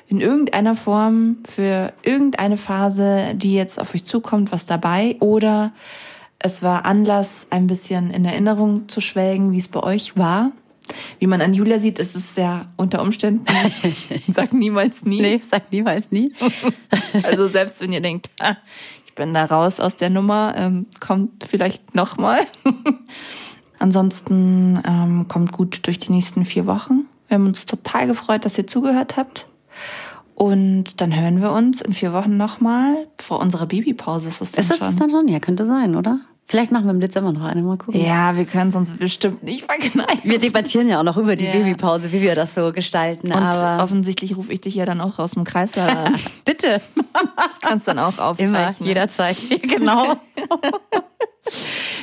in 0.08 0.20
irgendeiner 0.20 0.74
Form 0.74 1.38
für 1.48 1.92
irgendeine 2.02 2.58
Phase, 2.58 3.34
die 3.34 3.54
jetzt 3.54 3.80
auf 3.80 3.94
euch 3.94 4.04
zukommt, 4.04 4.52
was 4.52 4.66
dabei 4.66 5.16
oder 5.20 5.72
es 6.42 6.62
war 6.62 6.84
Anlass, 6.84 7.46
ein 7.50 7.66
bisschen 7.66 8.10
in 8.10 8.24
Erinnerung 8.24 8.88
zu 8.88 9.00
schwelgen, 9.00 9.52
wie 9.52 9.58
es 9.58 9.68
bei 9.68 9.80
euch 9.80 10.16
war. 10.16 10.52
Wie 11.20 11.28
man 11.28 11.40
an 11.40 11.54
Julia 11.54 11.78
sieht, 11.78 11.98
ist 12.00 12.16
es 12.16 12.34
ja 12.36 12.66
unter 12.76 13.00
Umständen, 13.02 13.44
sag 14.28 14.52
niemals 14.52 15.04
nie. 15.04 15.22
Nee, 15.22 15.40
sag 15.48 15.70
niemals 15.70 16.10
nie. 16.10 16.32
also 17.22 17.46
selbst 17.46 17.80
wenn 17.80 17.92
ihr 17.92 18.00
denkt, 18.00 18.30
ah, 18.40 18.56
ich 19.06 19.14
bin 19.14 19.32
da 19.34 19.44
raus 19.44 19.78
aus 19.78 19.96
der 19.96 20.10
Nummer. 20.10 20.54
Ähm, 20.56 20.86
kommt 20.98 21.44
vielleicht 21.48 21.94
nochmal. 21.94 22.40
Ansonsten 23.78 24.80
ähm, 24.84 25.26
kommt 25.28 25.52
gut 25.52 25.86
durch 25.86 25.98
die 25.98 26.12
nächsten 26.12 26.44
vier 26.44 26.66
Wochen. 26.66 27.06
Wir 27.28 27.36
haben 27.36 27.46
uns 27.46 27.64
total 27.64 28.06
gefreut, 28.06 28.44
dass 28.44 28.58
ihr 28.58 28.66
zugehört 28.66 29.16
habt. 29.16 29.46
Und 30.34 31.00
dann 31.00 31.14
hören 31.14 31.40
wir 31.40 31.52
uns 31.52 31.80
in 31.82 31.94
vier 31.94 32.12
Wochen 32.12 32.36
nochmal. 32.36 33.06
Vor 33.18 33.38
unserer 33.38 33.66
Babypause 33.66 34.28
ist 34.28 34.40
es 34.40 34.52
dann 34.52 34.62
Ist 34.62 34.70
das 34.70 34.78
schon. 34.78 34.86
das 34.88 34.96
dann 34.96 35.10
schon? 35.10 35.28
Ja, 35.28 35.40
könnte 35.40 35.66
sein, 35.66 35.94
oder? 35.94 36.20
Vielleicht 36.44 36.70
machen 36.72 36.84
wir 36.84 36.90
im 36.90 37.00
Dezember 37.00 37.32
noch 37.32 37.42
eine, 37.44 37.62
mal 37.62 37.78
gucken. 37.78 37.98
Ja, 38.04 38.36
wir 38.36 38.44
können 38.44 38.68
es 38.68 38.76
uns 38.76 38.90
bestimmt 38.90 39.42
nicht 39.42 39.64
verkneifen. 39.64 40.20
Wir 40.22 40.38
debattieren 40.38 40.88
ja 40.88 40.98
auch 40.98 41.04
noch 41.04 41.16
über 41.16 41.34
die 41.36 41.46
Ja. 41.46 41.52
Babypause, 41.52 42.12
wie 42.12 42.20
wir 42.20 42.34
das 42.34 42.54
so 42.54 42.72
gestalten. 42.72 43.28
Und 43.28 43.38
aber 43.38 43.82
offensichtlich 43.82 44.36
rufe 44.36 44.52
ich 44.52 44.60
dich 44.60 44.74
ja 44.74 44.84
dann 44.84 45.00
auch 45.00 45.18
aus 45.18 45.30
dem 45.30 45.44
Kreislauf 45.44 45.88
an. 45.96 46.14
bitte, 46.44 46.82
Das 47.36 47.60
kannst 47.62 47.88
dann 47.88 47.98
auch 47.98 48.18
aufzeichnen. 48.18 48.54
immer, 48.56 48.74
jederzeit. 48.80 49.36
genau. 49.62 50.16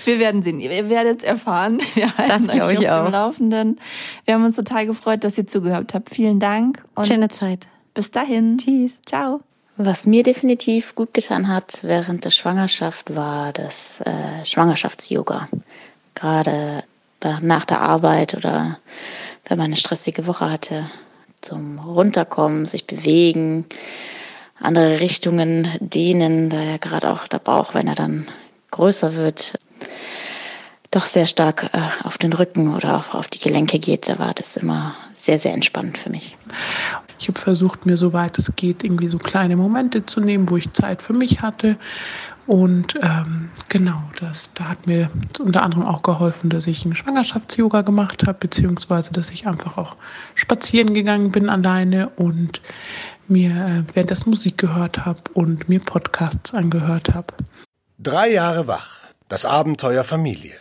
Wir 0.05 0.19
werden 0.19 0.41
sehen. 0.41 0.59
Ihr 0.61 0.89
werdet 0.89 1.19
es 1.19 1.23
erfahren. 1.23 1.81
Wir 1.93 2.17
halten 2.17 2.47
Das 2.47 2.59
euch 2.67 2.79
ich 2.79 2.89
auf 2.89 2.97
auch. 2.97 3.03
dem 3.05 3.11
Laufenden. 3.13 3.79
Wir 4.25 4.33
haben 4.33 4.45
uns 4.45 4.55
total 4.55 4.85
gefreut, 4.85 5.23
dass 5.23 5.37
ihr 5.37 5.45
zugehört 5.47 5.93
habt. 5.93 6.09
Vielen 6.09 6.39
Dank 6.39 6.83
und 6.95 7.07
Schöne 7.07 7.29
Zeit. 7.29 7.67
bis 7.93 8.09
dahin. 8.09 8.57
Tschüss. 8.57 8.91
Ciao. 9.05 9.41
Was 9.81 10.05
mir 10.05 10.23
definitiv 10.23 10.93
gut 10.93 11.13
getan 11.13 11.47
hat 11.47 11.79
während 11.83 12.25
der 12.25 12.31
Schwangerschaft 12.31 13.15
war 13.15 13.53
das 13.53 14.01
äh, 14.01 14.43
Schwangerschafts-Yoga. 14.43 15.47
Gerade 16.15 16.83
nach 17.39 17.63
der 17.63 17.79
Arbeit 17.79 18.35
oder 18.35 18.77
wenn 19.47 19.57
man 19.57 19.67
eine 19.67 19.77
stressige 19.77 20.27
Woche 20.27 20.51
hatte, 20.51 20.89
zum 21.39 21.79
Runterkommen, 21.79 22.65
sich 22.65 22.87
bewegen, 22.87 23.67
andere 24.59 24.99
Richtungen 24.99 25.69
dehnen, 25.79 26.49
da 26.49 26.61
ja 26.61 26.75
gerade 26.75 27.09
auch 27.09 27.29
der 27.29 27.39
Bauch, 27.39 27.73
wenn 27.73 27.87
er 27.87 27.95
dann 27.95 28.27
größer 28.71 29.15
wird, 29.15 29.57
doch 30.91 31.05
sehr 31.05 31.25
stark 31.25 31.69
äh, 31.71 32.05
auf 32.05 32.17
den 32.17 32.33
Rücken 32.33 32.75
oder 32.75 32.97
auch 32.97 33.13
auf 33.13 33.29
die 33.29 33.39
Gelenke 33.39 33.79
geht, 33.79 34.09
da 34.09 34.19
war 34.19 34.33
das 34.33 34.57
immer 34.57 34.93
sehr, 35.13 35.39
sehr 35.39 35.53
entspannend 35.53 35.97
für 35.97 36.09
mich. 36.09 36.35
Ich 37.19 37.27
habe 37.27 37.39
versucht, 37.39 37.85
mir 37.85 37.97
soweit 37.97 38.37
es 38.37 38.55
geht, 38.55 38.83
irgendwie 38.83 39.09
so 39.09 39.17
kleine 39.17 39.55
Momente 39.57 40.05
zu 40.05 40.21
nehmen, 40.21 40.49
wo 40.49 40.57
ich 40.57 40.71
Zeit 40.73 41.01
für 41.01 41.13
mich 41.13 41.41
hatte. 41.41 41.77
Und 42.47 42.95
ähm, 43.03 43.49
genau, 43.67 44.01
das, 44.19 44.49
da 44.55 44.69
hat 44.69 44.87
mir 44.87 45.11
unter 45.39 45.61
anderem 45.61 45.85
auch 45.85 46.01
geholfen, 46.01 46.49
dass 46.49 46.65
ich 46.65 46.83
einen 46.83 46.95
Schwangerschafts-Yoga 46.95 47.81
gemacht 47.81 48.25
habe, 48.25 48.39
beziehungsweise 48.39 49.11
dass 49.11 49.29
ich 49.29 49.45
einfach 49.45 49.77
auch 49.77 49.97
spazieren 50.33 50.93
gegangen 50.93 51.31
bin 51.31 51.49
alleine 51.49 52.09
und 52.09 52.61
mir 53.27 53.51
äh, 53.51 53.83
währenddessen 53.93 54.31
Musik 54.31 54.57
gehört 54.57 55.05
habe 55.05 55.21
und 55.33 55.69
mir 55.69 55.79
Podcasts 55.79 56.53
angehört 56.53 57.13
habe. 57.13 57.33
Drei 57.99 58.31
Jahre 58.31 58.67
wach. 58.67 58.97
Das 59.27 59.45
Abenteuer 59.45 60.03
Familie. 60.03 60.55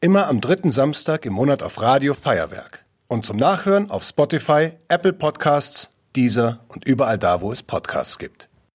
Immer 0.00 0.28
am 0.28 0.40
dritten 0.40 0.70
Samstag 0.70 1.26
im 1.26 1.32
Monat 1.32 1.62
auf 1.62 1.80
Radio 1.80 2.14
Feuerwerk. 2.14 2.84
Und 3.08 3.26
zum 3.26 3.36
Nachhören 3.36 3.90
auf 3.90 4.04
Spotify, 4.04 4.72
Apple 4.88 5.12
Podcasts, 5.12 5.90
Deezer 6.16 6.64
und 6.68 6.86
überall 6.86 7.18
da, 7.18 7.40
wo 7.40 7.52
es 7.52 7.62
Podcasts 7.62 8.18
gibt. 8.18 8.48